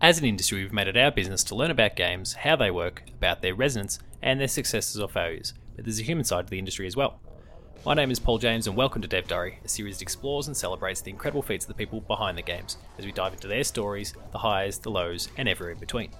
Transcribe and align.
As 0.00 0.20
an 0.20 0.24
industry, 0.24 0.62
we've 0.62 0.72
made 0.72 0.86
it 0.86 0.96
our 0.96 1.10
business 1.10 1.42
to 1.42 1.56
learn 1.56 1.72
about 1.72 1.96
games, 1.96 2.32
how 2.32 2.54
they 2.54 2.70
work, 2.70 3.02
about 3.16 3.42
their 3.42 3.56
resonance, 3.56 3.98
and 4.22 4.38
their 4.38 4.46
successes 4.46 5.00
or 5.00 5.08
failures. 5.08 5.54
But 5.74 5.86
there's 5.86 5.98
a 5.98 6.04
human 6.04 6.22
side 6.22 6.46
to 6.46 6.50
the 6.52 6.58
industry 6.60 6.86
as 6.86 6.94
well. 6.94 7.18
My 7.84 7.94
name 7.94 8.12
is 8.12 8.20
Paul 8.20 8.38
James, 8.38 8.68
and 8.68 8.76
welcome 8.76 9.02
to 9.02 9.08
Dev 9.08 9.26
Diary, 9.26 9.58
a 9.64 9.68
series 9.68 9.98
that 9.98 10.02
explores 10.02 10.46
and 10.46 10.56
celebrates 10.56 11.00
the 11.00 11.10
incredible 11.10 11.42
feats 11.42 11.64
of 11.64 11.68
the 11.68 11.74
people 11.74 12.00
behind 12.02 12.38
the 12.38 12.42
games, 12.42 12.76
as 12.96 13.06
we 13.06 13.10
dive 13.10 13.32
into 13.32 13.48
their 13.48 13.64
stories, 13.64 14.14
the 14.30 14.38
highs, 14.38 14.78
the 14.78 14.88
lows, 14.88 15.30
and 15.36 15.48
everywhere 15.48 15.72
in 15.72 15.80
between. 15.80 16.12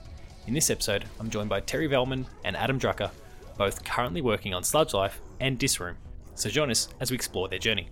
In 0.49 0.55
this 0.55 0.71
episode, 0.71 1.05
I'm 1.21 1.31
joined 1.31 1.49
by 1.49 1.61
Terri 1.61 1.89
Vellmann 1.89 2.27
and 2.45 2.57
Adam 2.57 2.81
Drucker, 2.81 3.13
both 3.57 3.85
currently 3.85 4.23
working 4.23 4.55
on 4.55 4.65
Sludge 4.65 4.93
Life 4.93 5.21
and 5.39 5.57
Disc 5.57 5.79
Room. 5.79 5.99
So 6.35 6.51
join 6.51 6.73
us 6.73 6.89
as 6.99 7.13
we 7.13 7.15
explore 7.15 7.47
their 7.47 7.61
journey. 7.61 7.91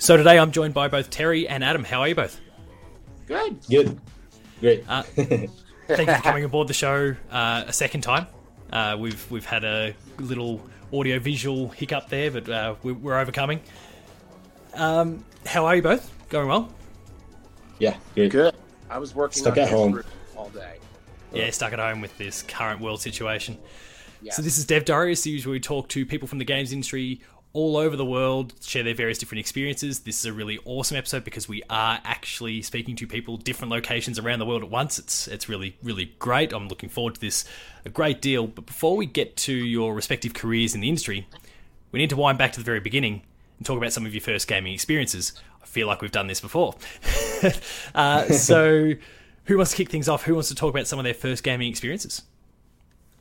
So 0.00 0.16
today 0.16 0.38
I'm 0.38 0.50
joined 0.50 0.72
by 0.72 0.88
both 0.88 1.10
Terri 1.10 1.44
and 1.46 1.62
Adam. 1.62 1.84
How 1.84 2.00
are 2.00 2.08
you 2.08 2.14
both? 2.14 2.40
Good. 3.26 3.58
Good. 3.68 4.00
Great. 4.58 4.82
Uh, 4.88 5.02
thank 5.02 5.50
you 6.08 6.14
for 6.16 6.22
coming 6.22 6.42
aboard 6.42 6.68
the 6.68 6.74
show 6.74 7.14
uh, 7.30 7.64
a 7.66 7.72
second 7.74 8.00
time. 8.00 8.26
Uh, 8.72 8.96
we've 8.98 9.30
we've 9.30 9.44
had 9.44 9.62
a 9.62 9.94
little 10.18 10.66
audio 10.90 11.18
visual 11.18 11.68
hiccup 11.68 12.08
there, 12.08 12.30
but 12.30 12.48
uh, 12.48 12.76
we, 12.82 12.92
we're 12.92 13.18
overcoming. 13.18 13.60
Um, 14.72 15.22
how 15.44 15.66
are 15.66 15.76
you 15.76 15.82
both? 15.82 16.10
Going 16.30 16.48
well? 16.48 16.72
yeah, 17.78 17.98
great. 18.14 18.32
Good. 18.32 18.54
I 18.88 18.96
was 18.96 19.14
working 19.14 19.42
Stuck 19.42 19.58
on 19.58 19.64
at 19.64 19.68
home. 19.68 20.02
All 20.34 20.48
day. 20.48 20.78
Yeah, 21.34 21.50
stuck 21.50 21.74
at 21.74 21.78
home 21.78 22.00
with 22.00 22.16
this 22.16 22.40
current 22.40 22.80
world 22.80 23.02
situation. 23.02 23.58
Yeah. 24.22 24.32
So 24.32 24.40
this 24.40 24.56
is 24.56 24.64
Dev 24.64 24.86
Diary, 24.86 25.12
a 25.12 25.16
series 25.16 25.46
we 25.46 25.60
talk 25.60 25.88
to 25.90 26.06
people 26.06 26.26
from 26.26 26.38
the 26.38 26.46
games 26.46 26.72
industry 26.72 27.20
all 27.52 27.76
over 27.76 27.96
the 27.96 28.04
world, 28.04 28.54
share 28.60 28.82
their 28.82 28.94
various 28.94 29.18
different 29.18 29.40
experiences. 29.40 30.00
This 30.00 30.18
is 30.20 30.24
a 30.24 30.32
really 30.32 30.58
awesome 30.64 30.96
episode 30.96 31.24
because 31.24 31.48
we 31.48 31.62
are 31.68 32.00
actually 32.04 32.62
speaking 32.62 32.94
to 32.96 33.06
people 33.06 33.36
different 33.36 33.72
locations 33.72 34.18
around 34.18 34.38
the 34.38 34.46
world 34.46 34.62
at 34.62 34.70
once. 34.70 34.98
It's 34.98 35.26
it's 35.26 35.48
really 35.48 35.76
really 35.82 36.12
great. 36.18 36.52
I'm 36.52 36.68
looking 36.68 36.88
forward 36.88 37.14
to 37.16 37.20
this 37.20 37.44
a 37.84 37.88
great 37.88 38.20
deal. 38.22 38.46
But 38.46 38.66
before 38.66 38.96
we 38.96 39.06
get 39.06 39.36
to 39.38 39.52
your 39.52 39.94
respective 39.94 40.34
careers 40.34 40.74
in 40.74 40.80
the 40.80 40.88
industry, 40.88 41.26
we 41.92 41.98
need 41.98 42.10
to 42.10 42.16
wind 42.16 42.38
back 42.38 42.52
to 42.52 42.60
the 42.60 42.64
very 42.64 42.80
beginning 42.80 43.22
and 43.58 43.66
talk 43.66 43.76
about 43.76 43.92
some 43.92 44.06
of 44.06 44.14
your 44.14 44.22
first 44.22 44.46
gaming 44.46 44.72
experiences. 44.72 45.32
I 45.62 45.66
feel 45.66 45.86
like 45.86 46.02
we've 46.02 46.12
done 46.12 46.28
this 46.28 46.40
before. 46.40 46.76
uh, 47.94 48.24
so, 48.28 48.92
who 49.44 49.56
wants 49.56 49.72
to 49.72 49.76
kick 49.76 49.90
things 49.90 50.08
off? 50.08 50.22
Who 50.22 50.34
wants 50.34 50.48
to 50.48 50.54
talk 50.54 50.70
about 50.70 50.86
some 50.86 50.98
of 50.98 51.04
their 51.04 51.14
first 51.14 51.42
gaming 51.42 51.68
experiences? 51.68 52.22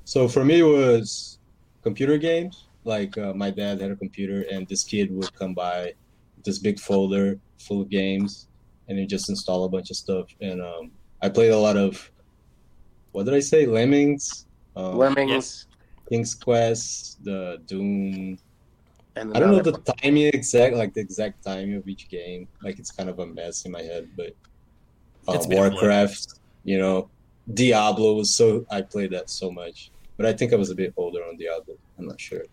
So 0.05 0.27
for 0.27 0.43
me, 0.43 0.61
it 0.61 0.63
was 0.63 1.37
computer 1.83 2.17
games. 2.17 2.65
Like 2.83 3.17
uh, 3.17 3.33
my 3.33 3.49
dad 3.51 3.81
had 3.81 3.91
a 3.91 3.95
computer, 3.95 4.45
and 4.51 4.67
this 4.67 4.83
kid 4.83 5.11
would 5.11 5.33
come 5.35 5.53
by 5.53 5.93
with 6.35 6.45
this 6.45 6.59
big 6.59 6.79
folder 6.79 7.39
full 7.59 7.81
of 7.81 7.89
games, 7.89 8.47
and 8.87 8.97
he 8.97 9.05
just 9.05 9.29
install 9.29 9.65
a 9.65 9.69
bunch 9.69 9.89
of 9.89 9.97
stuff. 9.97 10.27
And 10.41 10.61
um, 10.61 10.91
I 11.21 11.29
played 11.29 11.51
a 11.51 11.57
lot 11.57 11.77
of 11.77 12.09
what 13.11 13.25
did 13.25 13.33
I 13.33 13.39
say? 13.39 13.65
Lemmings, 13.65 14.45
um, 14.75 14.97
Lemmings 14.97 15.67
King's 16.09 16.33
Quest, 16.35 17.23
the 17.23 17.61
Doom. 17.67 18.37
and 19.15 19.35
I 19.35 19.39
don't 19.39 19.49
know 19.51 19.59
another- 19.59 19.71
the 19.71 19.93
timing 19.93 20.27
exact, 20.27 20.75
like 20.75 20.93
the 20.93 21.01
exact 21.01 21.43
timing 21.43 21.75
of 21.75 21.87
each 21.87 22.07
game. 22.09 22.47
Like 22.63 22.79
it's 22.79 22.91
kind 22.91 23.09
of 23.09 23.19
a 23.19 23.25
mess 23.25 23.65
in 23.65 23.71
my 23.71 23.81
head, 23.81 24.09
but 24.15 24.33
uh, 25.27 25.33
It's 25.33 25.45
a 25.45 25.49
bit 25.49 25.59
of 25.59 25.65
a 25.65 25.69
blur. 25.71 25.79
Warcraft, 25.81 26.39
you 26.63 26.77
know, 26.79 27.09
Diablo 27.53 28.13
was 28.15 28.33
so 28.33 28.65
I 28.71 28.81
played 28.81 29.11
that 29.11 29.29
so 29.29 29.51
much, 29.51 29.91
but 30.17 30.25
I 30.25 30.33
think 30.33 30.53
I 30.53 30.55
was 30.55 30.69
a 30.69 30.75
bit 30.75 30.93
older 30.97 31.23
on 31.25 31.35
Diablo. 31.37 31.75
I'm 31.97 32.07
not 32.07 32.19
sure. 32.21 32.43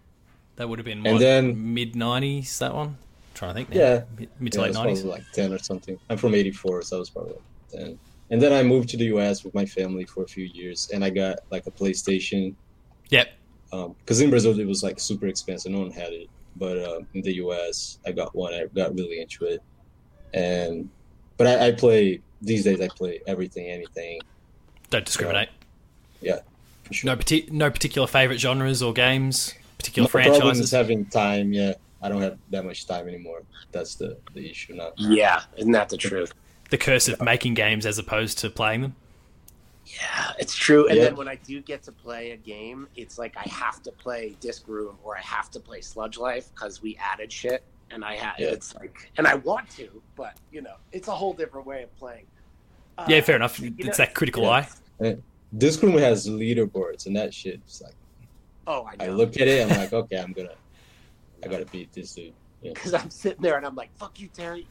That 0.56 0.69
would 0.69 0.78
have 0.78 0.87
been 0.87 1.05
And 1.06 1.15
what, 1.15 1.21
then- 1.21 1.75
mid 1.75 1.94
'90s. 1.94 2.59
That 2.59 2.75
one. 2.75 2.97
trying 3.34 3.50
to 3.50 3.55
think. 3.55 3.71
Now. 3.71 3.77
Yeah. 3.77 4.03
mid, 4.19 4.28
mid 4.41 4.55
Yeah, 4.55 4.61
to 4.62 4.67
I 4.67 4.71
late 4.84 4.97
'90s. 4.97 5.05
like 5.05 5.33
ten 5.33 5.53
or 5.53 5.59
something. 5.59 5.99
I'm 6.11 6.17
from 6.17 6.34
'84, 6.34 6.83
so 6.83 6.97
I 6.97 6.99
was 7.00 7.11
probably 7.11 7.33
like 7.33 7.43
ten. 7.71 7.99
And 8.31 8.43
then 8.43 8.53
I 8.53 8.62
moved 8.62 8.89
to 8.89 8.97
the 8.97 9.05
U.S. 9.06 9.44
with 9.44 9.55
my 9.55 9.65
family 9.67 10.05
for 10.05 10.25
a 10.25 10.27
few 10.27 10.44
years, 10.47 10.91
and 10.93 11.05
I 11.05 11.11
got 11.11 11.39
like 11.50 11.67
a 11.67 11.71
PlayStation. 11.71 12.55
Yep. 13.11 13.28
Because 13.71 14.21
in 14.21 14.31
Brazil 14.31 14.59
it 14.59 14.67
was 14.67 14.83
like 14.83 14.99
super 14.99 15.27
expensive, 15.27 15.71
no 15.71 15.81
one 15.81 15.91
had 15.93 16.12
it. 16.12 16.28
But 16.56 16.83
um, 16.84 17.06
in 17.15 17.21
the 17.23 17.34
U.S. 17.34 17.99
I 18.06 18.12
got 18.12 18.34
one. 18.34 18.55
I 18.55 18.65
got 18.75 18.94
really 18.94 19.21
into 19.21 19.44
it, 19.44 19.62
and 20.33 20.88
but 21.37 21.47
I, 21.47 21.69
I 21.69 21.73
play 21.73 22.21
these 22.41 22.65
days. 22.65 22.81
I 22.81 22.88
play 22.88 23.21
everything, 23.27 23.67
anything. 23.69 24.21
Don't 24.91 25.05
discriminate. 25.05 25.50
Yeah. 26.23 26.41
sure. 26.91 27.11
No, 27.11 27.17
parti- 27.17 27.49
no 27.50 27.71
particular 27.71 28.09
favorite 28.09 28.38
genres 28.41 28.83
or 28.83 28.93
games. 28.94 29.53
Particular 29.78 30.09
My 30.12 30.25
problem 30.25 30.59
is 30.60 30.70
having 30.70 31.04
time. 31.06 31.53
Yeah, 31.53 31.75
I 32.03 32.09
don't 32.09 32.22
have 32.22 32.38
that 32.50 32.64
much 32.64 32.87
time 32.87 33.09
anymore. 33.09 33.42
That's 33.72 33.94
the 33.94 34.19
the 34.34 34.48
issue 34.48 34.75
now. 34.75 34.92
Yeah, 34.97 35.42
isn't 35.56 35.72
that 35.72 35.88
the 35.88 35.97
truth? 35.97 36.32
the 36.70 36.78
curse 36.78 37.06
of 37.06 37.20
making 37.22 37.54
games 37.54 37.87
as 37.87 37.97
opposed 37.98 38.38
to 38.38 38.50
playing 38.50 38.81
them. 38.82 38.97
Yeah, 39.87 40.32
it's 40.38 40.53
true. 40.54 40.88
And 40.88 40.97
Yeah. 40.97 41.04
then 41.04 41.16
when 41.16 41.28
I 41.28 41.37
do 41.37 41.60
get 41.60 41.84
to 41.84 41.92
play 41.92 42.32
a 42.32 42.37
game, 42.37 42.88
it's 42.97 43.19
like 43.19 43.37
I 43.37 43.48
have 43.48 43.82
to 43.84 43.92
play 43.92 44.34
Disc 44.41 44.66
Room 44.66 44.97
or 45.04 45.16
I 45.16 45.20
have 45.20 45.48
to 45.53 45.60
play 45.60 45.81
Sludge 45.81 46.19
Life 46.19 46.50
because 46.53 46.82
we 46.82 46.97
added 46.97 47.31
shit, 47.32 47.62
and 47.93 48.04
I 48.04 48.16
had 48.16 48.34
Yeah. 48.41 48.48
it's 48.48 48.75
like, 48.75 49.12
and 49.16 49.28
I 49.28 49.34
want 49.37 49.70
to, 49.76 50.03
but 50.16 50.37
you 50.50 50.60
know, 50.60 50.75
it's 50.91 51.06
a 51.06 51.12
whole 51.12 51.34
different 51.34 51.66
way 51.69 51.84
of 51.84 51.97
playing. 51.97 52.26
Uh, 52.98 53.06
yeah, 53.08 53.20
fair 53.20 53.37
enough. 53.37 53.62
It's 53.62 53.78
know- 53.87 53.93
that 53.93 54.14
critical 54.14 54.43
yeah. 54.44 54.66
eye. 55.00 55.16
Disc 55.56 55.81
Room 55.82 55.97
has 55.98 56.26
leaderboards 56.28 57.06
and 57.06 57.14
that 57.14 57.32
shit. 57.32 57.60
It's 57.64 57.81
like 57.81 57.94
Oh, 58.66 58.82
I 58.84 59.04
I 59.04 59.06
know. 59.06 59.12
look 59.15 59.37
at 59.41 59.47
it, 59.49 59.62
I'm 59.71 59.77
like, 59.78 59.93
okay, 59.93 60.16
I'm 60.16 60.32
gonna, 60.32 60.54
I 61.44 61.49
gotta 61.49 61.66
beat 61.66 61.93
this 61.93 62.15
dude. 62.15 62.32
Yeah. 62.62 62.72
because 62.72 62.94
I'm 62.94 63.10
sitting 63.10 63.43
there 63.43 63.56
and 63.59 63.66
I'm 63.66 63.75
like, 63.75 63.91
"Fuck 63.97 64.19
you, 64.19 64.28
Terri," 64.31 64.65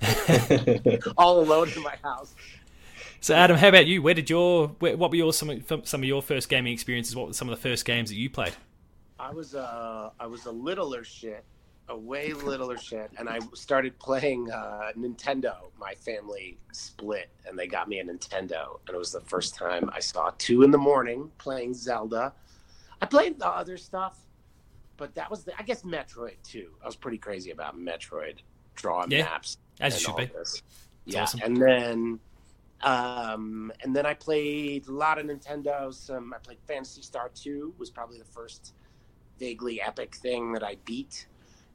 all 1.16 1.40
alone 1.40 1.70
in 1.74 1.82
my 1.82 1.96
house. 2.02 2.34
So, 3.20 3.34
Adam, 3.34 3.56
how 3.56 3.68
about 3.68 3.86
you? 3.86 4.02
Where 4.02 4.14
did 4.14 4.28
your 4.28 4.68
where, 4.80 4.96
what 4.96 5.10
were 5.10 5.16
your 5.16 5.32
some 5.32 5.48
of- 5.50 5.88
some 5.88 6.02
of 6.02 6.04
your 6.04 6.22
first 6.22 6.48
gaming 6.48 6.72
experiences? 6.72 7.16
What 7.16 7.28
were 7.28 7.32
some 7.32 7.48
of 7.48 7.56
the 7.56 7.60
first 7.68 7.84
games 7.84 8.10
that 8.10 8.16
you 8.16 8.28
played? 8.28 8.52
I 9.18 9.30
was 9.32 9.54
uh 9.54 10.10
I 10.20 10.26
was 10.26 10.46
a 10.46 10.50
littler 10.52 11.04
shit, 11.04 11.42
a 11.88 11.96
way 11.96 12.32
littler 12.32 12.76
shit, 12.76 13.10
and 13.18 13.28
I 13.28 13.38
started 13.54 13.98
playing 13.98 14.50
uh, 14.50 14.90
Nintendo. 14.96 15.56
My 15.80 15.94
family 15.94 16.58
split, 16.72 17.30
and 17.46 17.58
they 17.58 17.66
got 17.66 17.88
me 17.88 17.98
a 18.00 18.04
Nintendo, 18.04 18.78
and 18.86 18.94
it 18.94 18.98
was 18.98 19.10
the 19.12 19.20
first 19.22 19.54
time 19.54 19.88
I 19.92 20.00
saw 20.00 20.30
two 20.38 20.62
in 20.64 20.70
the 20.70 20.78
morning 20.78 21.30
playing 21.38 21.74
Zelda. 21.74 22.32
I 23.02 23.06
played 23.06 23.38
the 23.38 23.48
other 23.48 23.76
stuff, 23.76 24.16
but 24.96 25.14
that 25.16 25.28
was 25.30 25.42
the 25.44 25.58
I 25.58 25.62
guess 25.64 25.82
Metroid 25.82 26.36
too. 26.44 26.70
I 26.82 26.86
was 26.86 26.96
pretty 26.96 27.18
crazy 27.18 27.50
about 27.50 27.76
Metroid, 27.76 28.38
drawing 28.76 29.10
Yeah, 29.10 29.24
maps, 29.24 29.58
As 29.80 29.94
and 29.94 30.00
you 30.02 30.06
should 30.06 30.16
be. 30.16 30.38
this. 30.38 30.62
It's 31.06 31.14
yeah, 31.16 31.22
awesome. 31.24 31.40
and 31.42 31.56
then 31.60 32.20
um 32.82 33.72
and 33.82 33.94
then 33.94 34.06
I 34.06 34.14
played 34.14 34.86
a 34.86 34.92
lot 34.92 35.18
of 35.18 35.26
Nintendo. 35.26 35.92
Some 35.92 36.32
I 36.32 36.38
played 36.38 36.58
Phantasy 36.66 37.02
Star 37.02 37.30
2 37.34 37.74
was 37.76 37.90
probably 37.90 38.18
the 38.18 38.24
first 38.24 38.72
vaguely 39.38 39.82
epic 39.82 40.14
thing 40.14 40.52
that 40.52 40.62
I 40.62 40.76
beat. 40.84 41.26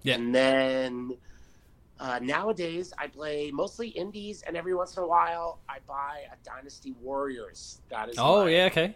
Yeah. 0.03 0.15
And 0.15 0.33
then 0.33 1.17
uh, 1.99 2.19
nowadays 2.21 2.94
I 2.97 3.07
play 3.07 3.49
mostly 3.51 3.89
indies, 3.89 4.44
and 4.47 4.55
every 4.55 4.75
once 4.75 4.95
in 4.95 5.03
a 5.03 5.07
while 5.07 5.59
I 5.67 5.79
buy 5.88 6.21
a 6.31 6.35
Dynasty 6.47 6.94
Warriors. 7.01 7.81
That 7.89 8.07
is 8.09 8.15
Oh 8.17 8.45
yeah, 8.45 8.65
okay. 8.65 8.95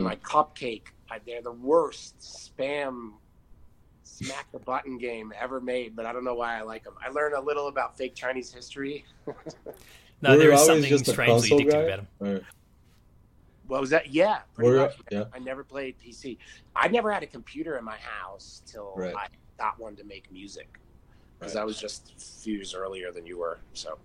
Mm. 0.00 0.04
my 0.04 0.16
cupcake. 0.16 0.88
I, 1.10 1.18
they're 1.24 1.42
the 1.42 1.52
worst 1.52 2.18
spam 2.20 3.12
smack 4.02 4.50
the 4.52 4.58
button 4.58 4.98
game 4.98 5.32
ever 5.40 5.60
made, 5.60 5.96
but 5.96 6.06
I 6.06 6.12
don't 6.12 6.24
know 6.24 6.34
why 6.34 6.58
I 6.58 6.62
like 6.62 6.84
them. 6.84 6.94
I 7.04 7.08
learned 7.10 7.34
a 7.34 7.40
little 7.40 7.68
about 7.68 7.96
fake 7.96 8.14
Chinese 8.14 8.52
history. 8.52 9.04
No, 10.22 10.32
Were 10.32 10.36
there 10.36 10.50
you 10.50 10.58
something 10.58 10.98
strangely 10.98 11.48
addictive 11.64 11.70
guy? 11.70 11.78
about 11.78 11.96
them. 11.96 12.28
Or, 12.36 12.40
What 13.68 13.80
was 13.80 13.88
that? 13.88 14.10
Yeah, 14.12 14.40
pretty 14.52 14.68
Were 14.68 14.76
you- 14.76 14.82
much. 14.82 14.96
yeah. 15.10 15.24
I 15.32 15.38
never 15.38 15.64
played 15.64 15.94
PC. 15.98 16.36
I 16.76 16.88
never 16.88 17.10
had 17.10 17.22
a 17.22 17.26
computer 17.26 17.78
in 17.78 17.84
my 17.84 17.96
house 17.96 18.60
till 18.66 18.92
Right. 18.98 19.14
I 19.16 19.28
got 19.56 19.78
one 19.80 19.96
to 19.96 20.04
make 20.04 20.30
music 20.30 20.78
because 21.38 21.54
Right. 21.54 21.62
I 21.62 21.64
was 21.64 21.80
just 21.80 22.12
a 22.18 22.20
few 22.42 22.56
years 22.56 22.74
earlier 22.74 23.10
than 23.12 23.24
you 23.24 23.38
were. 23.38 23.60
So 23.72 23.98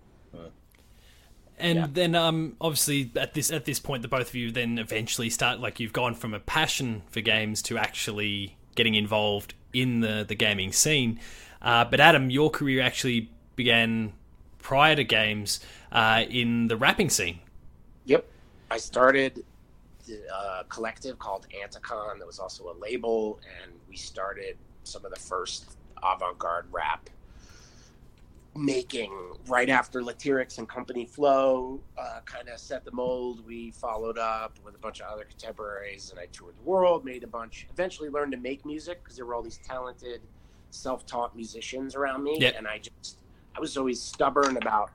And 1.58 1.78
Yeah. 1.78 1.86
then, 1.90 2.14
um, 2.14 2.56
obviously, 2.60 3.10
at 3.16 3.34
this 3.34 3.50
at 3.50 3.64
this 3.64 3.78
point, 3.80 4.02
the 4.02 4.08
both 4.08 4.28
of 4.28 4.34
you 4.34 4.50
then 4.52 4.78
eventually 4.78 5.30
start 5.30 5.58
like 5.60 5.80
you've 5.80 5.92
gone 5.92 6.14
from 6.14 6.34
a 6.34 6.40
passion 6.40 7.02
for 7.10 7.20
games 7.20 7.62
to 7.62 7.78
actually 7.78 8.56
getting 8.74 8.94
involved 8.94 9.54
in 9.72 10.00
the 10.00 10.24
the 10.26 10.34
gaming 10.34 10.72
scene. 10.72 11.18
Uh, 11.62 11.84
but 11.84 11.98
Adam, 11.98 12.30
your 12.30 12.50
career 12.50 12.82
actually 12.82 13.30
began 13.56 14.12
prior 14.58 14.94
to 14.96 15.04
games 15.04 15.60
uh, 15.92 16.24
in 16.28 16.68
the 16.68 16.76
rapping 16.76 17.08
scene. 17.08 17.40
Yep. 18.04 18.26
I 18.70 18.76
started 18.78 19.44
a 20.08 20.64
collective 20.68 21.18
called 21.18 21.46
Anticon. 21.50 22.18
That 22.18 22.26
was 22.26 22.38
also 22.38 22.70
a 22.70 22.76
label, 22.78 23.40
and 23.62 23.72
we 23.88 23.96
started 23.96 24.56
some 24.84 25.04
of 25.04 25.10
the 25.12 25.18
first 25.20 25.76
avant-garde 26.02 26.66
rap 26.70 27.08
making 28.56 29.12
right 29.46 29.68
after 29.68 30.02
Latyrx 30.02 30.58
and 30.58 30.68
Company 30.68 31.04
Flow 31.06 31.80
uh, 31.98 32.20
kind 32.24 32.48
of 32.48 32.58
set 32.58 32.84
the 32.84 32.92
mold. 32.92 33.44
We 33.46 33.70
followed 33.70 34.18
up 34.18 34.58
with 34.64 34.74
a 34.74 34.78
bunch 34.78 35.00
of 35.00 35.06
other 35.12 35.24
contemporaries, 35.24 36.10
and 36.10 36.18
I 36.18 36.26
toured 36.26 36.56
the 36.56 36.62
world, 36.62 37.04
made 37.04 37.22
a 37.22 37.26
bunch. 37.26 37.66
Eventually, 37.72 38.08
learned 38.08 38.32
to 38.32 38.38
make 38.38 38.64
music 38.64 39.02
because 39.02 39.16
there 39.16 39.26
were 39.26 39.34
all 39.34 39.42
these 39.42 39.58
talented, 39.58 40.20
self-taught 40.70 41.34
musicians 41.36 41.94
around 41.94 42.22
me, 42.24 42.38
Yep. 42.40 42.54
and 42.58 42.66
I 42.68 42.78
just 42.78 43.18
I 43.56 43.60
was 43.60 43.76
always 43.76 44.00
stubborn 44.02 44.56
about. 44.56 44.90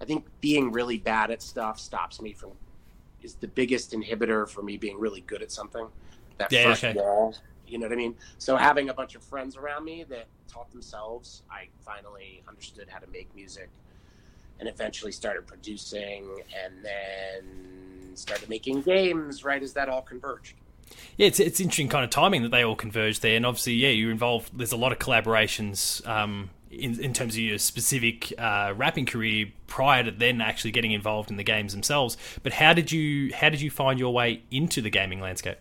I 0.00 0.04
think 0.04 0.24
being 0.40 0.72
really 0.72 0.98
bad 0.98 1.30
at 1.30 1.42
stuff 1.42 1.78
stops 1.78 2.22
me 2.22 2.32
from 2.32 2.52
is 3.22 3.34
the 3.34 3.48
biggest 3.48 3.92
inhibitor 3.92 4.48
for 4.48 4.62
me 4.62 4.76
being 4.76 4.98
really 4.98 5.20
good 5.22 5.42
at 5.42 5.52
something. 5.52 5.86
That 6.38 6.50
Yeah, 6.50 6.64
first 6.70 6.84
okay. 6.84 6.98
wall, 6.98 7.34
you 7.70 7.78
know 7.78 7.86
what 7.86 7.92
I 7.92 7.96
mean? 7.96 8.14
So 8.38 8.56
having 8.56 8.88
a 8.88 8.94
bunch 8.94 9.14
of 9.14 9.22
friends 9.22 9.56
around 9.56 9.84
me 9.84 10.04
that 10.04 10.26
taught 10.48 10.70
themselves, 10.70 11.42
I 11.50 11.68
finally 11.84 12.42
understood 12.48 12.88
how 12.88 12.98
to 12.98 13.06
make 13.10 13.34
music 13.34 13.70
and 14.58 14.68
eventually 14.68 15.12
started 15.12 15.46
producing 15.46 16.42
and 16.64 16.84
then 16.84 18.16
started 18.16 18.48
making 18.48 18.82
games 18.82 19.44
right 19.44 19.62
as 19.62 19.72
that 19.72 19.88
all 19.88 20.02
converged. 20.02 20.54
Yeah, 21.16 21.28
it's 21.28 21.38
it's 21.38 21.60
interesting 21.60 21.88
kind 21.88 22.04
of 22.04 22.10
timing 22.10 22.42
that 22.42 22.50
they 22.50 22.64
all 22.64 22.74
converge 22.74 23.20
there, 23.20 23.36
and 23.36 23.46
obviously, 23.46 23.74
yeah, 23.74 23.90
you're 23.90 24.10
involved. 24.10 24.50
There's 24.56 24.72
a 24.72 24.76
lot 24.76 24.90
of 24.90 24.98
collaborations 24.98 26.06
um, 26.06 26.50
in 26.70 26.98
in 27.00 27.12
terms 27.12 27.34
of 27.34 27.40
your 27.40 27.58
specific 27.58 28.32
uh, 28.38 28.74
rapping 28.76 29.06
career 29.06 29.46
prior 29.66 30.02
to 30.04 30.10
then 30.10 30.40
actually 30.40 30.72
getting 30.72 30.92
involved 30.92 31.30
in 31.30 31.36
the 31.36 31.44
games 31.44 31.72
themselves. 31.72 32.16
But 32.42 32.54
how 32.54 32.72
did 32.72 32.90
you 32.90 33.32
how 33.34 33.50
did 33.50 33.60
you 33.60 33.70
find 33.70 33.98
your 34.00 34.12
way 34.12 34.42
into 34.50 34.80
the 34.80 34.90
gaming 34.90 35.20
landscape? 35.20 35.58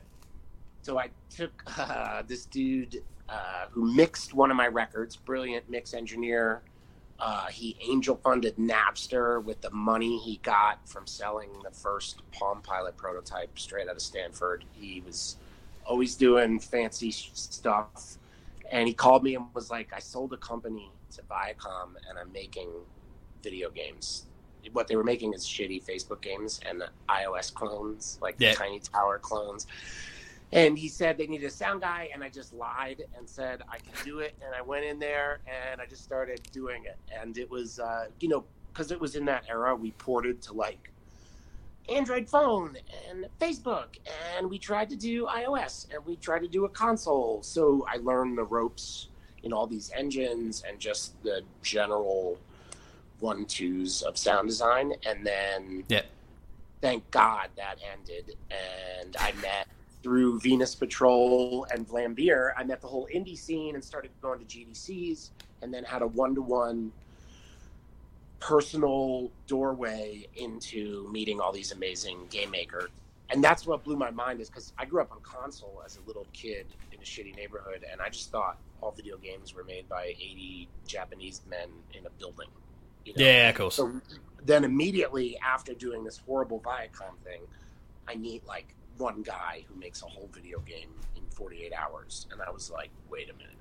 So 0.90 0.98
I 0.98 1.12
took 1.30 1.64
uh, 1.78 2.24
this 2.26 2.46
dude 2.46 3.04
uh, 3.30 3.66
who 3.70 3.94
mixed 3.94 4.34
one 4.34 4.50
of 4.50 4.58
my 4.58 4.66
records, 4.66 5.16
brilliant 5.16 5.70
mix 5.70 5.94
engineer. 5.94 6.64
Uh, 7.20 7.46
he 7.46 7.78
angel 7.88 8.16
funded 8.16 8.56
Napster 8.56 9.44
with 9.44 9.62
the 9.62 9.70
money 9.70 10.18
he 10.18 10.38
got 10.42 10.90
from 10.90 11.06
selling 11.06 11.52
the 11.64 11.70
first 11.70 12.24
Palm 12.32 12.64
Pilot 12.64 12.98
prototype 12.98 13.60
straight 13.60 13.88
out 13.88 13.98
of 13.98 14.02
Stanford. 14.02 14.66
He 14.74 15.04
was 15.06 15.38
always 15.86 16.16
doing 16.16 16.60
fancy 16.60 17.12
sh- 17.12 17.30
stuff. 17.36 18.18
And 18.72 18.88
he 18.88 18.94
called 18.96 19.24
me 19.24 19.36
and 19.36 19.46
was 19.54 19.70
like, 19.70 19.94
I 19.94 20.00
sold 20.00 20.34
a 20.34 20.38
company 20.38 20.90
to 21.12 21.22
Viacom 21.22 21.90
and 22.10 22.18
I'm 22.20 22.32
making 22.32 22.70
video 23.44 23.70
games. 23.70 24.26
What 24.74 24.88
they 24.88 24.96
were 24.96 25.04
making 25.04 25.36
is 25.36 25.46
shitty 25.46 25.86
Facebook 25.86 26.22
games 26.22 26.60
and 26.68 26.82
iOS 27.08 27.54
clones, 27.54 28.18
like 28.24 28.38
Yeah. 28.40 28.54
Tiny 28.56 28.80
Tower 28.80 29.20
clones. 29.20 29.68
And 30.51 30.78
he 30.80 30.88
said 30.88 31.18
they 31.18 31.28
needed 31.28 31.46
a 31.46 31.51
sound 31.51 31.81
guy, 31.81 32.10
and 32.13 32.24
I 32.24 32.30
just 32.30 32.54
lied 32.54 33.04
and 33.16 33.30
said 33.30 33.62
I 33.69 33.78
can 33.78 33.94
do 34.04 34.19
it. 34.19 34.36
And 34.44 34.56
I 34.56 34.62
went 34.62 34.84
in 34.86 34.98
there 34.98 35.40
and 35.46 35.80
I 35.80 35.86
just 35.86 36.04
started 36.04 36.42
doing 36.51 36.86
it. 36.86 36.98
And 37.16 37.38
it 37.38 37.50
was, 37.50 37.80
uh, 37.80 38.07
you 38.19 38.30
know, 38.30 38.44
because 38.74 38.92
it 38.92 39.00
was 39.00 39.16
in 39.16 39.25
that 39.25 39.44
era, 39.48 39.75
we 39.75 39.92
ported 39.92 40.42
to 40.44 40.54
like 40.54 40.92
Android 41.88 42.28
phone 42.30 42.78
and 43.10 43.28
Facebook, 43.40 43.98
and 44.38 44.50
we 44.50 44.60
tried 44.60 44.90
to 44.90 44.96
do 44.96 45.25
iOS, 45.25 45.88
and 45.94 46.06
we 46.06 46.16
tried 46.18 46.40
to 46.40 46.48
do 46.48 46.66
a 46.66 46.69
console. 46.69 47.42
So 47.44 47.86
I 47.92 47.98
learned 47.98 48.38
the 48.38 48.44
ropes 48.44 49.07
in 49.44 49.54
all 49.54 49.68
these 49.68 49.92
engines 49.95 50.63
and 50.68 50.80
just 50.80 51.22
the 51.24 51.42
general 51.63 52.38
one 53.19 53.45
twos 53.45 54.02
of 54.02 54.18
sound 54.18 54.48
design. 54.48 54.94
And 55.06 55.25
then 55.25 55.84
Yeah. 55.90 56.04
thank 56.81 57.10
God 57.12 57.50
that 57.56 57.78
ended. 57.92 58.36
And 58.52 59.16
I 59.18 59.31
met 59.42 59.68
through 60.01 60.40
Venus 60.40 60.75
Patrol 60.75 61.66
and 61.74 61.88
Vlambeer, 61.88 62.51
I 62.57 62.63
met 62.63 62.81
the 62.81 62.88
whole 62.88 63.07
indie 63.13 63.38
scene 63.38 63.75
and 63.75 63.84
started 63.84 64.12
going 64.22 64.40
to 64.40 64.46
GDCs 64.46 65.31
and 65.62 65.74
then 65.74 65.84
had 65.84 66.01
a 66.01 66.07
one 66.07 66.36
to 66.36 66.42
one 66.42 66.92
personal 68.40 69.30
doorway 69.48 70.25
into 70.38 71.10
meeting 71.12 71.40
all 71.42 71.51
these 71.51 71.72
amazing 71.74 72.18
game 72.30 72.51
makers. 72.51 72.90
And 73.31 73.44
that's 73.44 73.68
what 73.68 73.84
blew 73.84 73.96
my 73.96 74.10
mind 74.10 74.42
is 74.42 74.50
because 74.50 74.74
I 74.78 74.86
grew 74.86 75.01
up 75.01 75.12
on 75.12 75.19
console 75.22 75.84
as 75.86 75.98
a 75.98 76.07
little 76.07 76.25
kid 76.34 76.66
in 76.92 77.00
a 77.00 77.04
shitty 77.04 77.36
neighborhood, 77.36 77.86
and 77.92 78.02
I 78.02 78.10
just 78.10 78.31
thought 78.31 78.57
all 78.81 78.92
video 78.92 79.18
games 79.18 79.54
were 79.54 79.63
made 79.63 79.88
by 79.88 80.16
80 80.18 80.68
Japanese 80.88 81.42
men 81.50 81.68
in 81.94 82.06
a 82.06 82.10
building. 82.12 82.48
you 83.06 83.13
know? 83.13 83.24
Yeah, 83.24 83.50
of 83.50 83.56
course. 83.56 83.75
So 83.75 84.02
then 84.45 84.63
immediately 84.63 85.38
after 85.45 85.74
doing 85.74 86.04
this 86.04 86.18
horrible 86.25 86.60
Viacom 86.62 87.18
thing, 87.24 87.42
I 88.07 88.16
meet 88.16 88.48
like 88.48 88.74
one 89.00 89.24
guy 89.24 89.66
who 89.68 89.80
makes 89.80 90.01
a 90.04 90.06
whole 90.06 90.30
video 90.34 90.60
game 90.60 90.90
in 91.16 91.24
48 91.31 91.74
hours. 91.74 92.28
And 92.31 92.42
I 92.42 92.51
was 92.51 92.69
like, 92.69 92.90
wait 93.10 93.30
a 93.30 93.34
minute. 93.34 93.54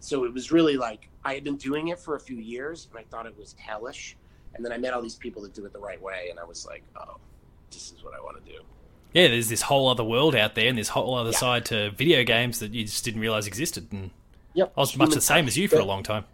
So 0.00 0.24
it 0.24 0.32
was 0.32 0.50
really 0.52 0.76
like 0.76 1.08
I 1.24 1.34
had 1.34 1.44
been 1.44 1.56
doing 1.56 1.88
it 1.88 1.98
for 1.98 2.16
a 2.16 2.20
few 2.20 2.36
years 2.36 2.88
and 2.90 2.98
I 2.98 3.04
thought 3.10 3.26
it 3.26 3.36
was 3.38 3.54
hellish. 3.58 4.16
And 4.54 4.64
then 4.64 4.72
I 4.72 4.78
met 4.78 4.94
all 4.94 5.02
these 5.02 5.14
people 5.16 5.42
that 5.42 5.54
do 5.54 5.64
it 5.66 5.72
the 5.72 5.78
right 5.78 6.00
way. 6.00 6.28
And 6.30 6.38
I 6.38 6.44
was 6.44 6.66
like, 6.66 6.82
oh, 6.96 7.16
this 7.70 7.92
is 7.92 8.02
what 8.02 8.14
I 8.14 8.20
want 8.20 8.42
to 8.44 8.52
do. 8.52 8.58
Yeah, 9.12 9.28
there's 9.28 9.48
this 9.48 9.62
whole 9.62 9.88
other 9.88 10.04
world 10.04 10.34
out 10.34 10.54
there, 10.54 10.68
and 10.68 10.76
this 10.76 10.88
whole 10.88 11.14
other 11.14 11.30
Yeah. 11.30 11.38
side 11.38 11.64
to 11.66 11.90
video 11.92 12.22
games 12.24 12.58
that 12.58 12.74
you 12.74 12.84
just 12.84 13.04
didn't 13.04 13.20
realize 13.20 13.46
existed. 13.46 13.88
And 13.90 14.10
Yep. 14.54 14.72
I 14.76 14.80
was 14.80 14.96
much 14.96 15.10
the 15.14 15.20
same 15.20 15.46
as 15.46 15.56
you 15.56 15.68
for 15.68 15.78
a 15.78 15.84
long 15.84 16.02
time. 16.02 16.24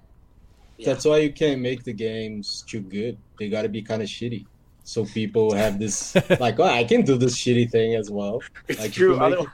Yeah. 0.78 0.86
That's 0.86 1.04
why 1.04 1.18
you 1.18 1.32
can't 1.32 1.60
make 1.60 1.84
the 1.84 1.92
games 1.92 2.64
too 2.66 2.80
good. 2.80 3.18
They 3.38 3.48
got 3.48 3.62
to 3.62 3.68
be 3.68 3.82
kind 3.82 4.02
of 4.02 4.08
shitty. 4.08 4.46
So 4.84 5.04
people 5.04 5.54
have 5.54 5.78
this 5.78 6.14
like, 6.40 6.58
oh, 6.58 6.64
I 6.64 6.84
can 6.84 7.02
do 7.02 7.16
this 7.16 7.36
shitty 7.36 7.70
thing 7.70 7.94
as 7.94 8.10
well. 8.10 8.42
It's 8.68 8.80
Like, 8.80 8.92
true. 8.92 9.16
make 9.18 9.38
it- 9.38 9.46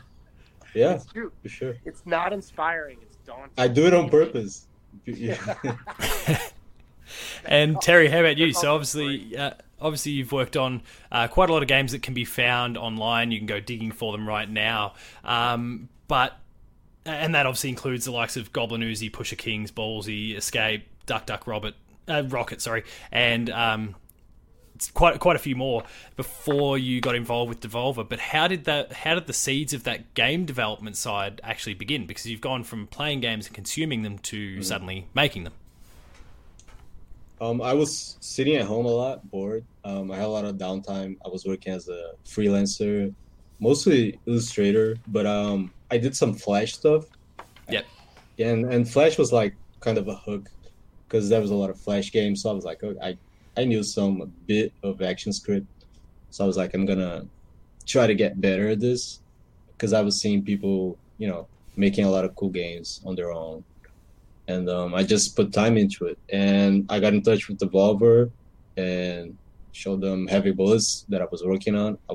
Yeah, 0.74 0.94
It's 0.94 1.06
true. 1.06 1.32
for 1.42 1.48
sure. 1.48 1.74
It's 1.84 2.02
not 2.06 2.32
inspiring. 2.32 2.98
It's 3.02 3.16
daunting. 3.26 3.50
I 3.58 3.68
do 3.68 3.86
it 3.86 3.94
on 3.94 4.08
purpose. 4.10 4.66
And 7.44 7.76
Terri, 7.76 8.10
how 8.10 8.20
about 8.20 8.36
you? 8.36 8.52
So 8.52 8.74
obviously, 8.74 9.34
uh, 9.36 9.52
obviously 9.80 10.12
you've 10.12 10.32
worked 10.32 10.56
on 10.56 10.82
uh, 11.10 11.26
quite 11.28 11.48
a 11.48 11.52
lot 11.52 11.62
of 11.62 11.68
games 11.68 11.92
that 11.92 12.02
can 12.02 12.12
be 12.12 12.24
found 12.26 12.76
online. 12.76 13.30
You 13.30 13.38
can 13.38 13.46
go 13.46 13.60
digging 13.60 13.92
for 13.92 14.12
them 14.12 14.28
right 14.28 14.48
now. 14.48 14.92
Um, 15.24 15.88
but 16.06 16.38
and 17.06 17.34
that 17.34 17.46
obviously 17.46 17.70
includes 17.70 18.04
the 18.04 18.10
likes 18.10 18.36
of 18.36 18.52
Goblin 18.52 18.82
Uzi, 18.82 19.10
Pusher 19.10 19.36
Kings, 19.36 19.70
Ballsy, 19.72 20.36
Escape, 20.36 20.84
Duck 21.06 21.24
Duck 21.24 21.46
Robert, 21.46 21.74
uh, 22.06 22.24
Rocket, 22.28 22.60
sorry, 22.60 22.84
and 23.10 23.48
um, 23.48 23.94
it's 24.07 24.07
quite 24.86 25.18
quite 25.18 25.36
a 25.36 25.38
few 25.38 25.56
more 25.56 25.82
before 26.16 26.78
you 26.78 27.00
got 27.00 27.14
involved 27.14 27.48
with 27.48 27.60
Devolver. 27.60 28.08
But 28.08 28.20
how 28.20 28.48
did 28.48 28.64
that? 28.64 28.92
How 28.92 29.14
did 29.14 29.26
the 29.26 29.32
seeds 29.32 29.74
of 29.74 29.84
that 29.84 30.14
game 30.14 30.44
development 30.44 30.96
side 30.96 31.40
actually 31.42 31.74
begin? 31.74 32.06
Because 32.06 32.26
you've 32.26 32.40
gone 32.40 32.64
from 32.64 32.86
playing 32.86 33.20
games 33.20 33.46
and 33.46 33.54
consuming 33.54 34.02
them 34.02 34.18
to 34.18 34.62
suddenly 34.62 35.06
making 35.14 35.44
them. 35.44 35.54
Um, 37.40 37.62
I 37.62 37.72
was 37.72 38.16
sitting 38.20 38.56
at 38.56 38.66
home 38.66 38.86
a 38.86 38.90
lot, 38.90 39.28
bored. 39.30 39.64
Um, 39.84 40.10
I 40.10 40.16
had 40.16 40.24
a 40.24 40.28
lot 40.28 40.44
of 40.44 40.56
downtime. 40.56 41.16
I 41.24 41.28
was 41.28 41.44
working 41.44 41.72
as 41.72 41.88
a 41.88 42.12
freelancer, 42.24 43.14
mostly 43.60 44.18
Illustrator, 44.26 44.96
but 45.06 45.24
um, 45.24 45.72
I 45.90 45.98
did 45.98 46.16
some 46.16 46.34
Flash 46.34 46.74
stuff. 46.74 47.04
Yep. 47.68 47.86
And 48.38 48.72
and 48.72 48.88
Flash 48.88 49.18
was 49.18 49.32
like 49.32 49.54
kind 49.80 49.98
of 49.98 50.08
a 50.08 50.14
hook 50.14 50.50
because 51.06 51.28
there 51.28 51.40
was 51.40 51.50
a 51.50 51.54
lot 51.54 51.70
of 51.70 51.80
Flash 51.80 52.12
games. 52.12 52.42
So 52.42 52.50
I 52.50 52.52
was 52.52 52.64
like, 52.64 52.82
okay, 52.82 52.98
I 53.00 53.16
I 53.58 53.64
knew 53.64 53.82
some 53.82 54.32
bit 54.46 54.72
of 54.82 54.98
ActionScript, 54.98 55.66
so 56.30 56.44
I 56.44 56.46
was 56.46 56.56
like, 56.56 56.72
I'm 56.74 56.86
gonna 56.86 57.26
try 57.86 58.06
to 58.06 58.14
get 58.14 58.40
better 58.40 58.70
at 58.70 58.80
this 58.80 59.20
because 59.72 59.92
I 59.92 60.00
was 60.00 60.20
seeing 60.20 60.44
people, 60.44 60.96
you 61.18 61.28
know, 61.28 61.46
making 61.76 62.04
a 62.04 62.10
lot 62.10 62.24
of 62.24 62.34
cool 62.36 62.50
games 62.50 63.00
on 63.04 63.14
their 63.14 63.32
own 63.32 63.64
and 64.48 64.68
um, 64.70 64.94
I 64.94 65.04
just 65.04 65.36
put 65.36 65.52
time 65.52 65.76
into 65.76 66.06
it. 66.06 66.18
And 66.30 66.86
I 66.88 66.98
got 66.98 67.12
in 67.12 67.22
touch 67.22 67.48
with 67.48 67.58
Devolver 67.58 68.30
and 68.76 69.36
showed 69.72 70.00
them 70.00 70.26
Heavy 70.26 70.52
Bullets 70.52 71.04
that 71.10 71.20
I 71.20 71.26
was 71.30 71.44
working 71.44 71.76
on. 71.76 71.98
I 72.10 72.14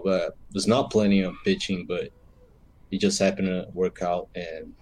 was 0.54 0.68
not 0.68 0.92
planning 0.92 1.26
on 1.26 1.38
pitching, 1.46 1.86
but 1.88 2.10
it 2.92 2.98
just 3.00 3.20
happened 3.20 3.48
to 3.48 3.68
work 3.74 4.02
out, 4.02 4.28
and 4.36 4.74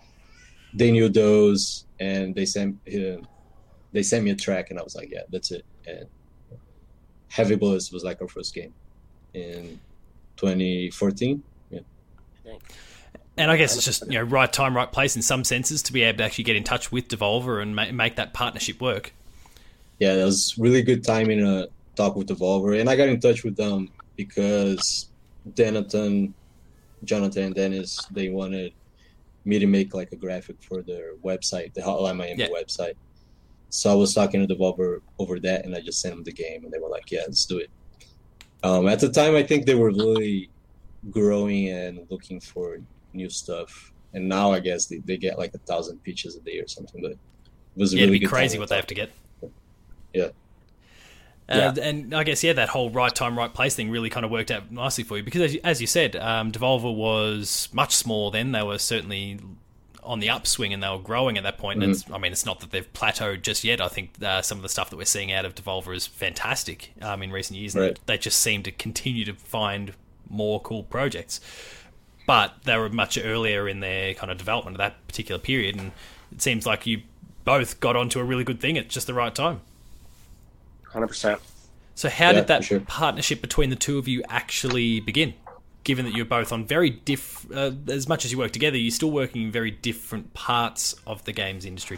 they 0.74 0.92
knew 0.92 1.08
those, 1.08 1.86
and 2.00 2.34
they 2.34 2.46
sent 2.46 2.76
uh, 2.88 3.22
they 3.94 4.04
sent 4.04 4.24
me 4.26 4.32
a 4.32 4.36
track, 4.36 4.70
and 4.70 4.80
I 4.80 4.84
was 4.84 4.96
like, 4.96 5.12
yeah, 5.12 5.24
that's 5.30 5.52
it. 5.52 5.66
And 5.88 6.06
Heavy 7.32 7.56
Bullets 7.56 7.92
was 7.92 8.04
like 8.04 8.22
our 8.22 8.28
first 8.28 8.54
game 8.54 8.74
in 9.34 9.80
2014. 10.38 11.44
I 11.74 11.80
think. 12.44 12.62
And 13.38 13.50
I 13.52 13.56
guess 13.58 13.76
it's 13.76 13.86
just 13.86 14.06
you 14.08 14.14
know 14.20 14.24
right 14.24 14.52
time, 14.52 14.76
right 14.76 14.92
place 14.92 15.16
in 15.16 15.22
some 15.22 15.44
senses 15.44 15.82
to 15.84 15.94
be 15.94 16.02
able 16.04 16.18
to 16.20 16.24
actually 16.26 16.44
get 16.44 16.56
in 16.56 16.64
touch 16.64 16.92
with 16.92 17.08
Devolver 17.08 17.62
and 17.62 17.76
ma- 17.76 17.92
make 17.92 18.16
that 18.18 18.34
partnership 18.34 18.82
work. 18.82 19.14
yeah, 20.00 20.16
that 20.16 20.26
was 20.26 20.56
really 20.58 20.82
good 20.82 21.04
timing 21.04 21.38
to 21.40 21.70
talk 21.96 22.16
with 22.16 22.28
Devolver, 22.28 22.80
and 22.80 22.90
I 22.90 22.96
got 22.96 23.08
in 23.10 23.20
touch 23.20 23.44
with 23.44 23.56
them 23.56 23.90
because 24.18 25.08
Jonathan, 25.56 26.34
Jonathan 27.04 27.44
and 27.46 27.56
Dennis, 27.56 28.00
they 28.12 28.30
wanted 28.30 28.74
me 29.46 29.60
to 29.60 29.68
make 29.68 29.94
like 29.94 30.12
a 30.12 30.16
graphic 30.16 30.58
for 30.62 30.82
their 30.82 31.14
website, 31.24 31.74
the 31.74 31.82
Hotline 31.82 32.18
Miami 32.18 32.42
Yeah. 32.42 32.48
website. 32.50 32.96
So 33.72 33.92
I 33.92 33.96
was 33.96 34.14
talking 34.16 34.48
to 34.48 34.56
Devolver 34.56 35.02
over 35.20 35.40
that, 35.42 35.66
and 35.66 35.76
I 35.76 35.82
just 35.82 36.02
sent 36.02 36.16
them 36.16 36.24
the 36.26 36.34
game, 36.34 36.66
and 36.66 36.74
they 36.74 36.80
were 36.80 36.90
like, 36.90 37.12
"Yeah, 37.12 37.22
let's 37.28 37.46
do 37.48 37.60
it." 37.60 37.72
Um, 38.64 38.88
at 38.88 39.00
the 39.02 39.10
time, 39.12 39.36
I 39.36 39.44
think 39.44 39.66
they 39.68 39.76
were 39.76 39.92
really 39.92 40.52
growing 41.12 41.70
and 41.70 42.08
looking 42.12 42.42
for 42.42 42.80
new 43.14 43.30
stuff, 43.30 43.94
and 44.14 44.30
now 44.30 44.52
I 44.54 44.60
guess 44.62 44.88
they, 44.88 45.00
they 45.00 45.18
get 45.18 45.40
like 45.40 45.54
a 45.56 45.60
thousand 45.60 46.04
pitches 46.04 46.38
a 46.38 46.42
day 46.42 46.60
or 46.60 46.68
something. 46.68 47.02
But 47.02 47.14
it 47.14 47.20
was 47.78 47.94
Yeah, 47.96 48.06
really 48.06 48.06
it'd 48.06 48.20
be 48.20 48.20
crazy 48.22 48.60
what 48.60 48.70
they 48.70 48.78
have 48.78 48.88
to 48.88 48.96
get. 48.96 49.12
Yeah. 50.14 50.30
Uh, 51.50 51.74
And 51.82 52.14
I 52.14 52.24
guess 52.24 52.44
yeah, 52.44 52.54
that 52.54 52.70
whole 52.70 52.90
right 52.90 53.14
time, 53.14 53.38
right 53.38 53.54
place 53.54 53.76
thing 53.76 53.90
really 53.92 54.10
kind 54.10 54.26
of 54.26 54.32
worked 54.32 54.52
out 54.52 54.72
nicely 54.72 55.04
for 55.04 55.18
you 55.18 55.24
because, 55.24 55.42
as 55.42 55.54
you, 55.54 55.62
as 55.64 55.82
you 55.82 55.88
said, 55.88 56.16
um, 56.16 56.52
Devolver 56.52 56.96
was 56.96 57.68
much 57.74 57.94
smaller 57.96 58.32
then. 58.32 58.54
They 58.54 58.64
were 58.64 58.78
certainly 58.78 59.40
on 60.04 60.20
the 60.20 60.30
upswing 60.30 60.74
and 60.74 60.82
they 60.82 60.90
were 60.90 61.00
growing 61.00 61.38
at 61.38 61.44
that 61.44 61.58
point. 61.58 61.84
And 61.84 61.92
it's, 61.92 62.10
I 62.12 62.18
mean, 62.18 62.32
it's 62.32 62.46
not 62.46 62.60
that 62.62 62.72
they've 62.72 62.92
plateaued 62.94 63.42
just 63.42 63.64
yet. 63.64 63.80
I 63.82 63.88
think 63.88 64.12
uh, 64.22 64.42
some 64.42 64.58
of 64.58 64.64
the 64.64 64.70
stuff 64.70 64.90
that 64.90 64.98
we're 64.98 65.06
seeing 65.06 65.32
out 65.32 65.46
of 65.46 65.56
Devolver 65.56 65.96
is 65.96 66.08
fantastic 66.08 66.92
um, 67.02 67.22
in 67.22 67.32
recent 67.32 67.60
years. 67.60 67.76
Right. 67.76 68.00
They 68.06 68.18
just 68.18 68.40
seem 68.40 68.64
to 68.64 68.72
continue 68.72 69.26
to 69.26 69.34
find 69.34 69.94
more 70.30 70.60
cool 70.62 70.84
projects. 70.84 71.40
But 72.28 72.56
they 72.64 72.78
were 72.78 72.90
much 72.90 73.18
earlier 73.18 73.68
in 73.68 73.80
their 73.80 74.14
kind 74.14 74.32
of 74.32 74.38
development 74.38 74.76
of 74.76 74.80
that 74.80 75.06
particular 75.08 75.40
period, 75.40 75.76
and 75.76 75.92
it 76.32 76.42
seems 76.42 76.66
like 76.66 76.86
you 76.86 77.02
both 77.44 77.80
got 77.80 77.96
onto 77.96 78.20
a 78.20 78.24
really 78.24 78.44
good 78.44 78.62
thing 78.62 78.78
at 78.78 78.88
just 78.90 79.08
the 79.08 79.14
right 79.14 79.34
time. 79.34 79.62
Hundred 80.84 81.08
percent. 81.08 81.42
So, 81.96 82.10
how 82.10 82.28
Yeah, 82.28 82.34
did 82.34 82.48
that 82.48 82.64
sure. 82.64 82.80
partnership 82.82 83.42
between 83.42 83.70
the 83.70 83.76
two 83.76 83.98
of 83.98 84.08
you 84.08 84.24
actually 84.30 85.00
begin? 85.00 85.34
Given 85.92 86.06
that 86.06 86.14
you're 86.16 86.24
both 86.24 86.54
on 86.54 86.66
very 86.66 86.90
diff, 86.90 87.46
uh, 87.54 87.72
as 87.90 88.08
much 88.08 88.24
as 88.24 88.32
you 88.32 88.38
work 88.38 88.52
together, 88.52 88.78
you're 88.78 88.92
still 88.92 89.12
working 89.12 89.42
in 89.42 89.52
very 89.52 89.72
different 89.72 90.34
parts 90.34 90.96
of 91.06 91.26
the 91.26 91.34
games 91.34 91.66
industry. 91.66 91.98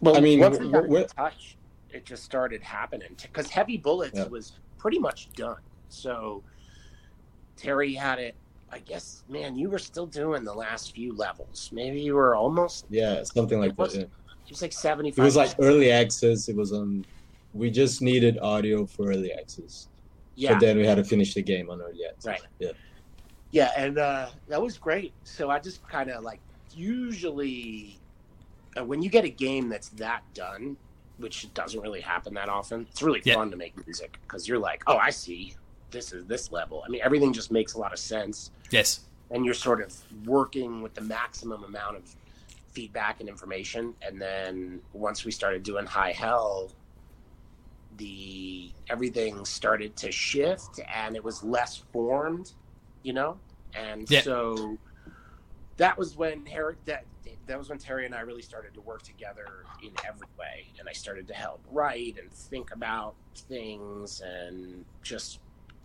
Well, 0.00 0.16
I 0.16 0.20
mean, 0.20 0.38
once 0.38 0.60
we 0.60 0.68
wh- 0.68 0.70
got 0.70 0.86
wh- 0.88 0.92
in 1.00 1.06
touch, 1.08 1.56
it 1.90 2.04
just 2.04 2.22
started 2.22 2.62
happening 2.62 3.16
because 3.20 3.50
Heavy 3.50 3.76
Bullets 3.76 4.16
Yeah. 4.16 4.28
was 4.28 4.52
pretty 4.78 5.00
much 5.00 5.28
done. 5.32 5.56
So 5.88 6.44
Terri 7.58 7.96
had 7.96 8.20
it. 8.20 8.36
I 8.70 8.78
guess, 8.78 9.24
man, 9.28 9.56
you 9.58 9.68
were 9.68 9.80
still 9.80 10.06
doing 10.06 10.44
the 10.44 10.54
last 10.54 10.94
few 10.94 11.16
levels. 11.16 11.68
Maybe 11.72 12.00
you 12.00 12.14
were 12.14 12.36
almost. 12.36 12.86
Yeah, 12.90 13.24
something 13.24 13.58
like 13.58 13.74
that. 13.76 13.92
yeah. 13.92 14.02
It 14.02 14.50
was 14.50 14.62
like 14.62 14.72
seventy 14.72 15.08
It 15.08 15.18
was 15.18 15.34
like 15.34 15.52
early 15.58 15.90
access. 15.90 16.48
It 16.48 16.54
was 16.54 16.72
on. 16.72 17.04
We 17.54 17.72
just 17.72 18.02
needed 18.02 18.38
audio 18.38 18.86
for 18.86 19.08
early 19.10 19.32
access. 19.32 19.88
Yeah, 20.36 20.52
But 20.52 20.60
then 20.60 20.76
we 20.78 20.86
had 20.86 20.96
to 20.96 21.04
finish 21.04 21.34
the 21.34 21.42
game 21.42 21.70
on 21.70 21.80
early 21.82 22.04
access. 22.06 22.26
Right. 22.26 22.40
Yeah. 22.58 22.72
yeah, 23.50 23.70
and 23.76 23.98
uh, 23.98 24.28
that 24.48 24.60
was 24.62 24.78
great. 24.78 25.12
So 25.24 25.50
I 25.50 25.58
just 25.58 25.86
kind 25.88 26.10
of 26.10 26.22
like 26.22 26.40
usually 26.74 27.98
uh, 28.78 28.84
when 28.84 29.02
you 29.02 29.08
get 29.08 29.24
a 29.24 29.28
game 29.30 29.68
that's 29.68 29.88
that 29.90 30.22
done, 30.34 30.76
which 31.18 31.52
doesn't 31.54 31.80
really 31.80 32.00
happen 32.02 32.34
that 32.34 32.48
often, 32.48 32.86
it's 32.90 33.02
really 33.02 33.22
Yeah. 33.24 33.34
fun 33.34 33.50
to 33.50 33.56
make 33.56 33.74
music 33.86 34.18
because 34.22 34.46
you're 34.46 34.58
like, 34.58 34.82
oh, 34.86 34.98
I 34.98 35.10
see, 35.10 35.54
this 35.90 36.12
is 36.12 36.26
this 36.26 36.52
level. 36.52 36.82
I 36.86 36.90
mean, 36.90 37.00
everything 37.02 37.32
just 37.32 37.50
makes 37.50 37.74
a 37.74 37.78
lot 37.78 37.92
of 37.92 37.98
sense, 37.98 38.50
Yes. 38.70 39.00
and 39.30 39.44
you're 39.44 39.54
sort 39.54 39.80
of 39.80 39.94
working 40.26 40.82
with 40.82 40.94
the 40.94 41.00
maximum 41.00 41.64
amount 41.64 41.96
of 41.96 42.14
feedback 42.72 43.20
and 43.20 43.28
information. 43.30 43.94
And 44.02 44.20
then 44.20 44.80
once 44.92 45.24
we 45.24 45.30
started 45.30 45.62
doing 45.62 45.86
High 45.86 46.12
Hell, 46.12 46.70
the 47.96 48.70
everything 48.88 49.44
started 49.44 49.96
to 49.96 50.12
shift, 50.12 50.80
and 50.94 51.16
it 51.16 51.24
was 51.24 51.42
less 51.42 51.76
formed, 51.92 52.52
you 53.02 53.12
know, 53.12 53.38
and 53.74 54.10
Yeah. 54.10 54.22
so 54.22 54.78
that 55.76 55.96
was 55.98 56.16
when 56.16 56.44
Harry 56.46 56.76
that 56.86 57.04
that 57.46 57.58
was 57.58 57.68
when 57.68 57.78
Terri 57.78 58.06
and 58.06 58.14
I 58.14 58.20
really 58.20 58.42
started 58.42 58.74
to 58.74 58.80
work 58.80 59.02
together 59.02 59.64
in 59.82 59.92
every 60.06 60.26
way, 60.38 60.66
and 60.78 60.88
I 60.88 60.92
started 60.92 61.28
to 61.28 61.34
help 61.34 61.60
write 61.70 62.18
and 62.18 62.30
think 62.32 62.72
about 62.72 63.14
things, 63.36 64.20
and 64.20 64.84
just 65.02 65.40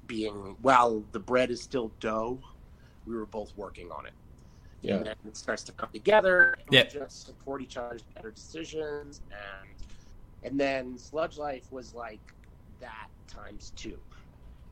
being 0.07 0.55
while 0.61 1.03
the 1.11 1.19
bread 1.19 1.51
is 1.51 1.61
still 1.61 1.91
dough, 1.99 2.39
we 3.05 3.15
were 3.15 3.25
both 3.27 3.55
working 3.55 3.91
on 3.91 4.05
it. 4.05 4.13
Yeah. 4.81 4.95
And 4.95 5.05
then 5.05 5.15
it 5.27 5.37
starts 5.37 5.63
to 5.65 5.71
come 5.73 5.89
together. 5.93 6.53
And 6.53 6.73
Yeah. 6.73 6.83
We 6.85 6.99
just 6.99 7.25
support 7.27 7.61
each 7.61 7.77
other's 7.77 8.01
better 8.01 8.31
decisions, 8.31 9.21
and 9.31 9.69
and 10.43 10.59
then 10.59 10.97
Sludge 10.97 11.37
Life 11.37 11.71
was 11.71 11.93
like 11.93 12.19
that 12.79 13.07
times 13.27 13.71
two. 13.75 13.97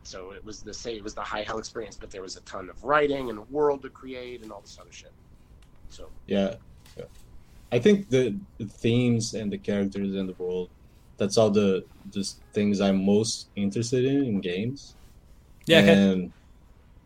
So 0.04 0.32
it 0.32 0.44
was 0.44 0.62
the 0.62 0.74
same. 0.74 0.98
It 0.98 1.04
was 1.04 1.14
the 1.14 1.22
high 1.22 1.44
hell 1.44 1.60
experience, 1.60 1.98
but 2.00 2.10
there 2.10 2.22
was 2.22 2.36
a 2.36 2.42
ton 2.42 2.70
of 2.70 2.84
writing 2.84 3.30
and 3.30 3.38
a 3.38 3.44
world 3.44 3.82
to 3.84 3.90
create 3.90 4.42
and 4.42 4.52
all 4.52 4.62
this 4.62 4.78
other 4.80 4.92
shit. 4.92 5.12
So 5.90 6.10
Yeah, 6.28 6.56
yeah. 6.98 7.06
I 7.72 7.80
think 7.80 8.10
the, 8.10 8.36
the 8.58 8.66
themes 8.66 9.36
and 9.36 9.52
the 9.52 9.58
characters 9.58 10.16
and 10.16 10.28
the 10.28 10.34
world, 10.34 10.70
that's 11.18 11.38
all 11.38 11.52
the 11.52 11.86
just 12.12 12.42
things 12.54 12.82
I'm 12.82 13.06
most 13.06 13.50
interested 13.56 14.06
in 14.06 14.26
in 14.26 14.42
games. 14.42 14.96
Yeah. 15.66 15.80
Okay. 15.80 15.94
And 15.94 16.32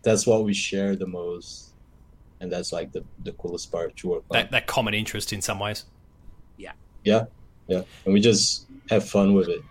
that's 0.03 0.25
what 0.25 0.45
we 0.45 0.53
share 0.53 0.95
the 0.95 1.07
most. 1.07 1.73
And 2.39 2.51
that's 2.51 2.71
like 2.71 2.91
the, 2.91 3.03
the 3.23 3.33
coolest 3.33 3.71
part 3.71 3.95
to 3.97 4.09
work 4.09 4.23
on. 4.29 4.35
that 4.35 4.51
that 4.51 4.67
common 4.67 4.93
interest 4.93 5.33
in 5.33 5.41
some 5.41 5.59
ways. 5.59 5.85
Yeah. 6.57 6.73
Yeah. 7.03 7.25
And 8.05 8.13
we 8.13 8.19
just 8.19 8.65
have 8.89 9.07
fun 9.07 9.33
with 9.33 9.49
it. 9.49 9.61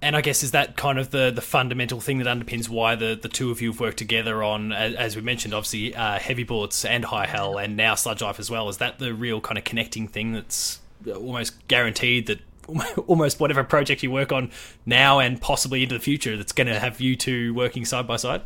And 0.00 0.14
I 0.14 0.20
guess 0.20 0.44
is 0.44 0.52
that 0.52 0.76
kind 0.76 0.98
of 0.98 1.10
the, 1.10 1.32
the 1.34 1.40
fundamental 1.40 2.00
thing 2.00 2.18
that 2.18 2.26
underpins 2.26 2.68
why 2.68 2.94
the, 2.94 3.18
the 3.20 3.28
two 3.28 3.50
of 3.50 3.60
you 3.60 3.72
have 3.72 3.80
worked 3.80 3.98
together 3.98 4.44
on, 4.44 4.72
as, 4.72 5.16
we 5.16 5.22
mentioned, 5.22 5.54
obviously 5.54 5.92
uh, 5.94 6.20
Heavy 6.20 6.44
Bullets 6.44 6.84
and 6.84 7.04
High 7.04 7.26
Hell, 7.26 7.58
and 7.58 7.76
now 7.76 7.96
Sludge 7.96 8.22
Life 8.22 8.38
as 8.38 8.48
well. 8.48 8.68
Is 8.68 8.76
that 8.76 9.00
the 9.00 9.12
real 9.12 9.40
kind 9.40 9.58
of 9.58 9.64
connecting 9.64 10.06
thing 10.06 10.32
that's 10.32 10.78
almost 11.04 11.66
guaranteed 11.66 12.28
that 12.28 12.38
almost 13.08 13.40
whatever 13.40 13.64
project 13.64 14.02
you 14.02 14.10
work 14.10 14.30
on 14.30 14.50
now 14.86 15.18
and 15.18 15.40
possibly 15.40 15.82
into 15.82 15.96
the 15.96 16.00
future, 16.00 16.36
that's 16.36 16.52
going 16.52 16.68
to 16.68 16.78
have 16.78 17.00
you 17.00 17.16
two 17.16 17.52
working 17.54 17.84
side 17.84 18.06
by 18.06 18.16
side? 18.16 18.42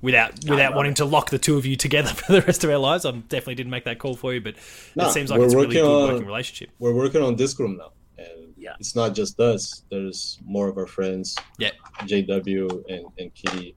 Without 0.00 0.32
without 0.44 0.70
love 0.70 0.74
wanting 0.76 0.92
it. 0.92 0.96
to 0.96 1.04
lock 1.04 1.30
the 1.30 1.38
two 1.38 1.56
of 1.56 1.66
you 1.66 1.74
together 1.76 2.08
for 2.14 2.32
the 2.32 2.42
rest 2.42 2.62
of 2.64 2.70
our 2.70 2.78
lives, 2.78 3.04
I 3.04 3.10
definitely 3.10 3.56
didn't 3.56 3.70
make 3.70 3.84
that 3.84 3.98
call 3.98 4.14
for 4.14 4.32
you, 4.32 4.40
but 4.40 4.54
No, 4.94 5.08
it 5.08 5.12
seems 5.12 5.30
like 5.30 5.40
it's 5.40 5.52
a 5.54 5.56
really 5.56 5.68
working 5.68 5.82
good 5.82 6.02
on- 6.02 6.12
working 6.12 6.26
relationship. 6.26 6.70
We're 6.78 6.94
working 6.94 7.22
on 7.22 7.34
Disc 7.36 7.58
Room 7.58 7.76
now. 7.78 7.92
And 8.16 8.54
Yeah. 8.56 8.74
it's 8.80 8.94
not 8.96 9.14
just 9.14 9.38
us. 9.40 9.82
There's 9.90 10.38
more 10.44 10.68
of 10.68 10.76
our 10.78 10.86
friends. 10.86 11.36
Yeah. 11.58 11.70
JW 12.02 12.84
and, 12.88 13.06
and 13.18 13.34
Kitty. 13.34 13.74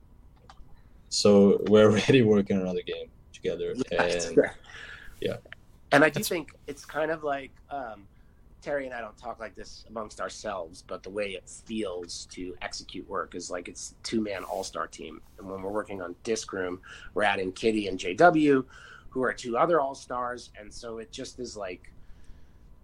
So 1.10 1.62
we're 1.68 1.86
already 1.92 2.22
working 2.22 2.58
on 2.58 2.64
another 2.64 2.82
game 2.82 3.08
together. 3.34 3.72
And 3.92 4.38
yeah. 5.20 5.38
And 5.92 6.04
I 6.04 6.10
do 6.10 6.14
That's- 6.14 6.30
think 6.30 6.54
it's 6.68 6.86
kind 6.86 7.12
of 7.12 7.24
like 7.24 7.52
um, 7.70 8.08
Terri 8.62 8.86
and 8.86 8.94
I 8.94 9.02
don't 9.02 9.18
talk 9.18 9.40
like 9.40 9.56
this 9.56 9.86
amongst 9.90 10.22
ourselves, 10.22 10.84
but 10.86 11.04
the 11.04 11.10
way 11.10 11.32
it 11.32 11.50
feels 11.50 12.28
to 12.32 12.56
execute 12.62 13.08
work 13.10 13.36
is 13.36 13.50
like 13.50 13.68
it's 13.68 13.96
two 14.04 14.22
man 14.22 14.44
all 14.44 14.64
star 14.64 14.88
team. 14.88 15.22
And 15.38 15.50
when 15.50 15.62
we're 15.62 15.72
working 15.72 16.02
on 16.02 16.16
Disc 16.24 16.52
Room, 16.54 16.80
we're 17.14 17.24
adding 17.24 17.52
Kitty 17.52 17.88
and 17.88 17.98
JW, 18.00 18.64
who 19.10 19.24
are 19.24 19.34
two 19.34 19.58
other 19.58 19.80
all 19.80 19.96
stars, 19.96 20.52
and 20.60 20.72
so 20.74 21.00
it 21.00 21.12
just 21.12 21.40
is 21.40 21.58
like 21.58 21.92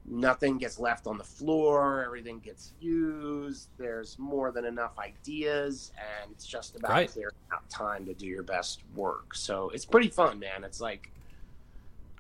nothing 0.10 0.58
gets 0.58 0.80
left 0.80 1.06
on 1.06 1.18
the 1.18 1.24
floor, 1.24 2.04
everything 2.04 2.40
gets 2.40 2.74
used. 2.80 3.70
There's 3.78 4.18
more 4.18 4.52
than 4.52 4.66
enough 4.66 4.98
ideas, 4.98 5.92
and 5.98 6.32
it's 6.32 6.46
just 6.46 6.76
about 6.76 6.92
Right. 6.92 7.12
clearing 7.12 7.34
out 7.52 7.70
time 7.70 8.06
to 8.06 8.14
do 8.14 8.26
your 8.26 8.44
best 8.44 8.84
work. 8.96 9.36
So 9.36 9.70
it's 9.70 9.86
pretty 9.86 10.08
fun, 10.10 10.40
man. 10.40 10.64
It's 10.64 10.80
like 10.82 11.12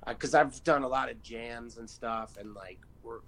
uh, 0.05 0.13
because 0.13 0.35
I've 0.35 0.63
done 0.63 0.83
a 0.83 0.87
lot 0.87 1.09
of 1.09 1.21
jams 1.23 1.77
and 1.77 1.89
stuff, 1.89 2.37
and 2.37 2.53
like 2.53 2.79
we're 3.03 3.19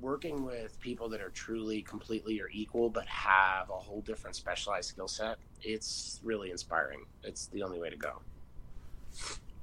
working 0.00 0.44
with 0.44 0.78
people 0.80 1.08
that 1.10 1.20
are 1.20 1.30
truly 1.30 1.82
completely 1.82 2.34
your 2.34 2.48
equal, 2.50 2.90
but 2.90 3.06
have 3.06 3.70
a 3.70 3.74
whole 3.74 4.00
different 4.02 4.36
specialized 4.36 4.88
skill 4.88 5.08
set. 5.08 5.38
It's 5.62 6.20
really 6.22 6.50
inspiring. 6.50 7.04
It's 7.22 7.46
the 7.46 7.62
only 7.62 7.78
way 7.78 7.90
to 7.90 7.96
go. 7.96 8.20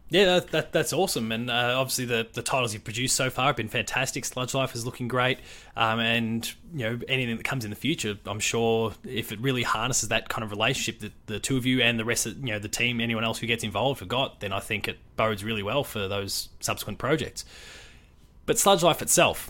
Yeah, 0.10 0.26
that, 0.26 0.52
that, 0.52 0.72
that's 0.72 0.94
awesome, 0.94 1.32
and 1.32 1.50
uh, 1.50 1.74
obviously 1.78 2.06
the, 2.06 2.28
the 2.32 2.44
titles 2.44 2.74
you've 2.74 2.84
produced 2.84 3.16
so 3.16 3.32
far 3.32 3.48
have 3.48 3.56
been 3.56 3.70
fantastic. 3.70 4.24
Sludge 4.24 4.54
Life 4.54 4.76
is 4.76 4.86
looking 4.86 5.08
great, 5.08 5.40
um, 5.76 6.00
and 6.00 6.46
you 6.76 6.86
know 6.86 7.00
anything 7.08 7.38
that 7.38 7.44
comes 7.44 7.66
in 7.66 7.72
the 7.72 7.76
future, 7.76 8.16
I'm 8.28 8.40
sure 8.40 8.94
if 9.04 9.32
it 9.32 9.40
really 9.40 9.64
harnesses 9.64 10.10
that 10.10 10.30
kind 10.30 10.44
of 10.44 10.52
relationship 10.52 11.00
that 11.00 11.12
the 11.26 11.40
two 11.40 11.58
of 11.58 11.66
you 11.66 11.82
and 11.82 11.98
the 11.98 12.06
rest 12.06 12.28
of 12.28 12.38
you 12.38 12.54
know 12.54 12.60
the 12.60 12.70
team, 12.70 13.02
anyone 13.02 13.24
else 13.24 13.40
who 13.40 13.48
gets 13.48 13.64
involved, 13.64 14.00
have 14.00 14.08
got, 14.08 14.42
then 14.42 14.54
I 14.54 14.60
think 14.60 14.88
it 14.88 15.00
bodes 15.16 15.44
really 15.44 15.64
well 15.64 15.84
for 15.84 16.08
those 16.08 16.50
subsequent 16.60 17.00
projects. 17.00 17.44
But 18.46 18.60
Sludge 18.60 18.84
Life 18.84 19.02
itself, 19.02 19.50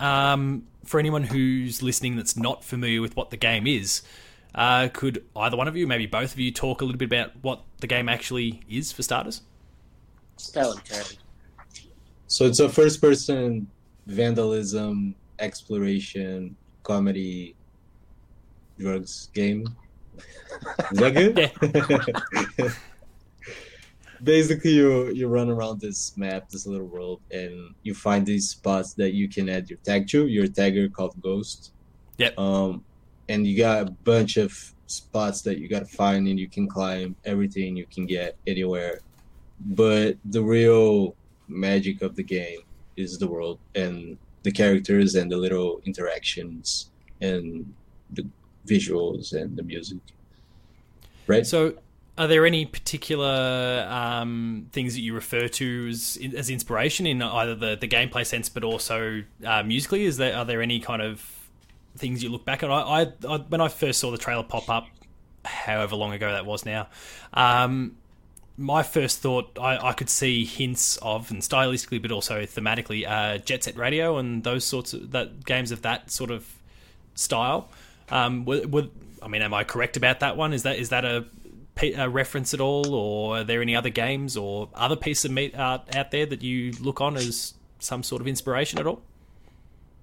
um, 0.00 0.66
for 0.84 1.00
anyone 1.00 1.22
who's 1.22 1.82
listening 1.82 2.16
that's 2.16 2.36
not 2.36 2.64
familiar 2.64 3.00
with 3.00 3.16
what 3.16 3.30
the 3.30 3.36
game 3.36 3.66
is, 3.66 4.02
uh, 4.54 4.88
could 4.92 5.24
either 5.36 5.56
one 5.56 5.68
of 5.68 5.76
you, 5.76 5.86
maybe 5.86 6.06
both 6.06 6.32
of 6.32 6.38
you, 6.38 6.50
talk 6.50 6.80
a 6.80 6.84
little 6.84 6.98
bit 6.98 7.06
about 7.06 7.32
what 7.42 7.62
the 7.80 7.86
game 7.86 8.08
actually 8.08 8.62
is 8.68 8.92
for 8.92 9.02
starters? 9.02 9.42
Tell. 10.52 10.80
So 12.26 12.46
it's 12.46 12.60
a 12.60 12.68
first 12.68 13.00
person 13.00 13.68
vandalism, 14.06 15.14
exploration, 15.38 16.56
comedy, 16.82 17.54
drugs 18.78 19.28
game. 19.34 19.66
Is 20.92 20.98
that 20.98 21.14
good? 21.14 22.72
Basically, 24.22 24.72
you 24.72 25.08
you 25.08 25.28
run 25.28 25.50
around 25.50 25.80
this 25.80 26.16
map, 26.16 26.48
this 26.48 26.66
little 26.66 26.86
world, 26.86 27.20
and 27.30 27.74
you 27.82 27.94
find 27.94 28.24
these 28.26 28.48
spots 28.50 28.94
that 28.94 29.12
you 29.12 29.28
can 29.28 29.48
add 29.48 29.68
your 29.70 29.78
tag 29.80 30.08
to. 30.08 30.26
Your 30.26 30.46
tagger 30.46 30.92
called 30.92 31.20
Ghost. 31.20 31.72
Yep. 32.18 32.38
Um, 32.38 32.84
and 33.28 33.46
you 33.46 33.56
got 33.56 33.88
a 33.88 33.90
bunch 33.90 34.36
of 34.36 34.74
spots 34.86 35.42
that 35.42 35.58
you 35.58 35.68
got 35.68 35.80
to 35.80 35.96
find, 35.96 36.28
and 36.28 36.38
you 36.38 36.48
can 36.48 36.68
climb 36.68 37.16
everything 37.24 37.76
you 37.76 37.86
can 37.86 38.06
get 38.06 38.36
anywhere. 38.46 39.00
But 39.60 40.16
the 40.24 40.42
real 40.42 41.14
magic 41.48 42.02
of 42.02 42.16
the 42.16 42.22
game 42.22 42.60
is 42.96 43.18
the 43.18 43.26
world 43.26 43.58
and 43.74 44.16
the 44.42 44.52
characters 44.52 45.14
and 45.14 45.30
the 45.30 45.36
little 45.36 45.80
interactions 45.84 46.90
and 47.20 47.72
the 48.10 48.26
visuals 48.66 49.32
and 49.32 49.56
the 49.56 49.62
music. 49.62 49.98
Right. 51.26 51.46
So, 51.46 51.74
are 52.18 52.26
there 52.26 52.46
any 52.46 52.64
particular 52.64 53.86
um, 53.90 54.68
things 54.72 54.94
that 54.94 55.00
you 55.00 55.14
refer 55.14 55.48
to 55.48 55.88
as, 55.88 56.18
as 56.34 56.48
inspiration 56.48 57.06
in 57.06 57.20
either 57.20 57.54
the, 57.54 57.76
the 57.76 57.88
gameplay 57.88 58.24
sense, 58.24 58.48
but 58.48 58.64
also 58.64 59.22
uh, 59.44 59.62
musically? 59.62 60.04
Is 60.04 60.16
there 60.16 60.34
are 60.34 60.44
there 60.44 60.62
any 60.62 60.80
kind 60.80 61.02
of 61.02 61.22
things 61.96 62.22
you 62.22 62.30
look 62.30 62.44
back 62.44 62.62
at? 62.62 62.70
I, 62.70 62.80
I, 62.80 63.12
I 63.28 63.36
when 63.38 63.60
I 63.60 63.68
first 63.68 64.00
saw 64.00 64.10
the 64.10 64.18
trailer 64.18 64.42
pop 64.42 64.68
up, 64.70 64.86
however 65.44 65.96
long 65.96 66.12
ago 66.12 66.32
that 66.32 66.46
was 66.46 66.64
now. 66.64 66.88
Um, 67.34 67.96
my 68.58 68.82
first 68.82 69.20
thought, 69.20 69.58
I, 69.60 69.88
I, 69.88 69.92
could 69.92 70.08
see 70.08 70.46
hints 70.46 70.96
of, 71.02 71.30
and 71.30 71.42
stylistically, 71.42 72.00
but 72.00 72.10
also 72.10 72.42
thematically, 72.44 73.06
uh, 73.06 73.36
Jet 73.36 73.64
Set 73.64 73.76
Radio 73.76 74.16
and 74.16 74.42
those 74.44 74.64
sorts 74.64 74.94
of 74.94 75.10
that 75.10 75.44
games 75.44 75.72
of 75.72 75.82
that 75.82 76.10
sort 76.10 76.30
of 76.30 76.46
style. 77.14 77.68
Um, 78.08 78.46
I 79.22 79.28
mean, 79.28 79.42
am 79.42 79.52
I 79.52 79.64
correct 79.64 79.98
about 79.98 80.20
that 80.20 80.38
one? 80.38 80.54
Is 80.54 80.62
that 80.62 80.78
is 80.78 80.88
that 80.88 81.04
a 81.04 81.26
reference 81.82 82.54
at 82.54 82.60
all, 82.60 82.94
or 82.94 83.38
are 83.38 83.44
there 83.44 83.62
any 83.62 83.76
other 83.76 83.90
games 83.90 84.36
or 84.36 84.68
other 84.74 84.96
piece 84.96 85.24
of 85.24 85.30
meat 85.30 85.54
art 85.56 85.94
out 85.94 86.10
there 86.10 86.26
that 86.26 86.42
you 86.42 86.72
look 86.80 87.00
on 87.00 87.16
as 87.16 87.54
some 87.78 88.02
sort 88.02 88.20
of 88.22 88.28
inspiration 88.28 88.78
at 88.78 88.86
all? 88.86 89.02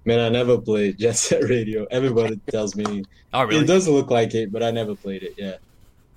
Man, 0.04 0.20
I 0.20 0.28
never 0.28 0.58
played 0.58 0.98
Jet 0.98 1.16
Set 1.16 1.42
Radio. 1.44 1.86
Everybody 1.90 2.38
tells 2.50 2.76
me 2.76 3.04
oh, 3.34 3.44
really? 3.44 3.64
it 3.64 3.66
doesn't 3.66 3.92
look 3.92 4.10
like 4.10 4.34
it, 4.34 4.52
but 4.52 4.62
I 4.62 4.70
never 4.70 4.94
played 4.94 5.22
it. 5.22 5.34
Yeah, 5.36 5.56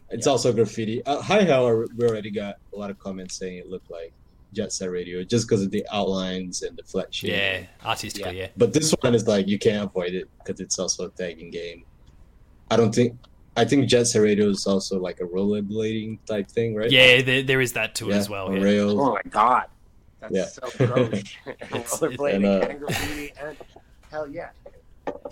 it's 0.09 0.27
yeah. 0.27 0.31
also 0.31 0.53
graffiti. 0.53 1.03
Uh, 1.05 1.21
High 1.21 1.43
Hell, 1.43 1.85
we 1.95 2.07
already 2.07 2.31
got 2.31 2.57
a 2.73 2.77
lot 2.77 2.89
of 2.89 2.99
comments 2.99 3.35
saying 3.35 3.57
it 3.57 3.69
looked 3.69 3.89
like 3.89 4.13
Jet 4.53 4.71
Set 4.71 4.91
Radio 4.91 5.23
just 5.23 5.47
because 5.47 5.63
of 5.63 5.71
the 5.71 5.85
outlines 5.91 6.61
and 6.61 6.77
the 6.77 6.83
flat 6.83 7.13
shape. 7.13 7.31
Yeah, 7.31 7.65
artistically, 7.83 8.37
yeah. 8.37 8.43
yeah. 8.43 8.49
But 8.57 8.73
this 8.73 8.91
one 9.01 9.15
is 9.15 9.27
like 9.27 9.47
you 9.47 9.57
can't 9.57 9.89
avoid 9.89 10.13
it 10.13 10.29
because 10.39 10.59
it's 10.59 10.77
also 10.77 11.05
a 11.05 11.09
tagging 11.09 11.49
game. 11.49 11.83
I 12.69 12.75
don't 12.75 12.93
think 12.93 13.17
I 13.57 13.65
think 13.65 13.87
Jet 13.87 14.05
Set 14.05 14.21
Radio 14.21 14.49
is 14.49 14.67
also 14.67 14.99
like 14.99 15.19
a 15.19 15.23
rollerblading 15.23 16.19
type 16.25 16.47
thing, 16.47 16.75
right? 16.75 16.91
Yeah, 16.91 17.21
there, 17.23 17.41
there 17.41 17.59
is 17.59 17.73
that 17.73 17.95
too 17.95 18.09
yeah, 18.09 18.15
as 18.15 18.29
well. 18.29 18.53
Yeah. 18.53 18.61
Rails. 18.61 18.93
Oh 18.93 19.13
my 19.13 19.21
god, 19.29 19.65
that's 20.19 20.33
yeah. 20.33 20.45
so 20.45 20.85
gross. 20.85 21.23
rollerblading 21.45 22.35
and, 22.35 22.45
uh, 22.45 22.67
and 22.69 22.79
graffiti, 22.79 23.33
and 23.41 23.57
hell 24.11 24.27
yeah, 24.27 24.49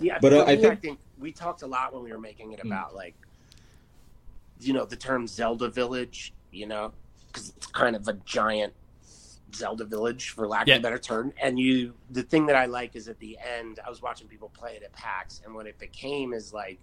yeah. 0.00 0.18
But 0.20 0.32
uh, 0.32 0.42
I, 0.44 0.56
think, 0.56 0.72
I 0.72 0.76
think 0.76 0.98
we 1.18 1.30
talked 1.30 1.62
a 1.62 1.66
lot 1.68 1.94
when 1.94 2.02
we 2.02 2.10
were 2.10 2.18
making 2.18 2.52
it 2.52 2.60
hmm. 2.60 2.66
about 2.66 2.90
mm. 2.90 2.96
like, 2.96 3.14
you 4.60 4.72
know, 4.72 4.84
the 4.84 4.96
term 4.96 5.28
Zelda 5.28 5.68
Village. 5.68 6.32
You 6.50 6.66
know, 6.66 6.92
because 7.28 7.52
it's 7.56 7.66
kind 7.66 7.94
of 7.94 8.08
a 8.08 8.14
giant 8.24 8.72
Zelda 9.54 9.84
Village, 9.84 10.30
for 10.30 10.48
lack 10.48 10.68
of 10.68 10.78
a 10.78 10.80
better 10.80 10.98
term. 10.98 11.32
And 11.40 11.58
you, 11.58 11.94
the 12.10 12.22
thing 12.22 12.46
that 12.46 12.56
I 12.56 12.66
like 12.66 12.96
is 12.96 13.08
at 13.08 13.18
the 13.20 13.38
end, 13.38 13.78
I 13.84 13.90
was 13.90 14.02
watching 14.02 14.26
people 14.26 14.48
play 14.48 14.72
it 14.72 14.82
at 14.82 14.92
PAX, 14.92 15.42
and 15.44 15.54
what 15.54 15.66
it 15.66 15.78
became 15.78 16.32
is 16.32 16.52
like 16.52 16.78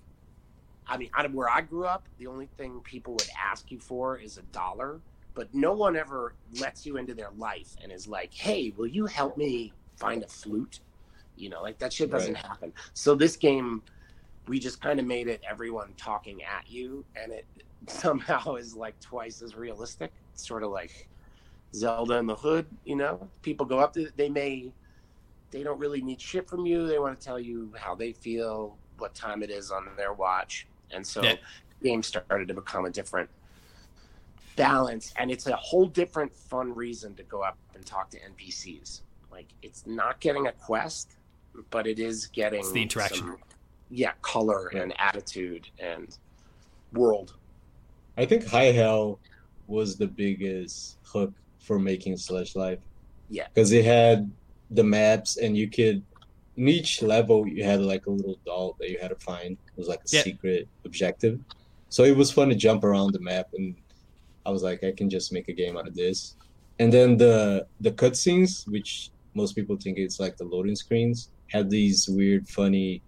I 0.87 0.97
mean, 0.97 1.09
out 1.15 1.25
of 1.25 1.33
where 1.33 1.49
I 1.49 1.61
grew 1.61 1.85
up, 1.85 2.07
the 2.17 2.27
only 2.27 2.47
thing 2.57 2.81
people 2.83 3.13
would 3.13 3.29
ask 3.41 3.71
you 3.71 3.79
for 3.79 4.17
is 4.17 4.37
a 4.37 4.41
dollar, 4.43 4.99
but 5.33 5.53
no 5.53 5.73
one 5.73 5.95
ever 5.95 6.33
lets 6.59 6.85
you 6.85 6.97
into 6.97 7.13
their 7.13 7.31
life 7.37 7.75
and 7.81 7.91
is 7.91 8.07
like, 8.07 8.33
"Hey, 8.33 8.73
will 8.75 8.87
you 8.87 9.05
help 9.05 9.37
me 9.37 9.73
find 9.95 10.23
a 10.23 10.27
flute?" 10.27 10.79
You 11.35 11.49
know, 11.49 11.61
like 11.61 11.79
that 11.79 11.93
shit 11.93 12.11
doesn't 12.11 12.33
right. 12.33 12.45
happen. 12.45 12.73
So 12.93 13.15
this 13.15 13.35
game, 13.35 13.81
we 14.47 14.59
just 14.59 14.81
kind 14.81 14.99
of 14.99 15.05
made 15.05 15.27
it 15.27 15.41
everyone 15.49 15.93
talking 15.97 16.43
at 16.43 16.69
you, 16.69 17.05
and 17.15 17.31
it 17.31 17.45
somehow 17.87 18.55
is 18.55 18.75
like 18.75 18.99
twice 18.99 19.41
as 19.41 19.55
realistic. 19.55 20.11
It's 20.33 20.45
sort 20.45 20.63
of 20.63 20.71
like 20.71 21.07
Zelda 21.73 22.15
in 22.15 22.27
the 22.27 22.35
Hood. 22.35 22.67
You 22.85 22.97
know, 22.97 23.29
people 23.41 23.65
go 23.65 23.79
up 23.79 23.93
to 23.93 24.09
they 24.15 24.29
may 24.29 24.71
they 25.51 25.63
don't 25.63 25.79
really 25.79 26.01
need 26.01 26.19
shit 26.19 26.49
from 26.49 26.65
you. 26.65 26.87
They 26.87 26.99
want 26.99 27.19
to 27.19 27.25
tell 27.25 27.39
you 27.39 27.71
how 27.77 27.93
they 27.93 28.11
feel, 28.11 28.75
what 28.97 29.13
time 29.13 29.43
it 29.43 29.51
is 29.51 29.71
on 29.71 29.87
their 29.95 30.13
watch 30.13 30.67
and 30.93 31.05
so 31.05 31.21
yeah. 31.23 31.35
games 31.81 32.07
started 32.07 32.47
to 32.47 32.53
become 32.53 32.85
a 32.85 32.89
different 32.89 33.29
balance 34.55 35.13
and 35.17 35.31
it's 35.31 35.47
a 35.47 35.55
whole 35.55 35.87
different 35.87 36.33
fun 36.33 36.73
reason 36.75 37.15
to 37.15 37.23
go 37.23 37.41
up 37.41 37.57
and 37.73 37.85
talk 37.85 38.09
to 38.09 38.19
npcs 38.19 39.01
like 39.31 39.47
it's 39.63 39.87
not 39.87 40.19
getting 40.19 40.47
a 40.47 40.51
quest 40.51 41.15
but 41.69 41.87
it 41.87 41.99
is 41.99 42.27
getting 42.27 42.59
it's 42.59 42.71
the 42.71 42.81
interaction. 42.81 43.17
some, 43.17 43.37
yeah 43.89 44.11
color 44.21 44.69
yeah. 44.73 44.81
and 44.81 44.93
attitude 44.99 45.67
and 45.79 46.17
world. 46.93 47.33
I 48.17 48.25
think 48.25 48.45
high 48.45 48.71
hell 48.71 49.19
was 49.67 49.97
the 49.97 50.07
biggest 50.07 50.97
hook 51.03 51.33
for 51.59 51.79
making 51.79 52.17
Sludge 52.17 52.55
Life. 52.55 52.79
Yeah. 53.29 53.47
Because 53.53 53.71
it 53.71 53.85
had 53.85 54.29
the 54.71 54.83
maps 54.83 55.37
and 55.37 55.57
you 55.57 55.69
could 55.69 56.03
in 56.57 56.67
each 56.67 57.01
level 57.01 57.47
you 57.47 57.63
had 57.63 57.81
like 57.81 58.05
a 58.05 58.11
little 58.11 58.37
doll 58.45 58.75
that 58.79 58.89
you 58.89 58.97
had 59.01 59.09
to 59.09 59.15
find. 59.15 59.51
It 59.53 59.77
was 59.77 59.87
like 59.87 59.99
a 60.01 60.09
yeah. 60.09 60.23
secret 60.23 60.67
objective. 60.85 61.39
So 61.89 62.03
it 62.03 62.15
was 62.15 62.31
fun 62.31 62.49
to 62.49 62.55
jump 62.55 62.83
around 62.83 63.13
the 63.13 63.19
map 63.19 63.47
and 63.53 63.75
I 64.45 64.51
was 64.51 64.63
like, 64.63 64.83
I 64.83 64.91
can 64.91 65.09
just 65.09 65.31
make 65.31 65.47
a 65.47 65.53
game 65.53 65.77
out 65.77 65.87
of 65.87 65.95
this. 65.95 66.35
And 66.79 66.91
then 66.91 67.17
the 67.17 67.67
the 67.81 67.91
cutscenes, 67.91 68.67
which 68.67 69.09
most 69.35 69.53
people 69.55 69.77
think 69.77 69.97
it's 69.97 70.19
like 70.19 70.37
the 70.37 70.43
loading 70.43 70.75
screens, 70.75 71.29
had 71.47 71.69
these 71.69 72.07
weird, 72.09 72.47
funny 72.47 73.01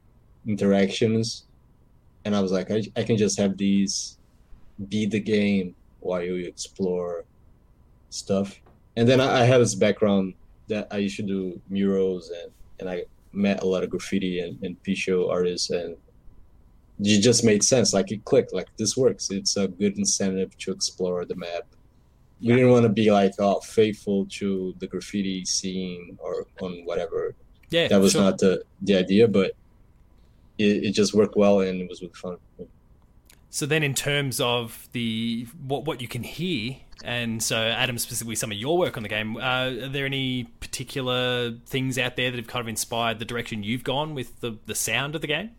interactions. 0.48 1.46
And 2.26 2.36
I 2.36 2.42
was 2.42 2.52
like, 2.52 2.72
I, 2.72 2.84
I 2.96 3.04
can 3.04 3.18
just 3.18 3.38
have 3.38 3.58
these 3.58 4.18
be 4.90 5.06
the 5.06 5.20
game 5.20 5.76
while 6.00 6.22
you 6.22 6.36
explore 6.36 7.26
stuff. 8.10 8.60
And 8.98 9.08
then 9.08 9.20
I, 9.20 9.42
I 9.42 9.44
had 9.44 9.62
this 9.62 9.76
background 9.76 10.34
that 10.68 10.88
I 10.92 10.98
used 10.98 11.18
to 11.18 11.24
do 11.24 11.60
murals 11.70 12.32
and, 12.32 12.52
and 12.80 12.90
I 12.90 13.06
met 13.36 13.64
a 13.64 13.68
lot 13.68 13.84
of 13.84 13.90
graffiti 13.90 14.40
and, 14.40 14.62
and 14.64 14.82
Picho 14.84 15.30
artists 15.30 15.70
and 15.70 15.98
it 17.00 17.22
just 17.22 17.44
made 17.44 17.64
sense. 17.64 17.94
Like 17.94 18.12
it 18.12 18.24
clicked. 18.26 18.54
Like 18.54 18.68
this 18.78 18.96
works. 18.96 19.30
It's 19.32 19.58
a 19.58 19.68
good 19.68 19.98
incentive 19.98 20.58
to 20.60 20.72
explore 20.72 21.26
the 21.26 21.36
map. 21.36 21.64
We 22.42 22.50
didn't 22.50 22.70
want 22.70 22.84
to 22.84 22.90
be 22.90 23.12
like 23.12 23.34
oh, 23.40 23.60
faithful 23.62 24.28
to 24.32 24.76
the 24.80 24.88
graffiti 24.88 25.46
scene 25.46 26.18
or 26.20 26.46
on 26.62 26.84
whatever. 26.86 27.34
Yeah, 27.70 27.88
that 27.88 28.00
was 28.00 28.12
sure. 28.12 28.22
not 28.22 28.38
the 28.38 28.64
the 28.82 28.98
idea, 28.98 29.28
but 29.28 29.54
it, 30.58 30.86
it 30.86 30.92
just 30.92 31.14
worked 31.14 31.36
well 31.36 31.62
and 31.62 31.82
it 31.82 31.90
was 31.90 32.02
really 32.02 32.14
fun. 32.14 32.38
So 33.50 33.66
then, 33.66 33.84
in 33.84 33.94
terms 33.94 34.40
of 34.42 34.88
the 34.92 35.48
what 35.66 35.86
what 35.86 36.02
you 36.02 36.08
can 36.08 36.24
hear, 36.24 36.78
and 37.06 37.42
so 37.42 37.56
Adam, 37.56 37.98
specifically 38.00 38.36
some 38.36 38.52
of 38.52 38.58
your 38.58 38.78
work 38.78 38.98
on 38.98 39.04
the 39.04 39.10
game, 39.10 39.38
uh, 39.38 39.40
are 39.40 39.88
there 39.90 40.06
any 40.06 40.46
particular 40.60 41.52
things 41.68 41.98
out 41.98 42.16
there 42.16 42.32
that 42.32 42.38
have 42.38 42.48
kind 42.48 42.62
of 42.62 42.68
inspired 42.68 43.20
the 43.20 43.26
direction 43.26 43.64
you've 43.64 43.84
gone 43.84 44.16
with 44.16 44.40
the 44.42 44.58
the 44.66 44.76
sound 44.76 45.16
of 45.16 45.22
the 45.22 45.28
game? 45.28 45.52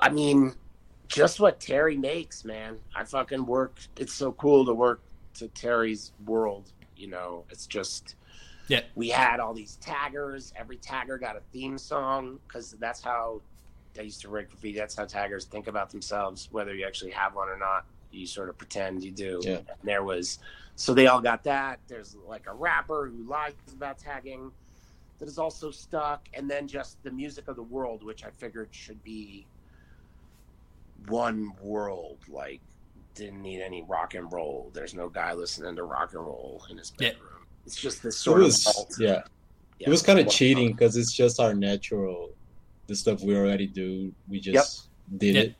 I 0.00 0.10
mean, 0.10 0.54
just 1.08 1.40
what 1.40 1.58
Terri 1.58 1.98
makes, 1.98 2.44
man. 2.44 2.78
I 2.94 3.04
fucking 3.04 3.46
work. 3.46 3.78
It's 3.96 4.12
so 4.12 4.32
cool 4.32 4.66
to 4.66 4.74
work 4.74 5.00
to 5.34 5.48
Terri's 5.48 6.12
world. 6.26 6.70
You 6.96 7.08
know, 7.08 7.44
it's 7.50 7.66
just. 7.66 8.14
Yeah. 8.68 8.82
We 8.94 9.08
had 9.08 9.40
all 9.40 9.54
these 9.54 9.76
taggers. 9.76 10.52
Every 10.54 10.76
tagger 10.76 11.18
got 11.18 11.36
a 11.36 11.40
theme 11.52 11.78
song 11.78 12.38
because 12.46 12.72
that's 12.72 13.00
how 13.02 13.40
I 13.98 14.02
used 14.02 14.20
to 14.20 14.28
write 14.28 14.50
graffiti. 14.50 14.78
That's 14.78 14.94
how 14.94 15.06
taggers 15.06 15.46
think 15.46 15.68
about 15.68 15.88
themselves, 15.88 16.48
whether 16.52 16.74
you 16.74 16.86
actually 16.86 17.12
have 17.12 17.34
one 17.34 17.48
or 17.48 17.56
not. 17.56 17.86
You 18.10 18.26
sort 18.26 18.48
of 18.48 18.58
pretend 18.58 19.04
you 19.04 19.10
do. 19.10 19.40
Yeah. 19.42 19.56
And 19.56 19.66
there 19.84 20.02
was, 20.02 20.38
so 20.76 20.94
they 20.94 21.06
all 21.06 21.20
got 21.20 21.44
that. 21.44 21.80
There's 21.88 22.16
like 22.26 22.46
a 22.46 22.54
rapper 22.54 23.06
who 23.06 23.28
lies 23.28 23.52
about 23.72 23.98
tagging 23.98 24.50
that 25.18 25.28
is 25.28 25.38
also 25.38 25.70
stuck, 25.70 26.28
and 26.32 26.48
then 26.48 26.68
just 26.68 27.02
the 27.02 27.10
music 27.10 27.48
of 27.48 27.56
the 27.56 27.62
world, 27.62 28.04
which 28.04 28.24
I 28.24 28.30
figured 28.30 28.68
should 28.70 29.02
be 29.02 29.46
one 31.08 31.52
world. 31.60 32.18
Like, 32.28 32.60
didn't 33.14 33.42
need 33.42 33.60
any 33.60 33.84
rock 33.88 34.14
and 34.14 34.32
roll. 34.32 34.70
There's 34.72 34.94
no 34.94 35.08
guy 35.08 35.32
listening 35.32 35.74
to 35.76 35.82
rock 35.82 36.14
and 36.14 36.24
roll 36.24 36.62
in 36.70 36.78
his 36.78 36.90
bedroom. 36.92 37.20
Yeah. 37.20 37.64
It's 37.66 37.76
just 37.76 38.02
this 38.02 38.16
sort 38.16 38.40
was, 38.40 38.66
of 38.66 38.86
yeah. 39.00 39.22
yeah. 39.78 39.88
It 39.88 39.90
was 39.90 40.02
kind 40.02 40.20
of 40.20 40.28
cheating 40.28 40.72
because 40.72 40.96
it's 40.96 41.12
just 41.12 41.40
our 41.40 41.52
natural 41.52 42.30
the 42.86 42.96
stuff 42.96 43.22
we 43.22 43.36
already 43.36 43.66
do. 43.66 44.12
We 44.28 44.40
just 44.40 44.88
yep. 45.10 45.20
did 45.20 45.34
yep. 45.34 45.44
it. 45.46 45.54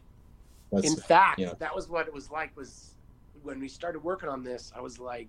That's, 0.72 0.86
In 0.86 0.96
fact, 0.96 1.38
yeah. 1.38 1.54
that 1.58 1.74
was 1.74 1.88
what 1.88 2.06
it 2.06 2.12
was 2.12 2.30
like. 2.30 2.56
Was 2.56 2.94
when 3.42 3.60
we 3.60 3.68
started 3.68 4.02
working 4.02 4.28
on 4.28 4.42
this, 4.42 4.72
I 4.76 4.80
was 4.80 4.98
like, 4.98 5.28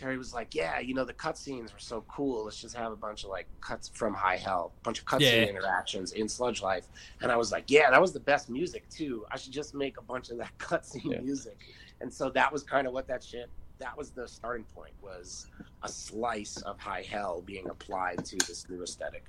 Terri 0.00 0.16
was 0.16 0.32
like, 0.32 0.54
"Yeah, 0.54 0.78
you 0.78 0.94
know, 0.94 1.04
the 1.04 1.12
cutscenes 1.12 1.72
were 1.72 1.78
so 1.78 2.04
cool. 2.08 2.44
Let's 2.44 2.60
just 2.60 2.74
have 2.74 2.92
a 2.92 2.96
bunch 2.96 3.24
of 3.24 3.30
like 3.30 3.46
cuts 3.60 3.88
from 3.88 4.14
High 4.14 4.36
Hell, 4.36 4.72
a 4.80 4.84
bunch 4.84 5.00
of 5.00 5.04
cutscene 5.04 5.20
yeah. 5.20 5.44
interactions 5.44 6.12
in 6.12 6.28
Sludge 6.28 6.62
Life." 6.62 6.86
And 7.20 7.30
I 7.30 7.36
was 7.36 7.52
like, 7.52 7.64
"Yeah, 7.68 7.90
that 7.90 8.00
was 8.00 8.12
the 8.12 8.20
best 8.20 8.48
music 8.48 8.88
too. 8.88 9.26
I 9.30 9.36
should 9.36 9.52
just 9.52 9.74
make 9.74 9.98
a 9.98 10.02
bunch 10.02 10.30
of 10.30 10.38
that 10.38 10.52
cutscene 10.58 11.12
yeah. 11.12 11.20
music." 11.20 11.58
And 12.00 12.12
so 12.12 12.30
that 12.30 12.50
was 12.50 12.62
kind 12.62 12.86
of 12.86 12.92
what 12.92 13.06
that 13.08 13.22
shit. 13.22 13.50
That 13.78 13.96
was 13.96 14.10
the 14.10 14.26
starting 14.26 14.64
point. 14.74 14.92
Was 15.02 15.48
a 15.82 15.88
slice 15.88 16.58
of 16.62 16.78
High 16.78 17.02
Hell 17.02 17.42
being 17.42 17.68
applied 17.68 18.24
to 18.26 18.36
this 18.46 18.68
new 18.70 18.82
aesthetic. 18.82 19.24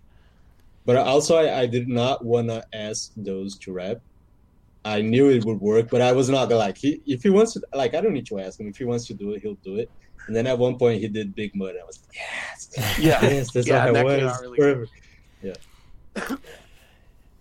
But 0.86 0.96
also, 0.98 1.38
I, 1.38 1.62
I 1.62 1.66
did 1.68 1.88
not 1.88 2.24
want 2.24 2.48
to 2.48 2.66
ask 2.74 3.12
those 3.16 3.58
to 3.60 3.74
rap. 3.74 4.02
I 4.84 5.02
knew 5.02 5.30
it 5.30 5.46
would 5.46 5.62
work, 5.62 5.90
but 5.92 6.02
I 6.02 6.12
was 6.12 6.30
not 6.30 6.50
like 6.50 6.78
he 6.78 7.02
if 7.06 7.22
he 7.24 7.30
wants 7.30 7.54
to 7.54 7.62
like 7.74 7.94
I 7.94 8.02
don't 8.02 8.14
need 8.14 8.26
to 8.28 8.40
ask 8.40 8.60
him 8.60 8.68
if 8.68 8.78
he 8.78 8.86
wants 8.86 9.06
to 9.08 9.14
do 9.14 9.32
it, 9.34 9.42
he'll 9.42 9.56
do 9.64 9.76
it. 9.76 9.90
And 10.28 10.36
then 10.36 10.48
at 10.48 10.58
one 10.58 10.78
point 10.78 11.02
he 11.02 11.08
did 11.08 11.36
Big 11.36 11.56
Mud. 11.56 11.76
I 11.82 11.86
was 11.86 12.00
like, 12.08 12.16
yes, 12.16 12.70
Yeah. 13.00 13.22
yes, 13.24 13.52
that's 13.52 13.68
Yeah, 13.68 13.86
what 13.86 13.94
that 13.94 14.06
I 14.08 14.24
was. 14.26 14.34
out 14.34 14.42
really 14.42 14.58
good. 14.58 14.88
forever. 16.14 16.40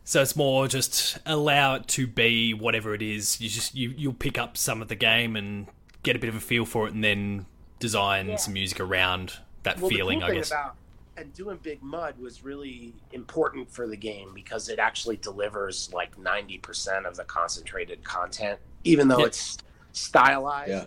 So 0.05 0.21
it's 0.23 0.35
more 0.35 0.67
just 0.67 1.19
allow 1.25 1.77
it 1.77 1.87
to 1.89 2.07
be 2.07 2.53
whatever 2.53 2.95
it 2.95 3.03
is. 3.03 3.41
You 3.41 3.49
just 3.49 3.75
you 3.75 3.95
you'll 3.97 4.13
pick 4.13 4.39
up 4.39 4.57
some 4.57 4.83
of 4.83 4.89
the 4.89 4.97
game 4.97 5.37
and 5.37 5.67
get 6.03 6.17
a 6.17 6.19
bit 6.19 6.29
of 6.29 6.35
a 6.35 6.41
feel 6.41 6.65
for 6.65 6.89
it, 6.89 6.95
and 6.95 7.05
then 7.05 7.47
design 7.79 8.29
Yeah. 8.29 8.37
some 8.37 8.55
music 8.55 8.81
around 8.81 9.35
that 9.63 9.79
well, 9.81 9.89
feeling. 9.91 10.19
the 10.21 10.25
I 10.25 10.29
thing 10.31 10.39
guess. 10.39 10.51
about 10.51 10.75
and 11.17 11.33
doing 11.33 11.59
Big 11.63 11.83
Mud 11.83 12.19
was 12.19 12.45
really 12.45 12.95
important 13.13 13.71
for 13.71 13.87
the 13.87 13.97
game 13.97 14.33
because 14.35 14.69
it 14.69 14.79
actually 14.79 15.17
delivers 15.17 15.93
like 15.93 16.19
ninety 16.19 16.59
percent 16.59 17.07
of 17.07 17.17
the 17.17 17.25
concentrated 17.25 18.03
content, 18.05 18.59
even 18.85 19.09
though 19.09 19.25
it's 19.25 19.59
stylized. 19.93 20.71
Yeah. 20.71 20.85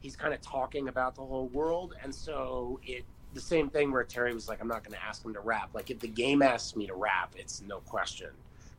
He's 0.00 0.16
kind 0.16 0.34
of 0.34 0.40
talking 0.42 0.88
about 0.88 1.14
the 1.14 1.22
whole 1.24 1.48
world, 1.48 1.94
and 2.02 2.14
so 2.14 2.78
it 2.86 3.04
the 3.34 3.40
same 3.40 3.68
thing 3.68 3.90
where 3.90 4.04
Terri 4.04 4.32
was 4.32 4.48
like, 4.48 4.60
"I'm 4.60 4.68
not 4.68 4.84
going 4.84 4.92
to 4.96 5.02
ask 5.04 5.24
him 5.24 5.34
to 5.34 5.40
rap." 5.40 5.70
Like 5.74 5.90
if 5.90 5.98
the 6.00 6.08
game 6.08 6.42
asks 6.42 6.76
me 6.76 6.86
to 6.86 6.94
rap, 6.94 7.34
it's 7.36 7.62
no 7.62 7.80
question 7.80 8.30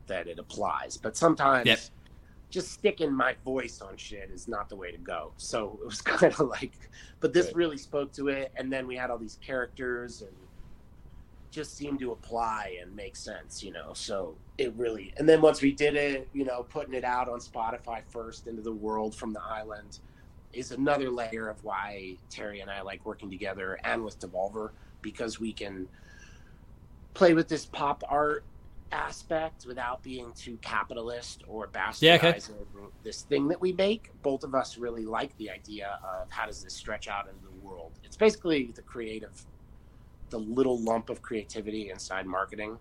that 0.06 0.26
it 0.26 0.38
applies. 0.38 0.96
But 0.96 1.16
sometimes. 1.16 1.66
Yep. 1.66 1.80
Just 2.48 2.70
sticking 2.70 3.12
my 3.12 3.34
voice 3.44 3.80
on 3.80 3.96
shit 3.96 4.30
is 4.32 4.46
not 4.46 4.68
the 4.68 4.76
way 4.76 4.92
to 4.92 4.98
go. 4.98 5.32
So 5.36 5.80
it 5.82 5.84
was 5.84 6.00
kind 6.02 6.32
of 6.32 6.38
like, 6.48 6.72
but 7.18 7.32
this 7.32 7.46
Right. 7.46 7.56
really 7.56 7.76
spoke 7.76 8.12
to 8.12 8.28
it. 8.28 8.52
And 8.56 8.72
then 8.72 8.86
we 8.86 8.94
had 8.96 9.10
all 9.10 9.18
these 9.18 9.36
characters 9.44 10.22
and 10.22 10.30
just 11.50 11.76
seemed 11.76 12.00
to 12.00 12.12
apply 12.12 12.76
and 12.80 12.94
make 12.94 13.16
sense, 13.16 13.62
you 13.62 13.72
know. 13.72 13.92
So 13.94 14.36
it 14.58 14.72
really, 14.76 15.12
and 15.16 15.28
then 15.28 15.40
once 15.40 15.62
we 15.62 15.72
did 15.72 15.94
it, 15.96 16.28
you 16.32 16.44
know, 16.44 16.62
putting 16.62 16.94
it 16.94 17.04
out 17.04 17.28
on 17.28 17.40
Spotify 17.40 18.02
first 18.08 18.46
into 18.46 18.62
the 18.62 18.72
world 18.72 19.14
from 19.14 19.32
the 19.32 19.42
island 19.42 20.00
is 20.52 20.72
another 20.72 21.10
layer 21.10 21.48
of 21.48 21.62
why 21.64 22.16
Terri 22.30 22.62
and 22.62 22.70
I 22.70 22.80
like 22.82 23.04
working 23.04 23.30
together 23.30 23.78
and 23.84 24.02
with 24.04 24.18
Devolver 24.18 24.70
because 25.02 25.38
we 25.38 25.52
can 25.52 25.88
play 27.14 27.34
with 27.34 27.48
this 27.48 27.66
pop 27.66 28.02
art 28.08 28.44
aspect 28.92 29.66
without 29.66 30.02
being 30.02 30.32
too 30.36 30.56
capitalist 30.62 31.42
or 31.48 31.66
bastardizing 31.68 32.02
Yeah, 32.02 32.14
okay. 32.14 32.40
this 33.02 33.22
thing 33.22 33.48
that 33.48 33.60
we 33.60 33.72
make. 33.72 34.10
Both 34.22 34.44
of 34.44 34.54
us 34.54 34.78
really 34.78 35.04
like 35.04 35.36
the 35.38 35.50
idea 35.50 35.98
of 36.04 36.30
how 36.30 36.46
does 36.46 36.62
this 36.62 36.74
stretch 36.74 37.08
out 37.08 37.28
into 37.28 37.42
the 37.42 37.66
world. 37.66 37.92
It's 38.04 38.16
basically 38.16 38.70
the 38.74 38.82
creative, 38.82 39.44
the 40.30 40.38
little 40.38 40.78
lump 40.80 41.10
of 41.10 41.22
creativity 41.22 41.90
inside 41.90 42.26
marketing. 42.26 42.78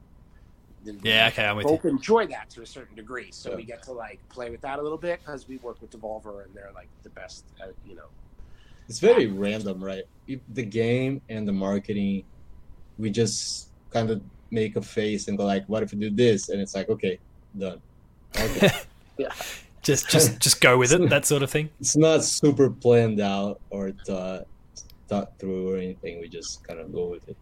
Then 0.84 1.00
we 1.04 1.10
Yeah, 1.10 1.28
okay, 1.30 1.46
I'm 1.46 1.58
with 1.58 1.66
you. 1.66 1.72
both 1.74 1.86
enjoy 1.86 2.28
that 2.28 2.50
to 2.52 2.62
a 2.62 2.66
certain 2.66 2.96
degree. 2.96 3.32
So 3.32 3.52
Yeah. 3.52 3.56
we 3.58 3.64
get 3.64 3.84
to 3.84 3.92
like 3.92 4.20
play 4.30 4.50
with 4.50 4.62
that 4.62 4.80
a 4.80 4.82
little 4.82 4.98
bit 4.98 5.20
because 5.20 5.48
we 5.48 5.58
work 5.58 5.82
with 5.82 5.92
Devolver 5.92 6.44
and 6.46 6.54
they're 6.54 6.72
like 6.74 6.90
the 7.04 7.10
best, 7.10 7.46
at, 7.62 7.74
you 7.88 7.96
know. 7.96 8.08
It's 8.88 9.00
very 9.00 9.28
random, 9.28 9.84
right? 9.84 10.04
The 10.54 10.64
game 10.64 11.22
and 11.30 11.48
the 11.48 11.52
marketing, 11.54 12.24
we 13.00 13.10
just 13.10 13.70
kind 13.92 14.10
of 14.12 14.22
make 14.52 14.76
a 14.76 14.82
face 14.82 15.28
and 15.28 15.38
go 15.38 15.46
like, 15.46 15.66
"What 15.68 15.82
if 15.82 15.92
we 15.92 15.98
do 16.00 16.12
this?" 16.12 16.50
And 16.50 16.62
it's 16.62 16.76
like, 16.76 16.88
"Okay, 16.90 17.20
done." 17.58 17.82
Okay. 18.40 18.70
Just 19.82 20.10
just 20.10 20.40
just 20.40 20.62
go 20.62 20.80
with 20.80 20.92
it. 20.94 21.10
That 21.12 21.26
sort 21.28 21.44
of 21.44 21.52
thing. 21.52 21.70
it's 21.80 21.96
not 21.96 22.24
super 22.24 22.72
planned 22.72 23.20
out 23.22 23.62
or 23.70 23.92
thought 23.92 24.48
thought 25.08 25.38
through 25.40 25.74
or 25.74 25.78
anything. 25.78 26.20
We 26.20 26.28
just 26.28 26.64
kind 26.64 26.80
of 26.80 26.94
go 26.94 27.06
with 27.08 27.28
it. 27.28 27.38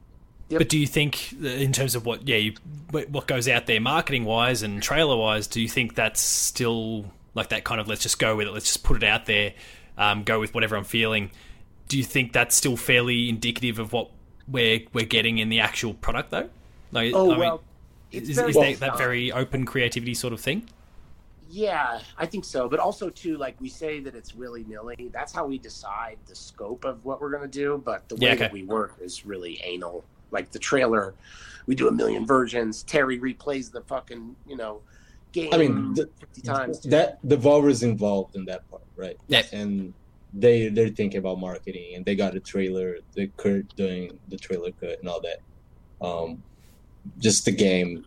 Yep. 0.49 0.59
But 0.59 0.69
do 0.69 0.77
you 0.77 0.87
think, 0.87 1.29
that 1.39 1.59
in 1.59 1.71
terms 1.71 1.95
of 1.95 2.05
what, 2.05 2.27
yeah, 2.27 2.35
you, 2.35 2.53
what 2.91 3.27
goes 3.27 3.47
out 3.47 3.65
there 3.65 3.79
marketing 3.79 4.25
wise 4.25 4.61
and 4.61 4.83
trailer 4.83 5.15
wise, 5.15 5.47
do 5.47 5.61
you 5.61 5.69
think 5.69 5.95
that's 5.95 6.19
still 6.19 7.05
like 7.33 7.49
that 7.49 7.63
kind 7.63 7.81
of 7.81 7.87
let's 7.87 8.03
just 8.03 8.19
go 8.19 8.35
with 8.35 8.47
it, 8.47 8.51
let's 8.51 8.65
just 8.65 8.83
put 8.83 8.97
it 8.97 9.03
out 9.03 9.25
there, 9.25 9.53
um, 9.97 10.23
go 10.23 10.39
with 10.39 10.53
whatever 10.53 10.75
I'm 10.75 10.83
feeling? 10.83 11.31
Do 11.87 11.97
you 11.97 12.03
think 12.03 12.33
that's 12.33 12.55
still 12.55 12.77
fairly 12.77 13.29
indicative 13.29 13.79
of 13.79 13.93
what 13.93 14.09
we're 14.47 14.81
we're 14.93 15.05
getting 15.05 15.37
in 15.37 15.49
the 15.49 15.61
actual 15.61 15.93
product 15.93 16.31
though? 16.31 16.49
Like, 16.91 17.13
Oh 17.15 17.27
I 17.27 17.29
mean, 17.29 17.39
well, 17.39 17.63
it's 18.11 18.29
is, 18.29 18.35
very 18.35 18.49
is 18.49 18.55
that, 18.55 18.59
well 18.59 18.73
that 18.73 18.87
done. 18.89 18.97
very 18.97 19.31
open 19.31 19.65
creativity 19.65 20.13
sort 20.13 20.33
of 20.33 20.39
thing? 20.39 20.69
Yeah, 21.53 21.99
I 22.17 22.25
think 22.25 22.45
so. 22.45 22.67
But 22.67 22.79
also 22.79 23.11
too, 23.11 23.37
like 23.37 23.55
we 23.61 23.69
say 23.69 23.99
that 23.99 24.15
it's 24.15 24.33
willy 24.33 24.63
nilly. 24.67 25.11
That's 25.13 25.31
how 25.31 25.45
we 25.45 25.59
decide 25.59 26.17
the 26.25 26.33
scope 26.35 26.83
of 26.83 27.05
what 27.05 27.21
we're 27.21 27.29
gonna 27.29 27.47
do. 27.47 27.79
But 27.85 28.09
the 28.09 28.15
way 28.15 28.21
Yeah, 28.27 28.33
okay. 28.33 28.39
that 28.45 28.51
we 28.51 28.63
work 28.63 28.95
is 28.99 29.23
really 29.23 29.61
anal. 29.63 30.03
Like 30.31 30.49
the 30.49 30.57
trailer, 30.57 31.13
we 31.67 31.75
do 31.75 31.87
a 31.87 31.91
million 31.91 32.25
versions. 32.25 32.81
Terry 32.81 33.19
replays 33.19 33.71
the 33.71 33.81
fucking 33.81 34.35
you 34.47 34.55
know 34.57 34.81
game 35.31 35.53
I 35.53 35.57
mean, 35.57 35.93
th- 35.93 36.07
fifty 36.19 36.41
times. 36.41 36.79
too. 36.79 36.89
That 36.89 37.23
Devolver 37.23 37.69
is 37.69 37.83
involved 37.83 38.35
in 38.35 38.45
that 38.45 38.67
part, 38.71 38.81
right? 38.95 39.17
Yeah. 39.27 39.43
And 39.51 39.93
they 40.33 40.69
they're 40.69 40.89
thinking 40.89 41.19
about 41.19 41.39
marketing 41.39 41.93
and 41.93 42.03
they 42.03 42.15
got 42.15 42.35
a 42.35 42.39
trailer. 42.39 42.97
The 43.13 43.27
Kurt 43.37 43.75
doing 43.75 44.17
the 44.29 44.37
trailer 44.37 44.71
cut 44.71 44.97
and 44.99 45.07
all 45.07 45.21
that. 45.21 45.37
Um, 46.03 46.41
just 47.19 47.45
the 47.45 47.51
game. 47.51 48.05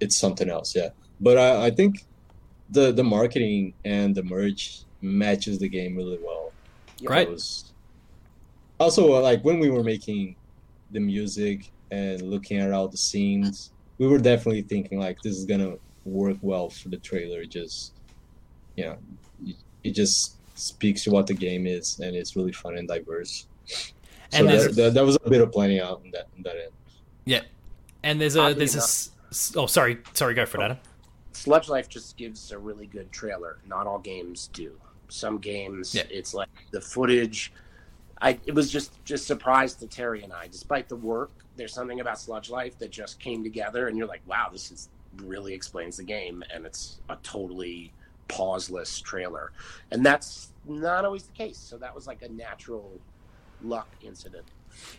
It's 0.00 0.18
something 0.18 0.50
else, 0.50 0.76
yeah. 0.76 0.90
But 1.20 1.38
I, 1.38 1.66
I 1.66 1.70
think 1.70 2.04
the 2.70 2.92
the 2.92 3.04
marketing 3.04 3.74
and 3.84 4.14
the 4.14 4.22
merch 4.22 4.82
matches 5.00 5.58
the 5.58 5.68
game 5.68 5.96
really 5.96 6.18
well. 6.22 6.52
Yeah. 6.98 7.06
Great. 7.08 7.28
It 7.28 7.30
was 7.32 7.72
also 8.78 9.14
uh, 9.14 9.20
like 9.20 9.42
when 9.44 9.58
we 9.58 9.70
were 9.70 9.82
making 9.82 10.36
the 10.90 11.00
music 11.00 11.70
and 11.90 12.22
looking 12.22 12.58
at 12.58 12.72
all 12.72 12.88
the 12.88 12.96
scenes, 12.96 13.70
we 13.98 14.06
were 14.06 14.18
definitely 14.18 14.62
thinking 14.62 14.98
like 14.98 15.20
this 15.22 15.36
is 15.36 15.44
gonna 15.44 15.74
work 16.04 16.36
well 16.42 16.68
for 16.70 16.88
the 16.88 16.96
trailer. 16.98 17.44
Just 17.44 17.92
you 18.76 18.84
know, 18.84 18.98
it- 19.46 19.56
it 19.84 19.90
just 19.92 20.34
speaks 20.58 21.04
to 21.04 21.10
what 21.10 21.26
the 21.26 21.34
game 21.34 21.66
is, 21.66 22.00
and 22.00 22.14
it's 22.16 22.34
really 22.36 22.50
fun 22.52 22.76
and 22.76 22.88
diverse. 22.88 23.46
So 23.64 23.92
And 24.40 24.48
there's- 24.48 24.66
that, 24.66 24.74
that, 24.76 24.94
that 24.94 25.04
was 25.04 25.16
a 25.24 25.30
bit 25.30 25.40
of 25.40 25.50
planning 25.52 25.80
out 25.80 26.02
in 26.04 26.10
that 26.10 26.26
in 26.36 26.42
that 26.42 26.56
end. 26.56 26.72
Yeah. 27.24 27.42
And 28.02 28.20
there's 28.20 28.36
a 28.36 28.40
Oddly 28.42 28.54
there's 28.54 28.74
a 28.74 28.78
enough- 28.78 28.84
s- 28.84 29.10
s- 29.30 29.52
oh 29.56 29.66
sorry 29.66 29.98
sorry 30.14 30.34
go 30.34 30.44
for 30.46 30.60
it, 30.60 30.64
Adam. 30.64 30.78
Sludge 31.38 31.68
Life 31.68 31.88
just 31.88 32.16
gives 32.16 32.50
a 32.52 32.58
really 32.58 32.86
good 32.86 33.10
trailer. 33.12 33.58
Not 33.66 33.86
all 33.86 33.98
games 33.98 34.48
do. 34.52 34.72
Some 35.08 35.38
games, 35.38 35.94
Yeah. 35.94 36.02
it's 36.10 36.34
like 36.34 36.48
the 36.72 36.80
footage. 36.80 37.52
I 38.20 38.38
it 38.46 38.54
was 38.54 38.70
just 38.70 39.02
just 39.04 39.26
surprised 39.26 39.78
to 39.80 39.86
Terri 39.86 40.24
and 40.24 40.32
I. 40.32 40.48
Despite 40.48 40.88
the 40.88 40.96
work, 40.96 41.30
there's 41.56 41.72
something 41.72 42.00
about 42.00 42.18
Sludge 42.18 42.50
Life 42.50 42.78
that 42.80 42.90
just 42.90 43.20
came 43.20 43.42
together, 43.44 43.86
and 43.88 43.96
you're 43.96 44.08
like, 44.08 44.22
wow, 44.26 44.48
this 44.52 44.70
is 44.72 44.88
really 45.18 45.54
explains 45.54 45.96
the 45.96 46.04
game, 46.04 46.42
and 46.52 46.66
it's 46.66 47.00
a 47.08 47.16
totally 47.22 47.92
pauseless 48.28 49.00
trailer, 49.02 49.52
and 49.90 50.04
that's 50.04 50.52
not 50.66 51.04
always 51.04 51.22
the 51.24 51.32
case. 51.32 51.56
So 51.56 51.78
that 51.78 51.94
was 51.94 52.06
like 52.06 52.22
a 52.22 52.28
natural 52.28 52.90
luck 53.62 53.88
incident. 54.02 54.44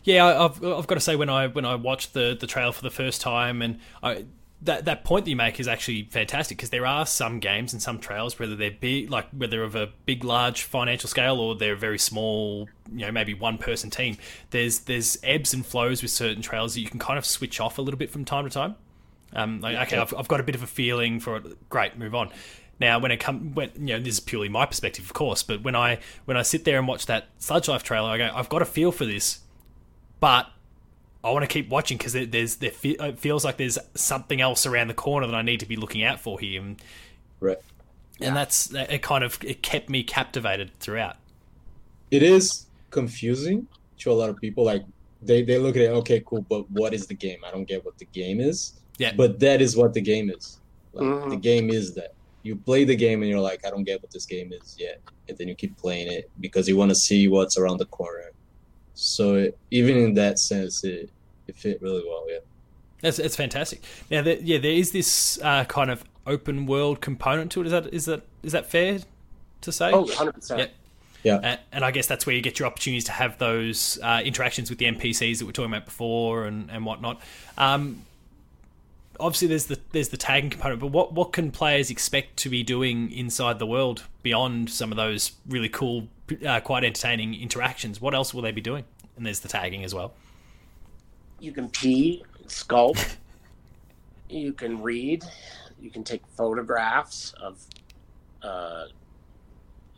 Yeah, 0.04 0.26
I- 0.26 0.46
I've 0.46 0.64
I've 0.64 0.88
got 0.88 0.96
to 0.96 1.02
say 1.02 1.16
when 1.16 1.30
I 1.30 1.48
when 1.48 1.66
I 1.66 1.76
watched 1.76 2.14
the 2.14 2.36
the 2.40 2.48
trailer 2.48 2.72
for 2.72 2.82
the 2.82 2.90
first 2.90 3.22
time 3.22 3.62
and 3.62 3.80
I 4.02 4.26
that 4.62 4.86
that 4.86 5.04
point 5.04 5.26
that 5.26 5.32
you 5.32 5.38
make 5.38 5.60
is 5.60 5.68
actually 5.68 6.04
fantastic 6.04 6.58
because 6.58 6.70
there 6.70 6.86
are 6.86 7.06
some 7.06 7.40
games 7.40 7.72
and 7.72 7.82
some 7.82 7.98
trails 7.98 8.38
whether 8.38 8.56
they're 8.56 8.72
big 8.72 9.10
like 9.10 9.30
whether 9.32 9.64
of 9.64 9.76
a 9.76 9.90
big 10.06 10.24
large 10.24 10.64
financial 10.64 11.08
scale 11.08 11.40
or 11.40 11.56
they're 11.56 11.74
a 11.74 11.78
very 11.78 12.00
small 12.00 12.68
you 12.92 13.06
know 13.06 13.12
maybe 13.12 13.34
one 13.34 13.58
person 13.58 13.90
team 13.90 14.18
there's 14.50 14.80
there's 14.80 15.18
ebbs 15.24 15.54
and 15.54 15.66
flows 15.66 16.02
with 16.02 16.12
certain 16.12 16.42
trails 16.42 16.74
that 16.74 16.82
you 16.82 16.90
can 16.90 17.00
kind 17.00 17.18
of 17.18 17.26
switch 17.26 17.62
off 17.62 17.78
a 17.78 17.82
little 17.82 17.98
bit 17.98 18.10
from 18.10 18.26
time 18.26 18.44
to 18.44 18.50
time. 18.50 18.76
Um 19.34 19.62
like 19.62 19.78
okay 19.88 19.98
I've, 19.98 20.14
I've 20.14 20.28
got 20.28 20.40
a 20.42 20.44
bit 20.44 20.56
of 20.56 20.64
a 20.64 20.68
feeling 20.68 21.20
for 21.20 21.38
it. 21.38 21.70
Great 21.70 21.98
move 21.98 22.14
on. 22.14 22.30
Now 22.82 23.00
when 23.00 23.12
it 23.12 23.18
come 23.18 23.54
when 23.54 23.72
you 23.76 23.98
know 23.98 24.00
this 24.00 24.16
is 24.16 24.20
purely 24.20 24.50
my 24.50 24.66
perspective 24.66 25.06
of 25.06 25.14
course 25.14 25.42
but 25.42 25.64
when 25.64 25.76
I 25.76 26.00
when 26.26 26.36
I 26.36 26.42
sit 26.42 26.66
there 26.66 26.78
and 26.78 26.88
watch 26.88 27.06
that 27.06 27.28
Sludge 27.38 27.70
Life 27.70 27.84
trailer 27.84 28.10
I 28.10 28.18
go 28.18 28.30
I've 28.34 28.50
got 28.50 28.62
a 28.62 28.66
feel 28.66 28.92
for 28.92 29.06
this 29.06 29.40
but 30.20 30.48
I 31.24 31.32
want 31.32 31.44
to 31.44 31.48
keep 31.48 31.70
watching 31.70 31.98
because 31.98 32.14
there's 32.14 32.56
there 32.58 32.72
fe- 32.72 32.96
it 33.00 33.20
feels 33.20 33.44
like 33.44 33.58
there's 33.58 33.78
something 33.96 34.40
else 34.40 34.66
around 34.66 34.88
the 34.88 34.94
corner 34.94 35.28
that 35.28 35.36
I 35.36 35.42
need 35.42 35.60
to 35.60 35.66
be 35.66 35.76
looking 35.76 36.04
out 36.04 36.20
for 36.20 36.40
here, 36.40 36.62
and, 36.62 36.82
Right. 37.42 37.58
and 38.22 38.36
that's 38.36 38.74
it. 38.74 39.02
Kind 39.02 39.24
of 39.24 39.38
it 39.44 39.62
kept 39.62 39.90
me 39.90 40.04
captivated 40.04 40.72
throughout. 40.80 41.18
It 42.12 42.24
is 42.24 42.66
confusing 42.90 43.68
to 44.00 44.12
a 44.12 44.14
lot 44.14 44.30
of 44.30 44.38
people. 44.38 44.64
Like 44.64 44.84
they 45.22 45.42
they 45.44 45.58
look 45.58 45.76
at 45.76 45.82
it, 45.82 45.90
okay, 45.90 46.24
cool, 46.26 46.42
but 46.48 46.70
what 46.72 46.94
is 46.94 47.08
the 47.08 47.14
game? 47.16 47.40
I 47.46 47.52
don't 47.52 47.68
get 47.68 47.84
what 47.84 47.98
the 47.98 48.06
game 48.06 48.40
is. 48.40 48.74
Yeah. 48.98 49.12
But 49.16 49.40
that 49.42 49.62
is 49.62 49.76
what 49.76 49.94
the 49.94 50.02
game 50.02 50.30
is. 50.30 50.60
Like, 50.94 51.06
Mhm. 51.06 51.30
The 51.32 51.36
game 51.38 51.70
is 51.70 51.94
that 51.96 52.14
you 52.44 52.56
play 52.56 52.86
the 52.86 52.96
game 52.96 53.22
and 53.22 53.30
you're 53.30 53.40
like, 53.42 53.66
I 53.66 53.70
don't 53.70 53.84
get 53.84 54.02
what 54.02 54.12
this 54.12 54.26
game 54.26 54.54
is 54.54 54.76
yet, 54.80 55.02
and 55.28 55.38
then 55.38 55.50
you 55.50 55.56
keep 55.56 55.76
playing 55.78 56.08
it 56.12 56.30
because 56.40 56.68
you 56.70 56.78
want 56.78 56.90
to 56.90 56.96
see 56.96 57.28
what's 57.28 57.58
around 57.58 57.78
the 57.78 57.86
corner. 57.88 58.32
So 58.94 59.36
it, 59.36 59.58
even 59.72 59.98
in 59.98 60.14
that 60.16 60.40
sense, 60.40 60.84
it 60.84 61.10
it 61.48 61.56
fit 61.56 61.82
really 61.82 62.04
well. 62.06 62.26
Yeah. 62.30 62.40
that's 63.02 63.20
it's 63.20 63.36
fantastic. 63.36 63.82
Now, 64.10 64.22
there, 64.22 64.38
yeah, 64.42 64.58
there 64.58 64.72
is 64.72 64.92
this 64.92 65.40
uh, 65.42 65.66
kind 65.66 65.90
of 65.92 66.04
open 66.28 66.66
world 66.66 67.02
component 67.02 67.52
to 67.54 67.62
it. 67.62 67.68
Is 67.68 67.72
that 67.72 67.94
is 67.94 68.06
that 68.06 68.22
is 68.44 68.52
that 68.52 68.70
fair 68.70 69.00
to 69.62 69.72
say? 69.72 69.92
Oh, 69.92 70.02
100 70.02 70.34
percent. 70.34 70.60
Yeah. 70.60 70.68
Yeah. 71.22 71.40
And, 71.44 71.60
and 71.74 71.86
I 71.86 71.92
guess 71.92 72.08
that's 72.08 72.26
where 72.26 72.34
you 72.34 72.42
get 72.42 72.60
your 72.60 72.68
opportunities 72.68 73.04
to 73.06 73.12
have 73.12 73.38
those 73.40 74.00
uh, 74.02 74.22
interactions 74.24 74.70
with 74.70 74.80
the 74.80 74.86
NPCs 74.86 75.40
that 75.40 75.46
we 75.46 75.50
are 75.50 75.52
talking 75.52 75.74
about 75.74 75.84
before 75.84 76.46
and, 76.46 76.72
and 76.72 76.86
whatnot. 76.86 77.20
Um, 77.58 78.04
obviously 79.20 79.48
there's 79.48 79.66
the 79.66 79.80
there's 79.92 80.10
the 80.10 80.18
tagging 80.18 80.50
component, 80.50 80.80
but 80.80 80.88
what 80.88 81.14
what 81.14 81.34
can 81.34 81.52
players 81.52 81.90
expect 81.90 82.38
to 82.38 82.50
be 82.50 82.64
doing 82.64 83.12
inside 83.12 83.60
the 83.60 83.66
world 83.66 84.06
beyond 84.24 84.70
some 84.70 84.92
of 84.92 84.98
those 84.98 85.34
really 85.48 85.70
cool, 85.70 86.08
uh, 86.46 86.60
quite 86.62 86.84
entertaining 86.84 87.34
interactions? 87.34 88.00
What 88.02 88.14
else 88.14 88.34
will 88.34 88.42
they 88.42 88.52
be 88.52 88.62
doing? 88.62 88.86
And 89.16 89.26
there's 89.26 89.40
the 89.40 89.48
tagging 89.48 89.84
as 89.84 89.94
well. 89.94 90.14
You 91.40 91.52
can 91.52 91.70
pee, 91.70 92.24
sculpt. 92.48 93.16
you 94.30 94.54
can 94.54 94.82
read. 94.82 95.24
You 95.82 95.90
can 95.90 96.04
take 96.04 96.22
photographs 96.36 97.34
of 97.42 97.66
uh, 98.44 98.86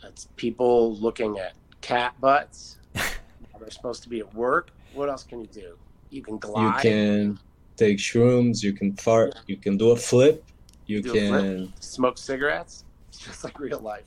that's 0.01 0.27
people 0.35 0.95
looking 0.95 1.37
at 1.39 1.53
cat 1.81 2.19
butts. 2.19 2.77
They're 2.93 3.69
supposed 3.69 4.03
to 4.03 4.09
be 4.09 4.19
at 4.19 4.33
work. 4.33 4.71
What 4.93 5.09
else 5.09 5.23
can 5.23 5.41
you 5.41 5.47
do? 5.47 5.77
You 6.09 6.21
can 6.21 6.37
glide. 6.37 6.83
You 6.83 6.91
can 6.91 7.39
take 7.77 7.97
shrooms. 7.97 8.63
You 8.63 8.73
can 8.73 8.95
fart. 8.95 9.35
You 9.47 9.57
can 9.57 9.77
do 9.77 9.91
a 9.91 9.95
flip. 9.95 10.43
You 10.87 11.01
Do 11.01 11.09
a 11.09 11.13
flip. 11.13 11.41
can. 11.41 11.73
smoke 11.79 12.17
cigarettes. 12.17 12.85
It's 13.11 13.19
just 13.19 13.43
like 13.43 13.59
real 13.59 13.79
life. 13.81 14.05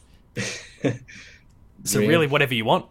So 1.85 1.99
drink. 1.99 2.11
really, 2.11 2.27
whatever 2.27 2.55
you 2.55 2.65
want. 2.65 2.87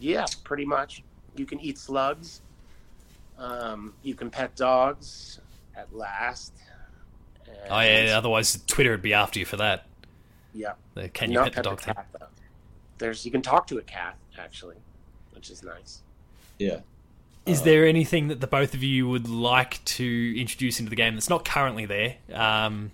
Yeah, 0.00 0.24
pretty 0.44 0.64
much. 0.64 1.02
You 1.36 1.46
can 1.46 1.60
eat 1.60 1.78
slugs. 1.78 2.40
Um, 3.38 3.94
you 4.02 4.14
can 4.14 4.30
pet 4.30 4.56
dogs 4.56 5.40
at 5.76 5.94
last. 5.94 6.52
Oh 7.70 7.80
yeah. 7.80 8.14
Otherwise, 8.16 8.62
Twitter 8.66 8.90
would 8.92 9.02
be 9.02 9.14
after 9.14 9.38
you 9.38 9.44
for 9.44 9.56
that. 9.58 9.86
yeah. 10.54 10.72
The 10.94 11.08
can 11.08 11.30
you 11.30 11.34
Not 11.38 11.52
pet 11.52 11.54
the 11.56 11.62
dog 11.70 11.80
thing? 11.80 11.94
cat 11.94 12.06
though. 12.18 12.26
There's 12.98 13.24
you 13.24 13.30
can 13.30 13.42
talk 13.42 13.66
to 13.68 13.78
a 13.78 13.82
cat 13.82 14.16
actually, 14.38 14.76
which 15.32 15.50
is 15.50 15.62
nice. 15.62 16.02
Yeah. 16.58 16.80
Is 17.46 17.60
Uh, 17.60 17.64
there 17.64 17.86
anything 17.86 18.28
that 18.28 18.40
the 18.40 18.46
both 18.46 18.74
of 18.74 18.82
you 18.82 19.08
would 19.08 19.28
like 19.28 19.84
to 19.84 20.34
introduce 20.40 20.80
into 20.80 20.90
the 20.90 20.96
game 20.96 21.14
that's 21.14 21.30
not 21.30 21.44
currently 21.44 21.86
there? 21.86 22.16
Um, 22.32 22.90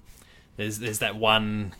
there's 0.57 0.79
there's 0.79 0.98
that 1.00 1.16
one 1.16 1.74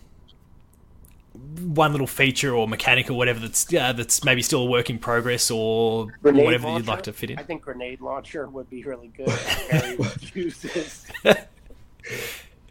one 1.35 1.91
little 1.91 2.07
feature 2.07 2.55
or 2.55 2.69
mechanic 2.69 3.11
or 3.11 3.15
whatever 3.15 3.41
that's 3.41 3.73
uh, 3.75 3.93
that's 3.93 4.25
maybe 4.25 4.41
still 4.41 4.63
a 4.63 4.67
work 4.67 4.89
in 4.89 4.99
progress 4.99 5.51
or 5.51 6.07
Grenade 6.23 6.45
whatever 6.45 6.69
you'd 6.71 6.87
like 6.87 7.03
to 7.03 7.13
fit 7.13 7.31
in. 7.31 7.39
I 7.39 7.43
think 7.43 7.63
grenade 7.63 8.01
launcher 8.01 8.49
would 8.49 8.71
be 8.71 8.85
really 8.85 9.09
good. 9.09 9.29
Harry 9.29 9.97
would 9.97 10.35
use 10.35 10.63
this. 10.63 11.07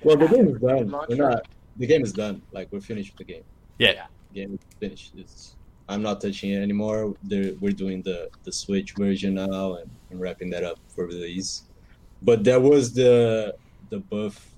Well, 0.04 0.18
the 0.18 0.28
game 0.28 0.48
is 0.48 0.62
done. 0.62 0.92
We're 1.10 1.16
not. 1.16 1.48
The 1.78 1.88
game 1.88 2.04
is 2.04 2.14
done. 2.14 2.42
Like 2.52 2.70
we're 2.72 2.82
finished 2.82 3.18
with 3.18 3.26
the 3.26 3.34
game. 3.34 3.44
Yeah. 3.80 4.06
The 4.34 4.42
game 4.42 4.54
is 4.54 4.60
finished. 4.80 5.14
It's. 5.18 5.56
I'm 5.90 6.02
not 6.02 6.22
touching 6.22 6.52
it 6.52 6.62
anymore. 6.62 7.16
They're, 7.24 7.54
we're 7.60 7.74
doing 7.74 8.02
the 8.02 8.30
the 8.44 8.52
Switch 8.52 8.94
version 8.94 9.36
now 9.36 9.76
and, 9.76 9.90
and 10.10 10.22
wrapping 10.22 10.50
that 10.52 10.64
up 10.64 10.80
for 10.88 11.06
release. 11.06 11.64
But 12.22 12.44
that 12.46 12.62
was 12.62 12.94
the 12.94 13.56
the 13.90 14.00
buff 14.00 14.54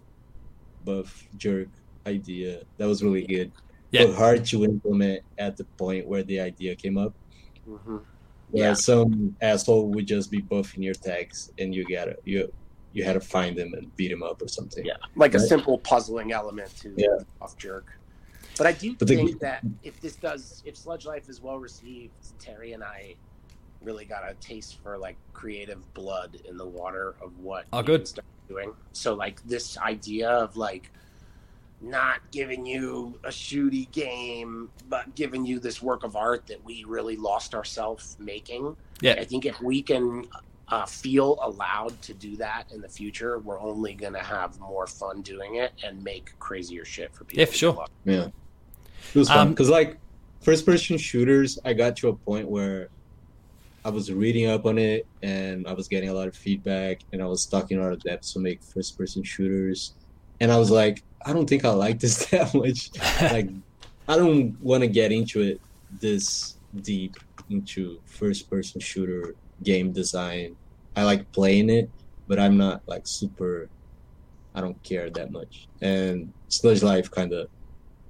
buff 0.83 1.27
jerk 1.37 1.67
idea. 2.05 2.61
That 2.77 2.87
was 2.87 3.03
really 3.03 3.25
good. 3.25 3.51
Yeah. 3.95 4.05
But 4.07 4.15
hard 4.15 4.45
to 4.45 4.63
implement 4.65 5.21
at 5.37 5.57
the 5.57 5.63
point 5.63 6.07
where 6.07 6.23
the 6.23 6.39
idea 6.39 6.75
came 6.75 6.97
up. 6.97 7.13
hmm 7.65 7.97
Yeah. 8.51 8.67
Yeah. 8.69 8.73
some 8.73 9.35
asshole 9.41 9.87
would 9.89 10.05
just 10.07 10.29
be 10.31 10.41
buffing 10.41 10.83
your 10.83 10.93
tags, 10.93 11.51
and 11.57 11.73
you 11.73 11.85
gotta 11.85 12.17
you 12.25 12.51
you 12.93 13.03
had 13.03 13.13
to 13.13 13.19
find 13.19 13.57
them 13.57 13.73
and 13.73 13.93
beat 13.97 14.09
them 14.09 14.23
up 14.23 14.41
or 14.41 14.47
something. 14.47 14.85
Yeah, 14.85 14.95
like 15.15 15.33
a 15.35 15.39
simple 15.39 15.77
puzzling 15.79 16.31
element 16.31 16.69
to 16.81 16.93
Yeah. 16.95 17.17
off 17.41 17.57
jerk. 17.57 17.87
But 18.57 18.67
I 18.67 18.71
do 18.71 18.95
But 18.95 19.07
the- 19.09 19.15
think 19.17 19.39
that 19.41 19.63
if 19.83 19.99
this 19.99 20.15
does, 20.15 20.63
if 20.65 20.77
Sludge 20.77 21.05
Life 21.05 21.27
is 21.27 21.41
well 21.41 21.59
received, 21.59 22.13
Terri 22.39 22.73
and 22.73 22.83
I 22.83 23.15
really 23.81 24.05
got 24.05 24.23
a 24.29 24.33
taste 24.35 24.77
for 24.81 24.97
like 24.97 25.17
creative 25.33 25.81
blood 25.93 26.37
in 26.47 26.55
the 26.57 26.65
water 26.65 27.15
of 27.21 27.37
what 27.39 27.65
Oh, 27.73 27.79
we 27.81 27.85
good. 27.87 28.01
can 28.01 28.05
start 28.05 28.25
doing. 28.47 28.71
So 28.93 29.13
like 29.13 29.43
this 29.45 29.77
idea 29.77 30.29
of 30.29 30.55
like 30.55 30.89
not 31.81 32.19
giving 32.31 32.65
you 32.65 33.19
a 33.23 33.29
shooty 33.29 33.91
game, 33.91 34.69
but 34.89 35.13
giving 35.15 35.45
you 35.45 35.59
this 35.59 35.81
work 35.81 36.03
of 36.03 36.15
art 36.15 36.47
that 36.47 36.63
we 36.63 36.83
really 36.87 37.15
lost 37.15 37.53
ourselves 37.53 38.17
making. 38.19 38.75
Yeah. 39.01 39.15
I 39.19 39.25
think 39.25 39.45
if 39.45 39.61
we 39.61 39.81
can 39.81 40.25
uh, 40.69 40.85
feel 40.85 41.37
allowed 41.43 42.01
to 42.03 42.13
do 42.13 42.35
that 42.37 42.65
in 42.73 42.81
the 42.81 42.89
future, 42.89 43.39
we're 43.39 43.59
only 43.59 43.93
going 43.93 44.13
to 44.13 44.23
have 44.23 44.59
more 44.59 44.87
fun 44.87 45.21
doing 45.21 45.55
it 45.55 45.73
and 45.83 46.03
make 46.03 46.37
crazier 46.39 46.85
shit 46.85 47.13
for 47.13 47.23
people. 47.23 47.41
Yeah, 47.41 47.45
for 47.45 47.53
sure. 47.53 47.85
Yeah. 48.05 48.27
It 49.13 49.19
was 49.19 49.27
fun 49.27 49.39
Um, 49.39 49.49
because, 49.51 49.69
like, 49.69 49.97
first 50.41 50.65
person 50.65 50.97
shooters, 50.97 51.59
I 51.65 51.73
got 51.73 51.95
to 51.97 52.09
a 52.09 52.15
point 52.15 52.47
where 52.47 52.89
I 53.83 53.89
was 53.89 54.11
reading 54.11 54.47
up 54.47 54.65
on 54.65 54.79
it 54.79 55.05
and 55.21 55.67
I 55.67 55.73
was 55.73 55.87
getting 55.87 56.09
a 56.09 56.13
lot 56.13 56.27
of 56.27 56.35
feedback 56.35 57.01
and 57.13 57.21
I 57.21 57.27
was 57.27 57.45
talking 57.45 57.79
out 57.79 57.91
of 57.91 58.01
depth 58.01 58.33
to 58.33 58.39
make 58.39 58.63
first 58.63 58.97
person 58.97 59.23
shooters. 59.23 59.93
And 60.39 60.51
I 60.51 60.57
was 60.57 60.71
like, 60.71 61.03
I 61.25 61.33
don't 61.33 61.49
think 61.49 61.65
I 61.65 61.69
like 61.71 61.99
this 61.99 62.25
that 62.29 62.53
much. 62.53 62.89
Like, 63.21 63.49
I 64.07 64.17
don't 64.17 64.59
want 64.61 64.81
to 64.81 64.87
get 64.87 65.11
into 65.11 65.41
it 65.41 65.61
this 65.99 66.57
deep 66.81 67.15
into 67.49 67.99
first 68.05 68.49
person 68.49 68.79
shooter 68.79 69.35
game 69.63 69.91
design. 69.91 70.55
I 70.95 71.03
like 71.03 71.31
playing 71.31 71.69
it, 71.69 71.89
but 72.27 72.39
I'm 72.39 72.57
not 72.57 72.81
like 72.87 73.07
super. 73.07 73.69
I 74.53 74.61
don't 74.61 74.81
care 74.83 75.09
that 75.09 75.31
much. 75.31 75.67
And 75.81 76.31
Sludge 76.47 76.81
Life 76.81 77.11
kind 77.11 77.33
of, 77.33 77.49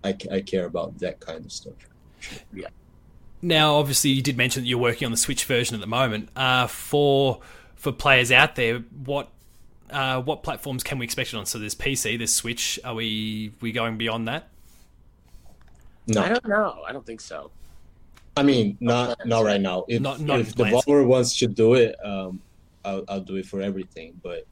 I, 0.04 0.16
I 0.32 0.42
care 0.42 0.66
about 0.66 1.00
that 1.00 1.20
kind 1.20 1.44
of 1.44 1.52
stuff. 1.52 1.74
Yeah. 2.54 2.68
Now, 3.42 3.76
obviously, 3.76 4.12
you 4.12 4.22
did 4.22 4.38
mention 4.38 4.64
that 4.64 4.68
you're 4.68 4.78
working 4.78 5.08
on 5.08 5.12
the 5.12 5.18
Switch 5.18 5.46
version 5.46 5.76
at 5.76 5.82
the 5.82 5.88
moment. 5.88 6.30
Uh, 6.36 6.68
for 6.68 7.42
for 7.76 7.92
players 7.92 8.32
out 8.32 8.56
there, 8.56 8.80
what 9.06 9.30
uh, 9.90 10.22
what 10.22 10.44
platforms 10.44 10.84
can 10.84 10.98
we 11.00 11.06
expect 11.06 11.34
it 11.34 11.38
on? 11.38 11.46
So 11.46 11.60
there's 11.60 11.76
PC, 11.76 12.18
there's 12.18 12.34
Switch. 12.34 12.80
Are 12.84 12.94
we 12.96 13.52
we 13.62 13.72
going 13.72 13.98
beyond 13.98 14.28
that? 14.28 14.48
No, 16.08 16.22
I 16.22 16.30
don't 16.30 16.48
know. 16.48 16.84
I 16.88 16.92
don't 16.92 17.06
think 17.06 17.22
so. 17.22 17.52
I 18.38 18.44
mean, 18.44 18.78
not 18.80 19.16
plans, 19.18 19.30
not 19.30 19.44
right? 19.44 19.52
right 19.54 19.62
now. 19.62 19.86
If, 19.88 20.02
Not- 20.02 20.20
not 20.20 20.40
if. 20.42 20.56
Devolver 20.56 21.06
wants 21.06 21.38
to 21.40 21.48
do 21.48 21.76
it, 21.76 21.96
um, 22.04 22.42
I'll, 22.84 23.04
I'll 23.08 23.22
do 23.22 23.36
it 23.38 23.46
for 23.46 23.62
everything. 23.62 24.20
But 24.22 24.46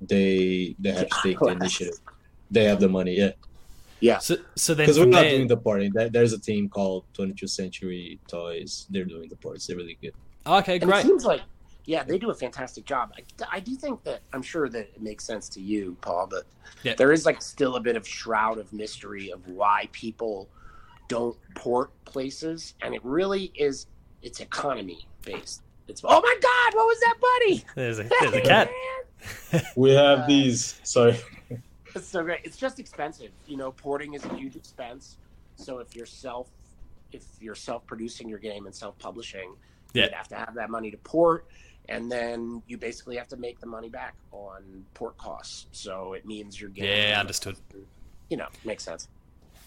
they 0.00 0.74
they 0.78 0.92
have 0.92 1.08
to 1.08 1.16
take 1.22 1.38
the 1.38 1.46
initiative. 1.60 2.00
They 2.50 2.64
have 2.64 2.80
the 2.80 2.88
money, 2.88 3.16
yeah. 3.16 3.32
Yeah. 4.00 4.18
So 4.18 4.36
so 4.56 4.74
then 4.74 4.86
Because 4.86 4.98
we're 4.98 5.06
not 5.06 5.22
there, 5.22 5.30
doing 5.36 5.46
the 5.46 5.56
party. 5.56 5.90
There's 5.94 6.32
a 6.32 6.38
team 6.40 6.68
called 6.68 7.04
22nd 7.14 7.48
Century 7.50 8.18
Toys. 8.26 8.86
They're 8.90 9.04
doing 9.04 9.28
the 9.28 9.36
parts. 9.36 9.66
They're 9.66 9.76
really 9.76 9.96
good. 10.02 10.12
okay, 10.44 10.78
And 10.80 10.90
it 10.90 11.06
seems 11.06 11.24
like, 11.24 11.42
yeah, 11.84 12.02
they 12.04 12.18
do 12.18 12.30
a 12.30 12.34
fantastic 12.34 12.84
job. 12.84 13.12
I, 13.16 13.56
I 13.56 13.60
do 13.60 13.74
think 13.74 14.02
that 14.04 14.20
I'm 14.32 14.42
sure 14.42 14.68
that 14.68 14.80
it 14.94 15.02
makes 15.02 15.24
sense 15.24 15.48
to 15.50 15.60
you, 15.60 15.96
Paul, 16.00 16.26
but 16.30 16.44
Yeah. 16.82 16.94
there 16.96 17.12
is 17.12 17.26
like 17.26 17.42
still 17.42 17.76
a 17.76 17.80
bit 17.80 17.96
of 17.96 18.06
shroud 18.06 18.58
of 18.58 18.72
mystery 18.72 19.30
of 19.30 19.46
why 19.48 19.88
people 19.92 20.48
don't 21.08 21.36
port 21.54 21.90
places, 22.04 22.74
and 22.82 22.94
it 22.94 23.04
really 23.04 23.52
is 23.54 23.86
it's 24.22 24.40
economy 24.40 25.06
based. 25.24 25.62
It's 25.88 26.02
oh 26.04 26.20
my 26.20 26.36
god, 26.40 26.76
what 26.76 26.86
was 26.86 27.00
that, 27.00 27.16
buddy? 27.20 27.64
There's 27.74 27.98
a 27.98 28.04
there's 28.20 28.34
a 28.34 28.40
cat. 28.40 28.70
We 29.76 29.92
have 29.92 30.20
Uh, 30.20 30.26
these. 30.26 30.80
Sorry. 30.82 31.18
It's 31.94 32.06
so 32.08 32.22
great. 32.22 32.40
It's 32.44 32.56
just 32.56 32.80
expensive. 32.80 33.32
You 33.46 33.58
know, 33.58 33.70
porting 33.72 34.14
is 34.14 34.24
a 34.24 34.34
huge 34.34 34.56
expense. 34.56 35.18
So 35.56 35.78
if 35.78 35.94
you're 35.94 36.06
self 36.06 36.48
if 37.12 37.22
you're 37.38 37.54
self 37.54 37.86
producing 37.86 38.30
your 38.30 38.38
game 38.38 38.64
and 38.64 38.74
self 38.74 38.98
publishing, 38.98 39.54
Yeah. 39.92 40.04
you'd 40.04 40.14
have 40.14 40.28
to 40.28 40.36
have 40.36 40.54
that 40.54 40.70
money 40.70 40.90
to 40.90 40.96
port 40.96 41.46
and 41.88 42.10
then 42.10 42.62
you 42.66 42.76
basically 42.78 43.16
have 43.16 43.28
to 43.28 43.36
make 43.36 43.60
the 43.60 43.66
money 43.66 43.88
back 43.88 44.14
on 44.30 44.84
port 44.94 45.16
costs. 45.18 45.66
So 45.72 46.12
it 46.14 46.24
means 46.26 46.60
you're 46.60 46.70
getting 46.70 46.90
Yeah, 46.90 47.20
understood. 47.20 47.56
You 48.28 48.36
know, 48.36 48.48
makes 48.64 48.84
sense. 48.84 49.08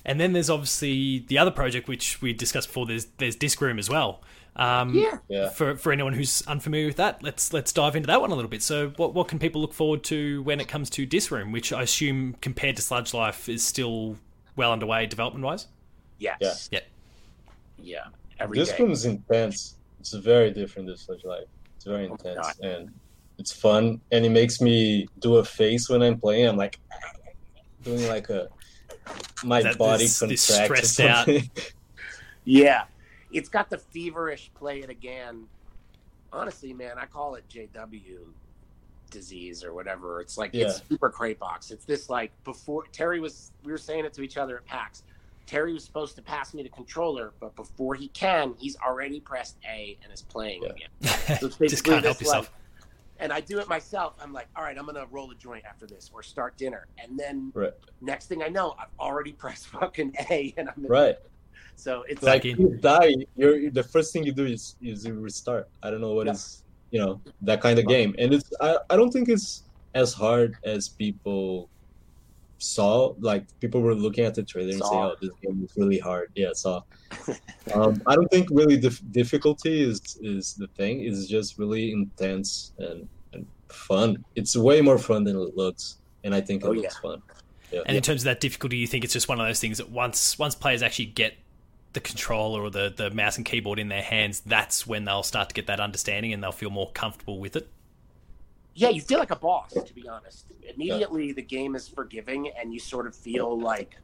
And 0.06 0.19
then 0.19 0.34
there's 0.34 0.49
obviously 0.49 1.19
the 1.28 1.38
other 1.39 1.51
project 1.51 1.88
which 1.88 2.21
we 2.21 2.32
discussed 2.34 2.67
before. 2.69 2.86
There's 2.86 3.06
there's 3.17 3.36
Disc 3.36 3.60
Room 3.60 3.80
as 3.80 3.89
well. 3.89 4.21
Um, 4.56 4.93
Yeah. 4.95 5.17
Yeah. 5.28 5.49
For 5.49 5.75
for 5.75 5.91
anyone 5.91 6.13
who's 6.13 6.43
unfamiliar 6.47 6.88
with 6.88 6.95
that, 6.97 7.21
let's 7.23 7.51
let's 7.54 7.73
dive 7.73 7.95
into 7.95 8.08
that 8.08 8.21
one 8.21 8.32
a 8.32 8.36
little 8.36 8.49
bit. 8.49 8.62
So, 8.62 8.89
what 8.97 9.13
what 9.13 9.28
can 9.28 9.39
people 9.39 9.62
look 9.62 9.73
forward 9.73 10.04
to 10.06 10.43
when 10.43 10.60
it 10.62 10.67
comes 10.67 10.89
to 10.91 11.06
Disc 11.06 11.32
Room, 11.32 11.51
which 11.51 11.73
I 11.73 11.82
assume 11.82 12.36
compared 12.41 12.75
to 12.78 12.82
Sludge 12.82 13.13
Life 13.13 13.49
is 13.49 13.65
still 13.65 14.17
well 14.56 14.71
underway 14.71 15.08
development 15.08 15.43
wise? 15.43 15.67
Yes. 16.19 16.69
Yeah. 16.71 16.80
Yeah. 17.78 18.06
Every 18.39 18.58
This 18.60 18.71
day. 18.71 18.84
one's 18.84 19.06
intense. 19.06 19.75
It's 19.99 20.13
very 20.13 20.51
different 20.51 20.88
than 20.88 20.97
Sludge 20.97 21.23
Life. 21.25 21.45
It's 21.85 21.91
very 21.91 22.07
Oh 22.09 22.13
intense 22.13 22.39
God. 22.47 22.65
and 22.65 22.91
it's 23.37 23.51
fun. 23.51 24.01
And 24.11 24.25
it 24.25 24.29
makes 24.31 24.59
me 24.59 25.07
do 25.19 25.35
a 25.35 25.45
face 25.45 25.87
when 25.87 26.01
I'm 26.01 26.19
playing. 26.19 26.47
I'm 26.47 26.57
like 26.57 26.79
doing 27.83 28.07
like 28.07 28.29
a 28.29 28.47
my 29.43 29.61
That- 29.61 29.77
body 29.77 30.05
this- 30.05 30.19
this 30.19 30.47
contracts 30.57 30.81
or 30.83 30.85
stressed 30.87 30.99
out- 31.29 31.73
Yeah. 32.45 32.85
It's 33.31 33.49
got 33.49 33.69
the 33.69 33.77
feverish 33.77 34.49
play 34.55 34.79
it 34.79 34.89
again. 34.89 35.45
Honestly, 36.33 36.73
man, 36.73 36.97
I 36.97 37.05
call 37.05 37.35
it 37.35 37.43
JW 37.49 38.19
disease 39.11 39.63
or 39.63 39.73
whatever. 39.73 40.21
It's 40.21 40.37
like 40.37 40.53
it's 40.55 40.81
super 40.89 41.09
crate 41.11 41.37
box. 41.39 41.69
It's 41.71 41.85
this 41.85 42.09
like 42.09 42.31
before 42.43 42.85
Terri 42.91 43.19
was 43.21 43.51
we 43.63 43.71
were 43.71 43.77
saying 43.77 44.05
it 44.05 44.13
to 44.13 44.21
each 44.23 44.37
other 44.37 44.57
at 44.57 44.65
PAX. 44.65 45.03
Terri 45.47 45.73
was 45.73 45.84
supposed 45.84 46.15
to 46.15 46.21
pass 46.21 46.53
me 46.53 46.63
the 46.63 46.69
controller, 46.69 47.34
but 47.39 47.55
before 47.55 47.95
he 47.95 48.08
can, 48.10 48.55
he's 48.58 48.75
already 48.77 49.19
pressed 49.19 49.58
A 49.69 49.97
and 50.03 50.12
is 50.12 50.21
playing 50.21 50.63
Yeah. 50.63 50.69
again. 50.69 51.39
So 51.58 51.67
Just 51.67 51.84
can't 51.84 52.03
help 52.03 52.19
yourself. 52.19 52.51
like, 52.51 52.88
and 53.19 53.31
I 53.31 53.39
do 53.39 53.60
it 53.60 53.67
myself. 53.69 54.15
I'm 54.21 54.34
like, 54.34 54.47
all 54.55 54.63
right, 54.63 54.77
I'm 54.77 54.86
gonna 54.86 55.05
roll 55.12 55.31
a 55.31 55.36
joint 55.36 55.63
after 55.65 55.86
this 55.88 56.10
or 56.13 56.21
start 56.23 56.58
dinner, 56.58 56.88
and 56.97 57.17
then 57.17 57.51
Right. 57.53 57.73
next 58.01 58.27
thing 58.27 58.43
I 58.43 58.47
know, 58.49 58.75
I've 58.79 58.89
already 58.99 59.31
pressed 59.43 59.67
fucking 59.67 60.15
A, 60.29 60.53
and 60.58 60.69
I'm 60.69 60.84
in 60.84 60.89
Right. 60.91 61.15
So 61.77 62.03
it's 62.10 62.23
Like 62.23 62.43
Like- 62.43 62.58
you 62.58 62.77
die, 62.81 63.13
you're 63.36 63.69
the 63.69 63.84
first 63.84 64.13
thing 64.13 64.23
you 64.23 64.31
do 64.31 64.45
is 64.45 64.75
is 64.81 65.05
you 65.05 65.13
restart. 65.19 65.69
I 65.84 65.89
don't 65.91 66.01
know 66.01 66.13
what 66.13 66.25
Yeah. 66.27 66.34
is 66.34 66.63
you 66.91 66.99
know 66.99 67.21
that 67.41 67.62
kind 67.62 67.77
of 67.79 67.88
game, 67.88 68.15
and 68.17 68.34
it's 68.34 68.49
I, 68.62 68.77
I 68.89 68.95
don't 68.95 69.12
think 69.12 69.27
it's 69.29 69.63
as 69.93 70.13
hard 70.13 70.58
as 70.63 70.88
people 70.89 71.69
saw. 72.57 73.13
Like 73.19 73.45
people 73.59 73.81
were 73.81 73.95
looking 73.95 74.25
at 74.25 74.35
the 74.35 74.43
trailer 74.43 74.69
and 74.71 74.79
Saw. 74.79 74.89
saying, 74.89 75.03
"Oh, 75.03 75.15
this 75.21 75.31
game 75.43 75.63
is 75.63 75.71
really 75.77 75.99
hard." 75.99 76.31
Yeah, 76.35 76.53
saw. 76.53 76.81
um, 77.73 78.01
I 78.07 78.15
don't 78.15 78.29
think 78.31 78.49
really 78.51 78.75
the 78.77 78.89
difficulty 79.11 79.81
is 79.81 80.17
is 80.21 80.53
the 80.55 80.67
thing. 80.67 81.01
It's 81.01 81.27
just 81.27 81.57
really 81.57 81.91
intense 81.91 82.73
and, 82.79 83.07
and 83.33 83.45
fun. 83.69 84.23
It's 84.35 84.55
way 84.55 84.81
more 84.81 84.97
fun 84.97 85.23
than 85.23 85.35
it 85.35 85.55
looks, 85.55 85.97
and 86.23 86.33
I 86.33 86.41
think 86.41 86.63
it 86.63 86.67
Oh, 86.67 86.71
looks 86.71 86.95
yeah. 86.95 87.01
fun. 87.09 87.21
Yeah. 87.71 87.81
And 87.85 87.97
in 87.97 88.03
terms 88.03 88.21
of 88.21 88.25
that 88.25 88.39
difficulty, 88.39 88.77
you 88.77 88.87
think 88.87 89.03
it's 89.03 89.13
just 89.13 89.27
one 89.27 89.39
of 89.39 89.47
those 89.47 89.59
things 89.59 89.77
that 89.79 89.89
once 89.89 90.37
once 90.39 90.55
players 90.55 90.81
actually 90.81 91.07
get 91.07 91.33
the 91.93 91.99
controller 92.01 92.61
or 92.61 92.69
the, 92.69 92.93
the 92.95 93.09
mouse 93.11 93.37
and 93.37 93.45
keyboard 93.45 93.79
in 93.79 93.87
their 93.87 94.01
hands, 94.01 94.41
that's 94.41 94.85
when 94.85 95.05
they'll 95.05 95.23
start 95.23 95.47
to 95.47 95.55
get 95.55 95.67
that 95.67 95.79
understanding 95.79 96.33
and 96.33 96.43
they'll 96.43 96.51
feel 96.51 96.69
more 96.69 96.91
comfortable 96.91 97.39
with 97.39 97.55
it. 97.55 97.69
Yeah, 98.75 98.89
you 98.89 98.99
feel 98.99 99.19
like 99.19 99.31
a 99.31 99.38
boss, 99.38 99.71
to 99.71 99.93
be 99.93 100.07
honest. 100.07 100.47
Immediately, 100.75 101.31
the 101.31 101.41
game 101.41 101.75
is 101.75 101.88
forgiving, 101.88 102.49
and 102.59 102.73
you 102.73 102.79
sort 102.79 103.07
of 103.07 103.15
feel 103.15 103.57
like 103.57 103.95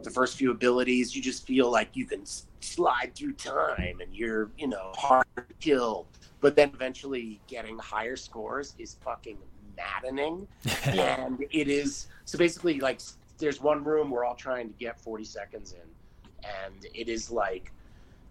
the 0.00 0.10
first 0.10 0.36
few 0.36 0.52
abilities, 0.52 1.14
you 1.14 1.20
just 1.20 1.44
feel 1.44 1.70
like 1.70 1.96
you 1.96 2.06
can 2.06 2.22
slide 2.60 3.12
through 3.16 3.32
time, 3.32 4.00
and 4.00 4.14
you're, 4.14 4.48
you 4.56 4.68
know, 4.68 4.92
hard 4.96 5.26
to 5.36 5.44
kill. 5.58 6.06
But 6.40 6.54
then 6.54 6.70
eventually, 6.72 7.40
getting 7.48 7.76
higher 7.78 8.14
scores 8.14 8.74
is 8.78 8.96
fucking 9.04 9.38
maddening, 9.76 10.46
and 10.84 11.44
it 11.50 11.66
is 11.68 12.06
so 12.24 12.38
basically 12.38 12.78
like 12.78 13.00
there's 13.38 13.60
one 13.60 13.82
room 13.82 14.08
we're 14.08 14.24
all 14.24 14.36
trying 14.36 14.68
to 14.68 14.74
get 14.78 15.00
40 15.00 15.24
seconds 15.24 15.72
in, 15.72 16.48
and 16.48 16.86
it 16.94 17.08
is 17.08 17.30
like. 17.30 17.72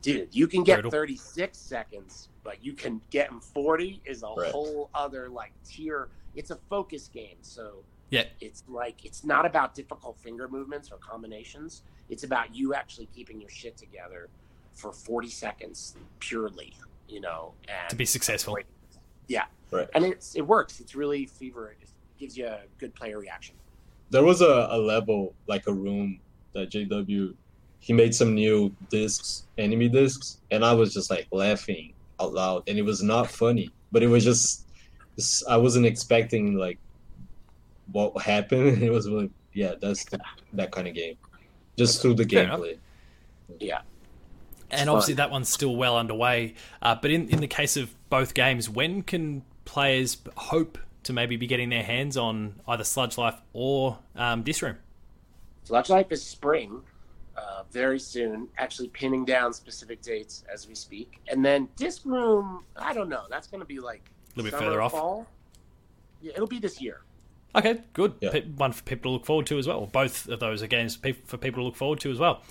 Dude, 0.02 0.30
you 0.32 0.48
can 0.48 0.64
get 0.64 0.78
Brutal. 0.78 0.90
36 0.90 1.56
seconds, 1.56 2.30
but 2.44 2.64
you 2.64 2.74
can 2.74 3.02
get 3.10 3.30
them 3.30 3.40
40 3.40 4.02
is 4.06 4.24
a 4.24 4.28
Right. 4.28 4.52
whole 4.52 4.90
other 4.94 5.30
like 5.30 5.52
tier. 5.64 6.10
It's 6.36 6.52
a 6.52 6.56
focus 6.70 7.08
game, 7.08 7.38
so 7.42 7.84
Yeah. 8.10 8.26
it's 8.40 8.64
like 8.68 9.06
it's 9.06 9.24
not 9.24 9.46
about 9.46 9.76
difficult 9.76 10.18
finger 10.20 10.48
movements 10.48 10.92
or 10.92 10.98
combinations. 10.98 11.84
It's 12.10 12.24
about 12.24 12.56
you 12.56 12.74
actually 12.74 13.08
keeping 13.08 13.40
your 13.40 13.50
shit 13.50 13.78
together 13.78 14.30
for 14.74 14.92
40 14.94 15.30
seconds 15.30 15.96
purely, 16.20 16.74
you 17.08 17.20
know, 17.20 17.54
and 17.68 17.90
to 17.90 17.96
be 17.96 18.06
successful. 18.06 18.58
Yeah, 19.28 19.46
Right. 19.72 19.88
and 19.94 20.06
it's 20.06 20.36
it 20.36 20.42
works. 20.42 20.80
It's 20.80 20.96
really 20.96 21.26
fever. 21.26 21.72
It 21.82 21.90
gives 22.18 22.38
you 22.38 22.48
a 22.48 22.62
good 22.78 22.94
player 22.96 23.20
reaction. 23.20 23.56
there 24.10 24.24
was 24.26 24.42
a, 24.42 24.68
a 24.72 24.78
level 24.78 25.34
like 25.48 25.66
a 25.68 25.74
room 25.74 26.20
that 26.54 26.70
JW 26.70 27.34
he 27.80 27.94
made 27.94 28.14
some 28.14 28.36
new 28.36 28.76
discs, 28.90 29.48
enemy 29.58 29.88
discs, 29.90 30.40
and 30.52 30.64
I 30.66 30.74
was 30.74 30.94
just 30.94 31.10
like 31.10 31.28
laughing 31.32 31.94
out 32.22 32.34
loud, 32.34 32.64
and 32.68 32.78
it 32.78 32.84
was 32.84 33.02
not 33.04 33.30
funny, 33.32 33.74
but 33.92 34.04
it 34.04 34.08
was 34.08 34.24
just 34.24 34.66
i 35.50 35.58
wasn't 35.58 35.86
expecting 35.86 36.56
like 36.56 36.80
what 37.92 38.20
happened. 38.22 38.82
It 38.84 38.92
was 38.92 39.08
really 39.10 39.32
yeah, 39.54 39.76
that's 39.82 40.06
the, 40.06 40.20
that 40.54 40.72
kind 40.72 40.88
of 40.88 40.94
game, 40.96 41.18
just 41.78 42.02
through 42.02 42.16
the 42.16 42.26
Fair 42.26 42.44
enough. 42.46 42.62
gameplay. 42.62 42.78
Yeah, 43.60 43.82
And 44.70 44.90
obviously, 44.90 45.16
that 45.16 45.32
one's 45.32 45.50
still 45.50 45.76
well 45.76 45.98
underway. 45.98 46.56
Uh, 46.82 46.96
but 46.96 47.12
in, 47.12 47.30
in 47.30 47.42
the 47.42 47.48
case 47.48 47.78
of 47.78 47.94
both 48.10 48.34
games, 48.34 48.70
when 48.70 49.04
can 49.04 49.44
players 49.66 50.18
hope 50.38 50.78
to 51.04 51.14
maybe 51.14 51.36
be 51.38 51.48
getting 51.48 51.70
their 51.70 51.84
hands 51.84 52.18
on 52.18 52.62
either 52.68 52.84
Sludge 52.84 53.18
Life 53.18 53.42
or 53.54 54.00
um, 54.16 54.44
Disc 54.44 54.62
Room? 54.62 54.78
Sludge 55.64 55.90
Life 55.90 56.12
is 56.12 56.24
spring, 56.24 56.82
uh, 57.38 57.64
very 57.72 58.00
soon. 58.00 58.48
Actually, 58.58 58.90
pinning 58.90 59.26
down 59.26 59.54
specific 59.54 60.02
dates 60.02 60.44
as 60.52 60.68
we 60.68 60.76
speak, 60.76 61.20
and 61.28 61.44
then 61.44 61.68
Disc 61.76 62.04
Room. 62.06 62.64
I 62.76 62.94
don't 62.94 63.10
know. 63.10 63.24
That's 63.30 63.48
going 63.48 63.62
to 63.62 63.68
be 63.68 63.80
like 63.80 64.10
A 64.36 64.40
little 64.40 64.52
bit 64.52 64.58
summer, 64.58 64.66
further 64.72 64.82
off. 64.82 64.92
Fall. 64.92 65.28
Yeah, 66.22 66.34
it'll 66.36 66.48
be 66.48 66.60
this 66.60 66.82
year. 66.82 67.02
Okay, 67.56 67.82
good. 67.94 68.14
Yeah. 68.22 68.32
Pe- 68.32 68.46
One 68.48 68.72
for 68.72 68.84
people 68.84 69.10
to 69.10 69.14
look 69.14 69.26
forward 69.26 69.46
to 69.48 69.58
as 69.60 69.68
well. 69.68 69.86
Both 69.86 70.28
of 70.30 70.40
those 70.40 70.64
are 70.64 70.68
games 70.68 70.96
for 70.96 71.14
for 71.26 71.38
people 71.38 71.62
to 71.62 71.66
look 71.66 71.76
forward 71.76 72.00
to 72.02 72.12
as 72.12 72.20
well. 72.20 72.42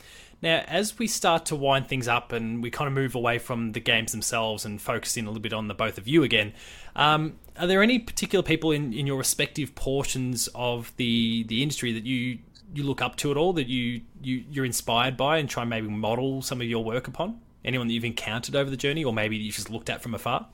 Now, 0.42 0.64
as 0.66 0.98
we 0.98 1.06
start 1.06 1.44
to 1.46 1.56
wind 1.56 1.86
things 1.88 2.08
up 2.08 2.32
and 2.32 2.62
we 2.62 2.70
kind 2.70 2.88
of 2.88 2.94
move 2.94 3.14
away 3.14 3.38
from 3.38 3.72
the 3.72 3.80
games 3.80 4.12
themselves 4.12 4.64
and 4.64 4.80
focus 4.80 5.18
in 5.18 5.26
a 5.26 5.28
little 5.28 5.42
bit 5.42 5.52
on 5.52 5.68
the 5.68 5.74
both 5.74 5.98
of 5.98 6.08
you 6.08 6.22
again, 6.22 6.54
um, 6.96 7.38
are 7.58 7.66
there 7.66 7.82
any 7.82 7.98
particular 7.98 8.42
people 8.42 8.72
in, 8.72 8.94
in 8.94 9.06
your 9.06 9.18
respective 9.18 9.74
portions 9.74 10.48
of 10.54 10.96
the, 10.96 11.44
the 11.44 11.62
industry 11.62 11.92
that 11.92 12.06
you, 12.06 12.38
you 12.74 12.84
look 12.84 13.02
up 13.02 13.16
to 13.16 13.30
at 13.30 13.36
all, 13.36 13.52
that 13.54 13.68
you, 13.68 14.02
you, 14.22 14.44
you're 14.50 14.64
inspired 14.64 15.16
by 15.16 15.38
and 15.38 15.48
try 15.48 15.62
and 15.62 15.70
maybe 15.70 15.88
model 15.88 16.42
some 16.42 16.60
of 16.60 16.66
your 16.66 16.84
work 16.84 17.08
upon? 17.08 17.40
Anyone 17.64 17.88
that 17.88 17.94
you've 17.94 18.04
encountered 18.04 18.56
over 18.56 18.70
the 18.70 18.76
journey 18.76 19.04
or 19.04 19.12
maybe 19.12 19.36
you've 19.36 19.54
just 19.54 19.70
looked 19.70 19.90
at 19.90 20.02
from 20.02 20.14
afar? 20.14 20.46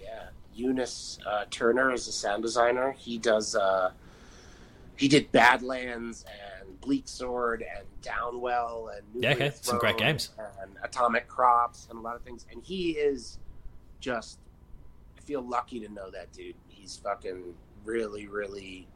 Yeah, 0.00 0.26
Eunice 0.54 1.18
uh, 1.26 1.44
Turner 1.50 1.92
is 1.92 2.06
a 2.08 2.12
sound 2.12 2.42
designer. 2.42 2.92
He 2.98 3.18
does. 3.18 3.54
Uh, 3.54 3.92
he 4.96 5.08
did 5.08 5.32
Badlands 5.32 6.24
and 6.60 6.80
Bleak 6.80 7.08
Sword 7.08 7.64
and 7.76 7.86
Downwell 8.02 8.96
and 8.96 9.22
Yeah, 9.22 9.32
okay. 9.32 9.52
Some 9.60 9.78
great 9.78 9.96
games. 9.96 10.30
and 10.60 10.72
Atomic 10.82 11.26
Crops 11.26 11.88
and 11.90 11.98
a 11.98 12.02
lot 12.02 12.16
of 12.16 12.22
things. 12.22 12.46
And 12.52 12.62
he 12.62 12.92
is 12.92 13.38
just. 14.00 14.38
I 15.16 15.20
feel 15.22 15.40
lucky 15.42 15.80
to 15.80 15.88
know 15.88 16.10
that 16.10 16.32
dude. 16.32 16.54
He's 16.68 16.96
fucking 16.98 17.54
really, 17.84 18.26
really 18.26 18.86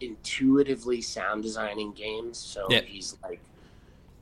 intuitively 0.00 1.00
sound 1.00 1.42
designing 1.42 1.92
games. 1.92 2.38
So 2.38 2.66
Yeah. 2.70 2.82
he's 2.82 3.16
like. 3.22 3.40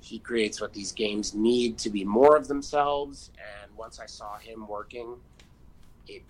He 0.01 0.19
creates 0.19 0.61
what 0.61 0.73
these 0.73 0.91
games 0.91 1.33
need 1.33 1.79
to 1.79 1.89
be 1.89 2.05
more 2.05 2.37
of 2.37 2.49
themselves. 2.49 3.31
And 3.63 3.71
once 3.77 4.01
I 4.01 4.07
saw 4.07 4.37
him 4.37 4.67
working, 4.67 5.15
it 6.09 6.25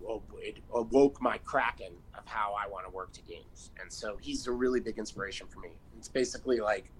well, 0.00 0.22
it 0.38 0.58
awoke 0.72 1.20
my 1.20 1.38
kraken 1.38 1.92
of 2.16 2.26
how 2.26 2.54
I 2.54 2.68
want 2.68 2.86
to 2.86 2.92
work 2.92 3.12
to 3.14 3.22
games. 3.22 3.70
And 3.80 3.90
so 3.92 4.16
he's 4.20 4.46
a 4.46 4.52
really 4.52 4.80
big 4.80 4.98
inspiration 4.98 5.46
for 5.48 5.60
me. 5.60 5.70
It's 5.98 6.08
basically 6.08 6.60
like 6.60 6.90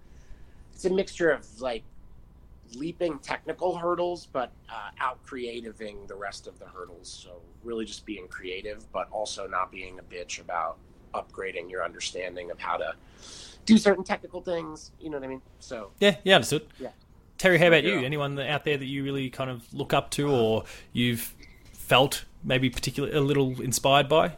it's 0.72 0.84
a 0.84 0.90
mixture 0.90 1.30
of 1.30 1.46
like 1.60 1.84
leaping 2.74 3.18
technical 3.20 3.76
hurdles, 3.76 4.26
but 4.32 4.52
uh, 4.68 4.90
out 5.00 5.22
creativing 5.22 6.06
the 6.08 6.14
rest 6.14 6.46
of 6.46 6.58
the 6.58 6.66
hurdles. 6.66 7.08
So 7.08 7.40
really 7.62 7.84
just 7.84 8.04
being 8.06 8.26
creative, 8.28 8.90
but 8.92 9.08
also 9.10 9.46
not 9.46 9.70
being 9.70 9.98
a 9.98 10.02
bitch 10.02 10.40
about 10.40 10.78
upgrading 11.14 11.70
your 11.70 11.84
understanding 11.84 12.50
of 12.50 12.58
how 12.58 12.76
to 12.76 12.94
do 13.66 13.78
certain 13.78 14.04
technical 14.04 14.40
things. 14.42 14.90
You 15.00 15.10
know 15.10 15.16
what 15.18 15.24
I 15.24 15.28
mean? 15.28 15.42
So 15.60 15.90
Yeah, 16.00 16.16
yeah, 16.24 16.34
understood. 16.34 16.66
Yeah. 16.78 16.88
Terri, 17.38 17.58
how 17.58 17.64
So, 17.64 17.68
about 17.68 17.84
you? 17.84 17.98
yeah. 18.00 18.06
Anyone 18.06 18.38
out 18.38 18.64
there 18.64 18.76
that 18.76 18.84
you 18.86 19.02
really 19.04 19.30
kind 19.30 19.50
of 19.50 19.72
look 19.72 19.92
up 19.92 20.10
to, 20.12 20.30
or 20.30 20.64
you've 20.92 21.34
felt 21.72 22.24
maybe 22.42 22.70
particularly 22.70 23.16
a 23.16 23.20
little 23.20 23.60
inspired 23.60 24.08
by? 24.08 24.36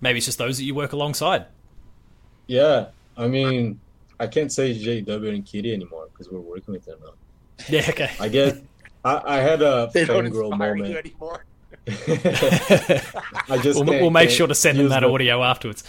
Maybe 0.00 0.18
it's 0.18 0.26
just 0.26 0.38
those 0.38 0.58
that 0.58 0.64
you 0.64 0.74
work 0.74 0.92
alongside. 0.92 1.46
Yeah, 2.46 2.86
I 3.16 3.26
mean, 3.28 3.80
I 4.20 4.26
can't 4.26 4.52
say 4.52 4.72
JW 4.74 5.34
and 5.34 5.44
Kitty 5.44 5.72
anymore 5.72 6.08
because 6.12 6.30
we're 6.30 6.40
working 6.40 6.74
with 6.74 6.84
them 6.84 6.98
now. 7.04 7.12
Yeah, 7.68 7.86
okay. 7.88 8.10
I 8.20 8.28
guess 8.28 8.58
I, 9.04 9.22
I 9.24 9.36
had 9.38 9.62
a 9.62 9.90
they 9.92 10.04
don't 10.04 10.24
fangirl 10.26 10.50
inspire 10.52 10.74
moment. 10.76 11.12
You 11.88 12.14
anymore. 12.14 13.00
I 13.48 13.58
just 13.62 13.84
we'll, 13.84 14.00
we'll 14.00 14.10
make 14.10 14.30
sure 14.30 14.46
to 14.46 14.54
send 14.54 14.78
them 14.78 14.88
that 14.90 15.00
the- 15.00 15.08
audio 15.10 15.42
afterwards. 15.42 15.84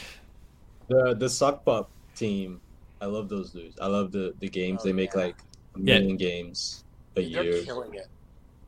The 0.87 1.13
the 1.13 1.27
Sokpop 1.27 1.87
team, 2.15 2.59
I 3.01 3.05
love 3.05 3.29
those 3.29 3.51
dudes. 3.51 3.77
I 3.79 3.87
love 3.87 4.11
the 4.11 4.33
the 4.39 4.49
games 4.49 4.81
Oh, 4.81 4.85
they 4.87 4.93
make 4.93 5.13
yeah. 5.13 5.21
like 5.21 5.35
a 5.75 5.79
Yeah. 5.79 5.99
million 5.99 6.17
games 6.17 6.83
a 7.15 7.21
They're 7.21 7.43
year. 7.43 7.63
killing 7.63 7.93
it. 7.93 8.07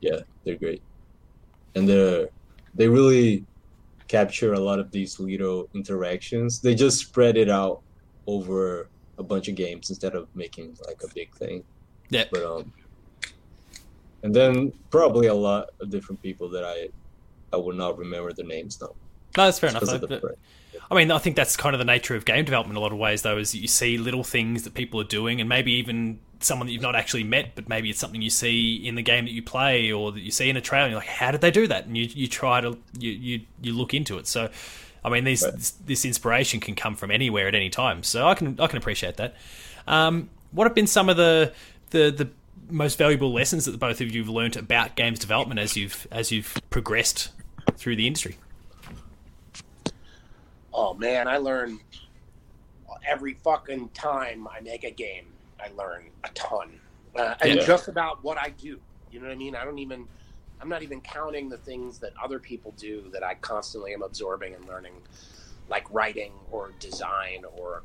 Yeah, 0.00 0.20
they're 0.44 0.56
great, 0.56 0.82
and 1.74 1.88
they're 1.88 2.28
they 2.74 2.88
really 2.88 3.44
capture 4.08 4.52
a 4.54 4.60
lot 4.60 4.78
of 4.78 4.90
these 4.90 5.18
little 5.20 5.68
interactions. 5.74 6.60
They 6.60 6.74
just 6.74 6.98
spread 6.98 7.36
it 7.36 7.48
out 7.48 7.80
over 8.26 8.88
a 9.18 9.22
bunch 9.22 9.48
of 9.48 9.54
games 9.54 9.90
instead 9.90 10.14
of 10.14 10.28
making 10.34 10.76
like 10.86 11.00
a 11.02 11.08
big 11.14 11.34
thing. 11.34 11.64
Yeah. 12.10 12.24
But 12.30 12.44
um, 12.44 12.72
and 14.22 14.34
then 14.34 14.72
probably 14.90 15.26
a 15.26 15.34
lot 15.34 15.70
of 15.80 15.90
different 15.90 16.22
people 16.22 16.48
that 16.50 16.64
I 16.64 16.88
I 17.52 17.56
will 17.56 17.74
not 17.74 17.98
remember 17.98 18.32
the 18.32 18.42
names 18.42 18.80
now. 18.80 18.94
No, 19.36 19.44
that's 19.44 19.58
fair 19.58 19.70
enough. 19.70 19.82
though. 19.84 19.98
But- 19.98 20.38
I 20.90 20.94
mean, 20.94 21.10
I 21.10 21.18
think 21.18 21.36
that's 21.36 21.56
kind 21.56 21.74
of 21.74 21.78
the 21.78 21.84
nature 21.86 22.14
of 22.16 22.24
game 22.24 22.44
development 22.44 22.72
in 22.74 22.76
a 22.76 22.80
lot 22.80 22.92
of 22.92 22.98
ways, 22.98 23.22
though, 23.22 23.38
is 23.38 23.52
that 23.52 23.58
you 23.58 23.68
see 23.68 23.96
little 23.98 24.24
things 24.24 24.64
that 24.64 24.74
people 24.74 25.00
are 25.00 25.04
doing, 25.04 25.40
and 25.40 25.48
maybe 25.48 25.72
even 25.72 26.18
someone 26.40 26.66
that 26.66 26.72
you've 26.72 26.82
not 26.82 26.96
actually 26.96 27.24
met, 27.24 27.54
but 27.54 27.68
maybe 27.68 27.88
it's 27.88 27.98
something 27.98 28.20
you 28.20 28.28
see 28.30 28.76
in 28.86 28.94
the 28.94 29.02
game 29.02 29.24
that 29.24 29.30
you 29.30 29.42
play 29.42 29.90
or 29.92 30.12
that 30.12 30.20
you 30.20 30.30
see 30.30 30.50
in 30.50 30.56
a 30.56 30.60
trailer, 30.60 30.84
and 30.86 30.90
you're 30.92 31.00
like, 31.00 31.08
how 31.08 31.30
did 31.30 31.40
they 31.40 31.50
do 31.50 31.66
that? 31.66 31.86
And 31.86 31.96
you, 31.96 32.04
you 32.12 32.26
try 32.26 32.60
to, 32.60 32.76
you, 32.98 33.10
you, 33.10 33.40
you 33.62 33.72
look 33.74 33.94
into 33.94 34.18
it. 34.18 34.26
So, 34.26 34.50
I 35.04 35.08
mean, 35.08 35.24
these, 35.24 35.42
Right. 35.44 35.54
this, 35.54 35.70
this 35.70 36.04
inspiration 36.04 36.60
can 36.60 36.74
come 36.74 36.94
from 36.94 37.10
anywhere 37.10 37.48
at 37.48 37.54
any 37.54 37.70
time. 37.70 38.02
So 38.02 38.26
I 38.28 38.34
can, 38.34 38.58
I 38.60 38.66
can 38.66 38.76
appreciate 38.76 39.16
that. 39.16 39.34
Um, 39.86 40.28
what 40.50 40.66
have 40.66 40.74
been 40.74 40.86
some 40.86 41.08
of 41.08 41.16
the, 41.16 41.52
the, 41.90 42.10
the 42.10 42.28
most 42.70 42.98
valuable 42.98 43.32
lessons 43.32 43.64
that 43.64 43.72
the 43.72 43.78
both 43.78 44.00
of 44.00 44.10
you 44.14 44.22
have 44.22 44.28
learned 44.28 44.56
about 44.56 44.94
games 44.96 45.18
development 45.18 45.58
as 45.60 45.76
you've, 45.76 46.06
as 46.10 46.32
you've 46.32 46.56
progressed 46.70 47.30
through 47.76 47.96
the 47.96 48.06
industry? 48.06 48.36
Oh 50.72 50.94
man, 50.94 51.28
I 51.28 51.36
learn 51.38 51.80
every 53.06 53.34
fucking 53.34 53.90
time 53.90 54.48
I 54.48 54.60
make 54.60 54.84
a 54.84 54.90
game. 54.90 55.26
I 55.60 55.70
learn 55.76 56.04
a 56.24 56.28
ton, 56.30 56.80
uh, 57.16 57.34
and 57.40 57.60
Yeah. 57.60 57.66
just 57.66 57.88
about 57.88 58.22
what 58.24 58.38
I 58.38 58.50
do. 58.50 58.80
You 59.10 59.20
know 59.20 59.26
what 59.26 59.32
I 59.32 59.36
mean? 59.36 59.54
I 59.54 59.64
don't 59.64 59.78
even. 59.78 60.08
I'm 60.60 60.68
not 60.68 60.82
even 60.82 61.00
counting 61.00 61.48
the 61.48 61.56
things 61.58 61.98
that 61.98 62.12
other 62.22 62.38
people 62.38 62.72
do 62.76 63.10
that 63.12 63.24
I 63.24 63.34
constantly 63.34 63.92
am 63.94 64.02
absorbing 64.02 64.54
and 64.54 64.64
learning, 64.64 64.94
like 65.68 65.84
writing 65.90 66.32
or 66.52 66.70
design 66.78 67.44
or 67.58 67.82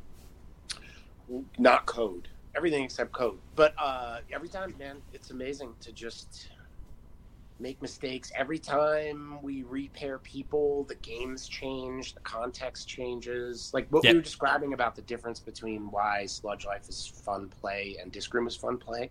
not 1.57 1.87
code. 1.87 2.27
Everything 2.55 2.83
except 2.83 3.11
code. 3.11 3.39
But 3.55 3.73
uh, 3.79 4.19
every 4.31 4.47
time, 4.47 4.75
man, 4.77 4.97
it's 5.11 5.31
amazing 5.31 5.73
to 5.81 5.91
just 5.91 6.49
make 7.59 7.81
mistakes. 7.81 8.31
Every 8.35 8.59
time 8.59 9.41
we 9.41 9.63
repair 9.63 10.19
people, 10.19 10.83
the 10.83 10.95
games 10.95 11.47
change, 11.47 12.13
the 12.13 12.19
context 12.21 12.87
changes. 12.87 13.71
Like 13.73 13.87
what 13.89 14.03
Yep. 14.03 14.11
we 14.11 14.17
were 14.19 14.23
describing 14.23 14.73
about 14.73 14.95
the 14.95 15.01
difference 15.01 15.39
between 15.39 15.89
why 15.89 16.25
Sludge 16.27 16.65
Life 16.65 16.87
is 16.87 17.07
fun 17.07 17.49
play 17.49 17.97
and 18.01 18.11
Disc 18.11 18.33
Room 18.33 18.47
is 18.47 18.55
fun 18.55 18.77
play 18.77 19.09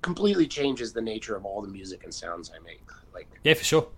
completely 0.00 0.48
changes 0.48 0.92
the 0.92 1.00
nature 1.00 1.36
of 1.36 1.44
all 1.44 1.62
the 1.62 1.68
music 1.68 2.02
and 2.04 2.12
sounds 2.12 2.50
I 2.54 2.58
make. 2.64 2.82
Like 3.14 3.28
Yeah, 3.44 3.54
for 3.54 3.64
sure. 3.64 3.88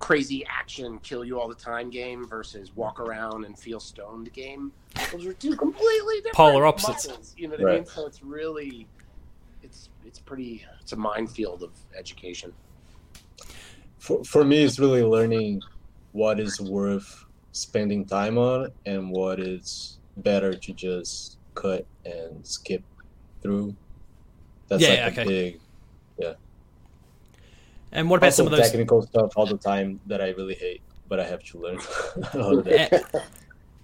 crazy 0.00 0.44
action, 0.46 0.98
kill 1.00 1.24
you 1.24 1.38
all 1.40 1.48
the 1.48 1.54
time 1.54 1.90
game 1.90 2.26
versus 2.26 2.74
walk 2.74 2.98
around 3.00 3.44
and 3.44 3.56
feel 3.58 3.78
stoned 3.80 4.32
game. 4.32 4.72
Those 5.12 5.26
are 5.26 5.32
two 5.34 5.54
completely 5.56 6.16
different 6.16 6.34
Polar 6.34 6.66
opposites. 6.66 7.06
muscles, 7.06 7.34
you 7.36 7.48
know 7.48 7.56
what 7.56 7.68
I 7.68 7.74
mean? 7.76 7.86
So 7.86 8.06
it's 8.06 8.22
really, 8.22 8.86
it's 9.62 9.90
it's 10.04 10.18
pretty, 10.18 10.64
it's 10.80 10.92
a 10.92 10.96
minefield 10.96 11.62
of 11.62 11.70
education. 11.96 12.52
For, 13.98 14.24
for 14.24 14.44
me 14.44 14.62
it's 14.64 14.78
really 14.78 15.02
learning 15.02 15.60
what 16.12 16.40
is 16.40 16.60
worth 16.60 17.24
spending 17.52 18.04
time 18.04 18.38
on 18.38 18.70
and 18.86 19.10
what 19.10 19.40
is 19.40 19.98
better 20.18 20.54
to 20.54 20.72
just 20.72 21.38
cut 21.54 21.86
and 22.04 22.46
skip 22.46 22.82
through 23.42 23.74
that's 24.68 24.82
Yeah, 24.82 25.04
like 25.06 25.18
a 25.18 25.20
okay. 25.22 25.28
big 25.28 25.60
And 27.92 28.10
what 28.10 28.18
about 28.18 28.26
also 28.28 28.44
some 28.44 28.52
of 28.52 28.58
those? 28.58 28.68
technical 28.70 29.02
stuff 29.02 29.32
all 29.36 29.46
the 29.46 29.56
time 29.56 30.00
that 30.06 30.20
i 30.20 30.28
really 30.30 30.54
hate 30.54 30.82
but 31.08 31.18
i 31.20 31.24
have 31.26 31.42
to 31.44 31.58
learn. 31.58 31.78
And, 32.64 33.02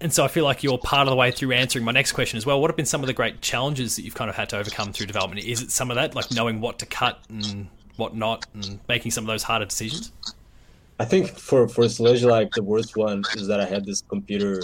and 0.01 0.13
so 0.13 0.23
I 0.23 0.27
feel 0.27 0.43
like 0.43 0.61
you're 0.61 0.77
part 0.77 1.07
of 1.07 1.11
the 1.11 1.15
way 1.15 1.31
through 1.31 1.53
answering 1.53 1.85
my 1.85 1.91
next 1.93 2.11
question 2.11 2.37
as 2.37 2.45
well. 2.45 2.59
What 2.61 2.69
have 2.69 2.75
been 2.75 2.85
some 2.85 3.01
of 3.01 3.07
the 3.07 3.13
great 3.13 3.41
challenges 3.41 3.95
that 3.95 4.03
you've 4.03 4.13
kind 4.13 4.29
of 4.29 4.35
had 4.35 4.49
to 4.49 4.57
overcome 4.57 4.91
through 4.93 5.07
development? 5.07 5.43
Is 5.45 5.61
it 5.61 5.71
some 5.71 5.89
of 5.89 5.95
that, 5.95 6.13
like 6.15 6.31
knowing 6.31 6.59
what 6.61 6.77
to 6.79 6.85
cut 6.85 7.19
and 7.29 7.67
what 7.97 8.15
not, 8.15 8.45
and 8.53 8.79
making 8.87 9.11
some 9.11 9.23
of 9.23 9.27
those 9.27 9.43
harder 9.43 9.65
decisions? 9.65 10.11
I 10.99 11.05
think 11.05 11.27
for 11.27 11.67
for 11.67 11.87
Sludge 11.89 12.23
Life 12.23 12.49
the 12.55 12.63
worst 12.63 12.95
one 12.95 13.23
is 13.35 13.47
that 13.47 13.59
I 13.59 13.65
had 13.65 13.85
this 13.85 14.01
computer 14.01 14.61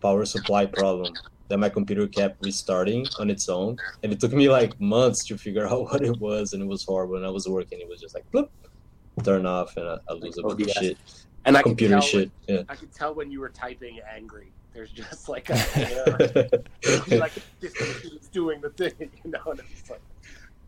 power 0.00 0.24
supply 0.24 0.66
problem 0.66 1.14
that 1.48 1.58
my 1.58 1.68
computer 1.68 2.08
kept 2.08 2.44
restarting 2.44 3.06
on 3.18 3.30
its 3.30 3.48
own, 3.48 3.76
and 4.02 4.12
it 4.12 4.18
took 4.18 4.32
me 4.32 4.48
like 4.48 4.80
months 4.80 5.24
to 5.26 5.36
figure 5.36 5.66
out 5.72 5.82
what 5.84 6.02
it 6.02 6.18
was, 6.18 6.54
and 6.54 6.62
it 6.62 6.66
was 6.66 6.84
horrible. 6.84 7.16
And 7.16 7.26
I 7.26 7.30
was 7.30 7.46
working, 7.48 7.80
it 7.80 7.88
was 7.88 8.00
just 8.00 8.14
like 8.14 8.24
bloop, 8.32 8.48
turn 9.22 9.46
off, 9.46 9.76
and 9.76 9.86
I, 9.86 9.98
I 10.08 10.14
lose 10.14 10.38
a 10.38 10.42
oh, 10.42 10.48
bunch 10.48 10.62
of 10.62 10.70
shit, 10.70 10.98
And 11.44 11.56
I 11.56 11.62
computer 11.62 11.94
tell 11.94 12.02
shit. 12.02 12.30
Yeah. 12.48 12.62
I 12.68 12.74
could 12.74 12.92
tell 12.92 13.14
when 13.14 13.30
you 13.30 13.40
were 13.40 13.50
typing 13.50 14.00
angry. 14.10 14.50
There's 14.72 14.90
just 14.90 15.28
like 15.28 15.50
a, 15.50 15.58
you 15.76 17.10
know, 17.10 17.16
like 17.18 17.32
this 17.60 17.74
is 17.74 18.28
doing 18.28 18.62
the 18.62 18.70
thing, 18.70 19.10
you 19.22 19.30
know. 19.30 19.50
And 19.50 19.60
it's 19.70 19.90
like, 19.90 20.00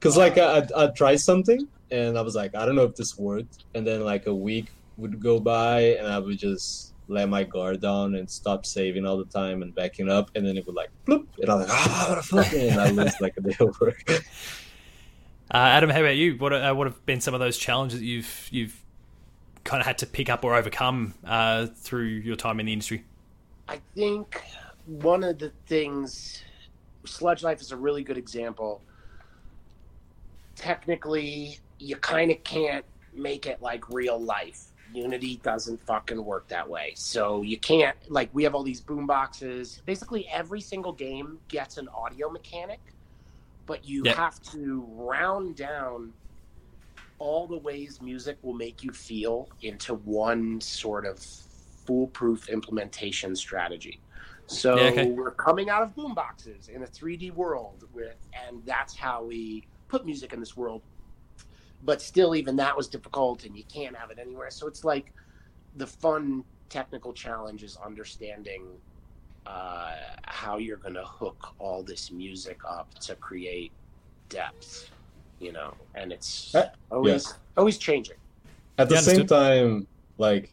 Cause 0.05 0.19
like 0.19 0.37
I 0.37 0.59
I 0.59 0.67
I'd 0.77 0.95
try 0.95 1.17
something 1.17 1.67
and 1.91 2.19
I 2.19 2.21
was 2.21 2.35
like 2.35 2.55
I 2.55 2.67
don't 2.67 2.77
know 2.77 2.85
if 2.85 2.95
this 2.95 3.19
worked, 3.19 3.65
and 3.75 3.87
then 3.87 4.05
like 4.05 4.27
a 4.27 4.35
week 4.35 4.67
would 4.99 5.19
go 5.19 5.41
by 5.41 5.81
and 5.97 6.07
I 6.07 6.19
would 6.19 6.39
just 6.39 6.93
let 7.09 7.27
my 7.29 7.43
guard 7.43 7.81
down 7.81 8.15
and 8.15 8.31
stop 8.31 8.67
saving 8.67 9.07
all 9.07 9.17
the 9.17 9.25
time 9.25 9.63
and 9.63 9.75
backing 9.75 10.11
up, 10.11 10.31
and 10.35 10.47
then 10.47 10.59
it 10.59 10.67
would 10.67 10.77
like 10.77 10.91
bloop, 11.07 11.27
and 11.41 11.51
I'm 11.51 11.61
like 11.61 11.71
ah 11.71 12.07
what 12.11 12.17
the 12.17 12.23
fuck, 12.23 12.53
and 12.53 12.79
I 12.79 12.91
lose 12.91 13.19
like 13.19 13.35
a 13.39 13.41
day 13.41 13.57
of 13.59 13.81
work. 13.81 14.05
Uh, 15.51 15.59
Adam, 15.59 15.91
how 15.91 16.01
about 16.01 16.17
you? 16.17 16.37
What 16.39 16.53
uh, 16.53 16.75
what 16.75 16.87
have 16.87 17.05
been 17.07 17.21
some 17.21 17.35
of 17.35 17.39
those 17.39 17.59
challenges 17.59 18.01
that 18.01 18.05
you've 18.05 18.49
you've 18.51 18.83
kind 19.63 19.81
of 19.81 19.87
had 19.87 19.99
to 19.99 20.07
pick 20.07 20.31
up 20.31 20.43
or 20.43 20.55
overcome 20.55 21.15
uh, 21.25 21.67
through 21.67 22.07
your 22.07 22.35
time 22.35 22.59
in 22.61 22.67
the 22.67 22.73
industry? 22.73 23.05
I 23.69 23.79
think 23.95 24.43
one 24.87 25.23
of 25.23 25.39
the 25.39 25.53
things, 25.67 26.43
Sludge 27.05 27.43
Life 27.43 27.61
is 27.61 27.73
a 27.73 27.77
really 27.77 28.03
good 28.03 28.19
example. 28.19 28.81
Technically, 30.57 31.59
you 31.79 31.97
kind 31.97 32.31
of 32.31 32.43
can't 32.45 32.85
make 33.15 33.47
it 33.47 33.61
like 33.63 33.89
real 33.91 34.19
life. 34.21 34.73
Unity 34.93 35.41
doesn't 35.43 35.85
fucking 35.87 36.23
work 36.25 36.49
that 36.49 36.69
way. 36.69 36.93
So 36.97 37.43
you 37.43 37.59
can't, 37.59 37.97
like, 38.09 38.31
we 38.33 38.45
have 38.45 38.55
all 38.55 38.63
these 38.63 38.81
boom 38.81 39.07
boxes. 39.07 39.83
Basically, 39.87 40.29
every 40.29 40.61
single 40.61 40.93
game 40.93 41.39
gets 41.49 41.79
an 41.79 41.89
audio 41.89 42.31
mechanic, 42.31 42.81
but 43.67 43.85
you 43.85 44.05
Yeah. 44.05 44.15
have 44.15 44.41
to 44.53 44.87
round 44.91 45.57
down 45.57 46.13
all 47.19 47.47
the 47.47 47.57
ways 47.59 48.01
music 48.03 48.39
will 48.43 48.55
make 48.55 48.83
you 48.83 48.93
feel 48.93 49.49
into 49.63 49.95
one 49.95 50.61
sort 50.61 51.07
of 51.07 51.19
foolproof 51.87 52.49
implementation 52.49 53.35
strategy. 53.35 54.01
So 54.47 54.77
Yeah, 54.77 54.89
okay. 54.89 55.11
we're 55.11 55.31
coming 55.31 55.71
out 55.71 55.83
of 55.83 55.95
boom 55.95 56.15
boxes 56.15 56.69
in 56.69 56.83
a 56.83 56.87
3D 56.87 57.31
world 57.31 57.85
with, 57.93 58.17
and 58.47 58.65
that's 58.67 58.95
how 58.97 59.25
we 59.25 59.67
put 59.95 60.05
music 60.05 60.33
in 60.33 60.41
this 60.41 60.57
world. 60.57 60.83
But 61.85 62.03
still, 62.03 62.35
even 62.35 62.57
that 62.57 62.77
was 62.77 62.89
difficult, 62.89 63.45
and 63.45 63.57
you 63.57 63.65
can't 63.73 63.97
have 63.97 64.11
it 64.11 64.19
anywhere. 64.19 64.51
So 64.51 64.67
it's 64.67 64.85
like 64.85 65.13
the 65.77 65.87
fun 65.87 66.45
technical 66.69 67.13
challenge 67.13 67.63
is 67.63 67.79
understanding 67.85 68.63
uh, 69.47 69.93
how 70.25 70.59
you're 70.59 70.79
going 70.79 70.95
to 70.95 71.05
hook 71.05 71.41
all 71.59 71.83
this 71.85 72.11
music 72.11 72.59
up 72.69 72.89
to 73.07 73.15
create 73.15 73.71
depth, 74.29 74.91
you 75.39 75.53
know. 75.53 75.75
And 75.95 76.13
it's 76.13 76.55
Uh, 76.55 76.65
always 76.91 77.35
always 77.57 77.79
changing. 77.79 78.17
At 78.79 78.89
the 78.89 78.97
Yeah, 78.97 79.03
same 79.03 79.27
time, 79.27 79.87
like 80.19 80.51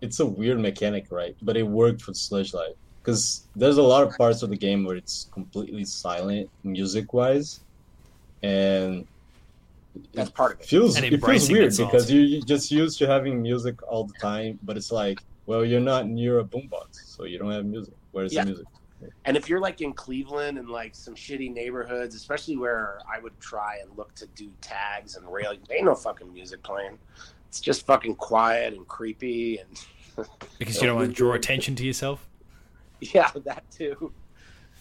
it's 0.00 0.20
a 0.20 0.26
weird 0.26 0.58
mechanic, 0.58 1.06
right? 1.10 1.36
But 1.42 1.56
it 1.56 1.66
worked 1.82 2.02
for 2.02 2.14
Sludge 2.14 2.52
Life 2.54 2.76
because 3.04 3.48
there's 3.54 3.78
a 3.78 3.82
lot 3.82 4.02
of 4.06 4.16
parts 4.16 4.42
of 4.42 4.50
the 4.50 4.56
game 4.56 4.84
where 4.84 4.96
it's 4.96 5.28
completely 5.32 5.84
silent 5.84 6.50
music 6.64 7.12
wise, 7.12 7.60
and 8.42 9.06
That's 10.14 10.30
part 10.30 10.54
of 10.54 10.60
it. 10.60 10.66
feels 10.66 10.96
And 10.96 11.04
it 11.04 11.20
feels 11.22 11.50
weird 11.50 11.70
that 11.70 11.74
silence. 11.74 11.92
because 11.92 12.10
you 12.10 12.20
you 12.20 12.42
just 12.42 12.70
used 12.70 12.98
to 12.98 13.06
having 13.06 13.42
music 13.42 13.82
all 13.88 14.04
the 14.04 14.14
time, 14.20 14.58
but 14.62 14.76
it's 14.76 14.92
like, 14.92 15.20
well, 15.46 15.64
you're 15.64 15.80
not 15.80 16.06
near 16.08 16.38
a 16.40 16.44
boombox, 16.44 16.94
so 17.06 17.24
you 17.24 17.38
don't 17.38 17.50
have 17.50 17.64
music. 17.66 17.94
Where's 18.12 18.32
Yeah. 18.32 18.42
the 18.44 18.50
music? 18.50 18.66
And 19.24 19.34
if 19.36 19.48
you're 19.48 19.60
like 19.60 19.80
in 19.80 19.94
Cleveland 19.94 20.58
and 20.58 20.68
like 20.68 20.94
some 20.94 21.14
shitty 21.14 21.52
neighborhoods, 21.52 22.14
especially 22.14 22.56
where 22.58 22.98
I 23.10 23.18
would 23.18 23.38
try 23.40 23.78
and 23.82 23.90
look 23.96 24.14
to 24.16 24.26
do 24.36 24.50
tags 24.60 25.16
and 25.16 25.26
rail, 25.32 25.54
there 25.68 25.76
ain't 25.78 25.86
no 25.86 25.94
fucking 25.94 26.30
music 26.32 26.62
playing. 26.62 26.98
It's 27.48 27.60
just 27.60 27.86
fucking 27.86 28.16
quiet 28.16 28.74
and 28.74 28.86
creepy 28.86 29.58
and 29.58 30.26
Because 30.58 30.80
you 30.80 30.86
don't 30.86 30.96
want 30.96 31.08
to 31.08 31.14
draw 31.16 31.32
attention 31.32 31.74
to 31.76 31.84
yourself. 31.84 32.28
yeah, 33.00 33.30
that 33.44 33.64
too. 33.70 34.12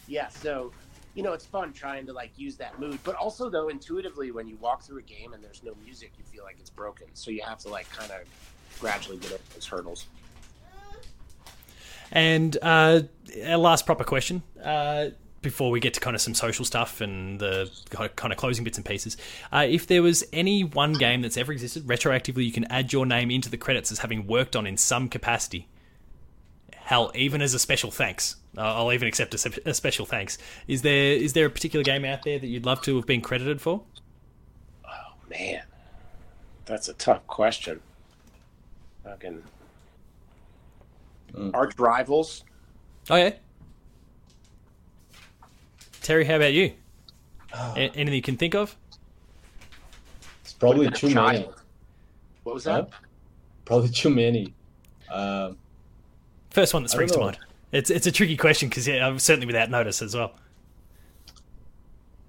Yeah, 0.07 0.27
so 0.27 0.73
you 1.19 1.23
know 1.23 1.33
it's 1.33 1.45
fun 1.45 1.73
trying 1.73 2.05
to 2.05 2.13
like 2.13 2.31
use 2.37 2.55
that 2.55 2.79
mood, 2.79 2.97
but 3.03 3.13
also 3.15 3.49
though 3.49 3.67
intuitively 3.67 4.31
when 4.31 4.47
you 4.47 4.55
walk 4.61 4.81
through 4.81 4.99
a 4.99 5.01
game 5.01 5.33
and 5.33 5.43
there's 5.43 5.61
no 5.63 5.75
music, 5.83 6.13
you 6.17 6.23
feel 6.23 6.45
like 6.45 6.55
it's 6.61 6.69
broken. 6.69 7.07
So 7.13 7.29
you 7.29 7.41
have 7.41 7.57
to 7.59 7.67
like 7.67 7.89
kind 7.89 8.09
of 8.09 8.21
gradually 8.79 9.17
get 9.17 9.33
over 9.33 9.41
those 9.53 9.65
hurdles. 9.65 10.05
And 12.13 12.57
uh, 12.61 13.01
our 13.45 13.57
last 13.57 13.85
proper 13.85 14.05
question 14.05 14.43
uh, 14.63 15.07
before 15.41 15.71
we 15.71 15.81
get 15.81 15.93
to 15.95 15.99
kind 15.99 16.15
of 16.15 16.21
some 16.21 16.33
social 16.33 16.63
stuff 16.63 17.01
and 17.01 17.37
the 17.37 17.69
kind 17.89 18.31
of 18.31 18.37
closing 18.37 18.63
bits 18.63 18.77
and 18.77 18.85
pieces. 18.85 19.17
Uh, 19.51 19.67
if 19.69 19.87
there 19.87 20.01
was 20.01 20.23
any 20.31 20.63
one 20.63 20.93
game 20.93 21.21
that's 21.21 21.35
ever 21.35 21.51
existed, 21.51 21.85
retroactively, 21.85 22.45
you 22.45 22.53
can 22.53 22.63
add 22.71 22.93
your 22.93 23.05
name 23.05 23.29
into 23.29 23.49
the 23.49 23.57
credits 23.57 23.91
as 23.91 23.99
having 23.99 24.25
worked 24.25 24.55
on 24.55 24.65
in 24.65 24.77
some 24.77 25.09
capacity. 25.09 25.67
Hell, 26.89 27.11
even 27.13 27.39
as 27.43 27.53
a 27.53 27.59
special 27.59 27.91
thanks. 27.91 28.37
Uh, 28.57 28.61
I'll 28.61 28.91
even 28.91 29.07
accept 29.07 29.35
a, 29.35 29.69
a 29.69 29.75
special 29.75 30.07
thanks. 30.07 30.39
Is 30.67 30.81
there 30.81 31.13
is 31.13 31.33
there 31.33 31.45
a 31.45 31.49
particular 31.51 31.83
game 31.83 32.03
out 32.03 32.23
there 32.23 32.39
that 32.39 32.47
you'd 32.47 32.65
love 32.65 32.81
to 32.81 32.95
have 32.95 33.05
been 33.05 33.21
credited 33.21 33.61
for? 33.61 33.83
Oh 34.87 35.13
man, 35.29 35.61
that's 36.65 36.89
a 36.89 36.93
tough 36.93 37.25
question. 37.27 37.79
Fucking 39.03 39.43
Mm. 41.35 41.51
arch 41.53 41.77
rivals. 41.77 42.43
Oh 43.11 43.17
yeah. 43.17 43.33
Terri, 46.01 46.25
how 46.25 46.37
about 46.37 46.53
you? 46.53 46.73
Ah, 47.53 47.75
A- 47.75 47.81
anything 47.91 48.13
you 48.15 48.21
can 48.23 48.35
think 48.35 48.55
of? 48.55 48.75
it's 50.41 50.53
probably 50.53 50.89
too 50.89 51.09
been 51.09 51.17
a 51.19 51.21
many. 51.23 51.49
What 52.41 52.55
was 52.55 52.63
that? 52.63 52.89
Huh? 52.91 52.97
Probably 53.65 53.89
too 53.89 54.09
many. 54.09 54.55
Um, 55.11 55.55
First 56.59 56.73
one 56.73 56.83
that 56.83 56.89
springs 56.89 57.13
to 57.13 57.19
oh. 57.19 57.21
mind. 57.21 57.37
It's 57.71 57.89
it's 57.89 58.05
a 58.05 58.11
tricky 58.11 58.35
question 58.35 58.67
because 58.67 58.85
yeah, 58.85 59.07
I'm 59.07 59.17
certainly 59.17 59.47
without 59.47 59.69
notice 59.69 60.01
as 60.01 60.13
well. 60.13 60.33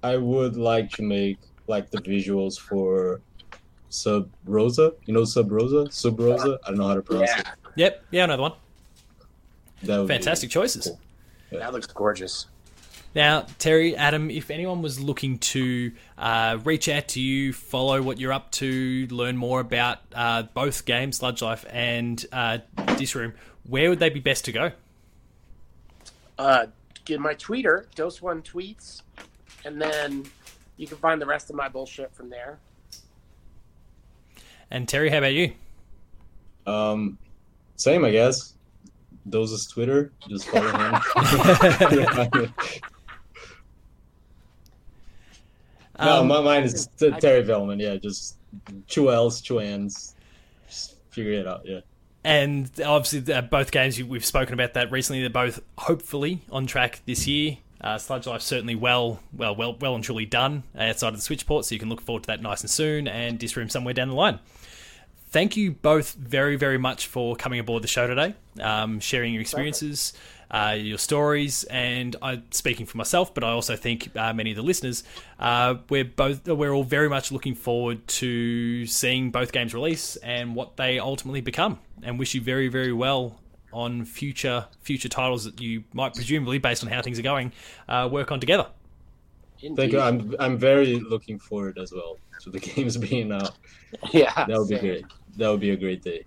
I 0.05 0.19
would 0.19 0.57
like 0.57 0.89
to 0.93 1.03
make 1.03 1.39
like 1.67 1.91
the 1.91 1.99
visuals 1.99 2.57
for 2.57 3.21
Sub 3.89 4.31
Rosa. 4.45 4.93
You 5.07 5.15
know 5.15 5.25
Sub 5.25 5.51
Rosa? 5.51 5.91
Sub 5.91 6.21
Rosa? 6.21 6.61
I 6.65 6.69
don't 6.69 6.79
know 6.79 6.87
how 6.87 6.95
to 6.95 7.03
pronounce 7.03 7.31
Yeah. 7.31 7.41
it. 7.41 7.47
Yep, 7.75 8.05
yeah, 8.13 8.25
another 8.25 8.43
one. 8.43 8.53
That 9.83 9.99
would 9.99 10.07
be 10.07 10.15
Fantastic 10.15 10.49
choices. 10.49 10.87
cool. 10.87 11.59
That 11.59 11.73
looks 11.73 11.89
gorgeous. 11.89 12.47
Now, 13.15 13.43
Terri, 13.59 13.97
Adam, 13.97 14.31
if 14.31 14.51
anyone 14.51 14.83
was 14.83 15.01
looking 15.01 15.39
to 15.39 15.91
uh, 16.17 16.59
reach 16.63 16.89
out 16.89 17.09
to 17.09 17.21
you, 17.21 17.53
follow 17.53 18.01
what 18.03 18.21
you're 18.21 18.33
up 18.33 18.53
to, 18.53 19.09
learn 19.11 19.37
more 19.37 19.59
about 19.59 19.99
uh, 20.15 20.45
both 20.45 20.85
games, 20.85 21.17
Sludge 21.17 21.43
Life 21.43 21.65
and 21.71 22.25
uh, 22.33 22.59
Disc 22.97 23.17
Room, 23.17 23.35
where 23.65 23.91
would 23.91 23.99
they 23.99 24.11
be 24.11 24.21
best 24.21 24.45
to 24.45 24.53
go? 24.53 24.71
Uh, 26.39 26.67
get 27.05 27.19
my 27.19 27.35
tweeter, 27.35 27.87
Dose 27.97 28.23
One 28.23 28.43
Tweets, 28.43 29.03
and 29.65 29.83
then 29.83 30.25
you 30.77 30.87
can 30.87 30.97
find 30.99 31.21
the 31.21 31.27
rest 31.27 31.51
of 31.51 31.57
my 31.57 31.69
bullshit 31.69 32.15
from 32.15 32.31
there. 32.31 32.61
And 34.71 34.87
Terri, 34.87 35.11
how 35.11 35.19
about 35.19 35.35
you? 35.35 35.53
Um, 36.65 37.19
same, 37.75 38.05
I 38.05 38.13
guess. 38.13 38.55
Doses 39.29 39.67
Twitter. 39.67 40.13
Just 40.29 40.47
follow 40.49 40.71
him. 40.71 40.95
no, 46.01 46.21
Um, 46.21 46.29
my 46.29 46.41
mine 46.41 46.63
is 46.65 46.87
T- 46.99 47.11
Terri 47.11 47.45
Vellmann. 47.45 47.81
Yeah, 47.81 47.97
just 47.97 48.37
two 48.89 49.11
L's, 49.11 49.41
two 49.41 49.59
N's. 49.59 50.15
Just 50.69 50.97
figure 51.11 51.33
it 51.33 51.47
out. 51.47 51.63
Yeah. 51.65 51.81
And 52.23 52.71
obviously, 52.85 53.33
uh, 53.33 53.43
both 53.43 53.71
games 53.71 54.03
we've 54.03 54.25
spoken 54.25 54.55
about 54.55 54.75
that 54.75 54.91
recently. 54.91 55.21
They're 55.21 55.31
both 55.31 55.61
hopefully 55.79 56.43
on 56.51 56.67
track 56.67 57.01
this 57.07 57.27
year. 57.27 57.59
Uh, 57.81 57.97
Sludge 57.97 58.27
Life 58.27 58.43
certainly 58.43 58.75
well, 58.75 59.21
well, 59.33 59.57
well, 59.57 59.75
well 59.81 59.95
and 59.95 60.05
truly 60.05 60.27
done 60.27 60.65
outside 60.79 61.09
of 61.09 61.17
the 61.17 61.23
Switch 61.23 61.47
port, 61.47 61.65
so 61.65 61.75
you 61.75 61.79
can 61.79 61.89
look 61.89 62.03
forward 62.03 62.25
to 62.25 62.27
that 62.27 62.43
nice 62.43 62.61
and 62.61 62.69
soon. 62.71 63.09
And 63.09 63.39
Disc 63.39 63.57
Room 63.57 63.71
somewhere 63.71 63.95
down 63.95 64.09
the 64.09 64.15
line. 64.15 64.39
Thank 65.31 65.57
you 65.57 65.71
both 65.71 66.13
very, 66.13 66.57
very 66.57 66.77
much 66.77 67.07
for 67.07 67.37
coming 67.37 67.59
aboard 67.59 67.83
the 67.83 67.89
show 67.89 68.07
today, 68.07 68.35
um, 68.61 69.01
sharing 69.01 69.33
your 69.33 69.41
experiences, 69.41 70.13
uh, 70.51 70.77
your 70.79 70.99
stories, 70.99 71.65
and 71.65 72.17
I 72.23 72.43
speaking 72.51 72.87
for 72.87 72.97
myself, 72.97 73.33
but 73.33 73.45
I 73.45 73.51
also 73.51 73.77
think 73.77 74.11
uh, 74.17 74.33
many 74.33 74.51
of 74.51 74.57
the 74.57 74.63
listeners, 74.63 75.05
uh, 75.39 75.77
we're 75.89 76.05
both 76.05 76.47
we're 76.47 76.73
all 76.73 76.85
very 76.85 77.09
much 77.09 77.31
looking 77.31 77.55
forward 77.55 78.07
to 78.09 78.87
seeing 78.87 79.31
both 79.31 79.53
games 79.53 79.75
release 79.75 80.17
and 80.17 80.55
what 80.55 80.77
they 80.77 80.99
ultimately 80.99 81.41
become, 81.41 81.79
and 82.03 82.19
wish 82.19 82.35
you 82.35 82.41
very, 82.41 82.69
very 82.69 82.93
well 82.93 83.39
on 83.73 84.05
future 84.05 84.67
future 84.81 85.09
titles 85.09 85.45
that 85.45 85.61
you 85.61 85.85
might 85.93 86.15
presumably, 86.15 86.59
based 86.59 86.83
on 86.83 86.91
how 86.91 87.01
things 87.01 87.19
are 87.19 87.23
going, 87.23 87.53
uh, 87.89 88.09
work 88.11 88.33
on 88.33 88.41
together. 88.41 88.67
Thank 89.77 89.93
you. 89.93 90.01
I'm 90.01 90.35
I'm 90.39 90.59
very 90.59 90.99
looking 90.99 91.39
forward 91.39 91.79
as 91.79 91.93
well 91.93 92.19
to 92.41 92.51
the 92.51 92.59
games 92.75 92.97
being 92.97 93.31
out. 93.33 93.53
Yeah, 94.13 94.47
That 94.47 94.59
would 94.59 94.69
be 94.69 94.79
great. 94.79 95.05
That 95.37 95.49
would 95.51 95.61
be 95.61 95.71
a 95.71 95.77
great 95.77 96.03
day. 96.03 96.25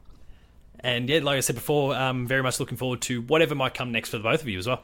And 0.84 1.10
yeah, 1.10 1.20
like 1.20 1.38
I 1.38 1.40
said 1.40 1.56
before, 1.56 1.96
um, 1.96 2.28
very 2.28 2.44
much 2.44 2.60
looking 2.60 2.78
forward 2.78 3.02
to 3.04 3.22
whatever 3.22 3.56
might 3.56 3.74
come 3.74 3.92
next 3.92 4.10
for 4.10 4.18
the 4.18 4.24
both 4.24 4.42
of 4.42 4.50
you 4.50 4.60
as 4.60 4.68
well. 4.68 4.84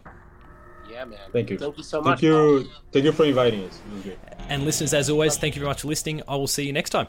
Yeah, 0.89 1.05
man. 1.05 1.19
Thank 1.31 1.49
you. 1.49 1.57
Thank 1.57 1.77
you 1.77 1.83
so 1.83 2.01
much. 2.01 2.21
Thank 2.21 2.23
you. 2.23 2.67
Thank 2.91 3.05
you 3.05 3.11
for 3.11 3.25
inviting 3.25 3.65
us. 3.65 3.79
It 3.85 3.93
was 3.93 4.03
great. 4.03 4.17
And 4.47 4.63
listeners, 4.63 4.93
as 4.93 5.09
always, 5.09 5.37
thank 5.37 5.55
you 5.55 5.59
very 5.59 5.69
much 5.69 5.81
for 5.81 5.87
listening. 5.87 6.21
I 6.27 6.35
will 6.35 6.47
see 6.47 6.65
you 6.65 6.73
next 6.73 6.91
time. 6.91 7.07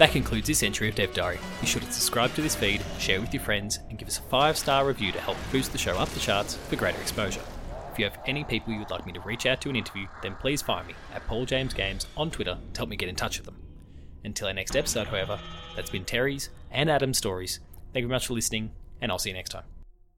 That 0.00 0.12
concludes 0.12 0.46
this 0.46 0.62
entry 0.62 0.88
of 0.88 0.94
Dev 0.94 1.12
Diary. 1.12 1.38
Be 1.60 1.66
sure 1.66 1.82
to 1.82 1.92
subscribe 1.92 2.32
to 2.32 2.40
this 2.40 2.54
feed, 2.54 2.80
share 2.98 3.20
with 3.20 3.34
your 3.34 3.42
friends, 3.42 3.80
and 3.90 3.98
give 3.98 4.08
us 4.08 4.18
a 4.18 4.22
five 4.22 4.56
star 4.56 4.86
review 4.86 5.12
to 5.12 5.20
help 5.20 5.36
boost 5.52 5.72
the 5.72 5.78
show 5.78 5.98
up 5.98 6.08
the 6.08 6.20
charts 6.20 6.54
for 6.54 6.76
greater 6.76 6.98
exposure. 7.02 7.42
If 7.92 7.98
you 7.98 8.06
have 8.06 8.18
any 8.26 8.42
people 8.42 8.72
you 8.72 8.78
would 8.78 8.90
like 8.90 9.04
me 9.04 9.12
to 9.12 9.20
reach 9.20 9.44
out 9.44 9.60
to 9.60 9.68
an 9.68 9.76
interview, 9.76 10.06
then 10.22 10.36
please 10.36 10.62
find 10.62 10.86
me 10.88 10.94
at 11.14 11.26
Paul 11.26 11.44
James 11.44 11.74
Games 11.74 12.06
on 12.16 12.30
Twitter 12.30 12.56
to 12.72 12.78
help 12.78 12.88
me 12.88 12.96
get 12.96 13.10
in 13.10 13.14
touch 13.14 13.36
with 13.36 13.44
them. 13.44 13.56
Until 14.24 14.46
our 14.46 14.54
next 14.54 14.74
episode, 14.74 15.08
however, 15.08 15.38
that's 15.76 15.90
been 15.90 16.06
Terri's 16.06 16.48
and 16.70 16.88
Adam's 16.88 17.18
stories. 17.18 17.60
Thank 17.92 18.04
you 18.04 18.08
very 18.08 18.16
much 18.16 18.26
for 18.26 18.32
listening, 18.32 18.70
and 19.02 19.12
I'll 19.12 19.18
see 19.18 19.28
you 19.28 19.36
next 19.36 19.50
time. 19.50 19.69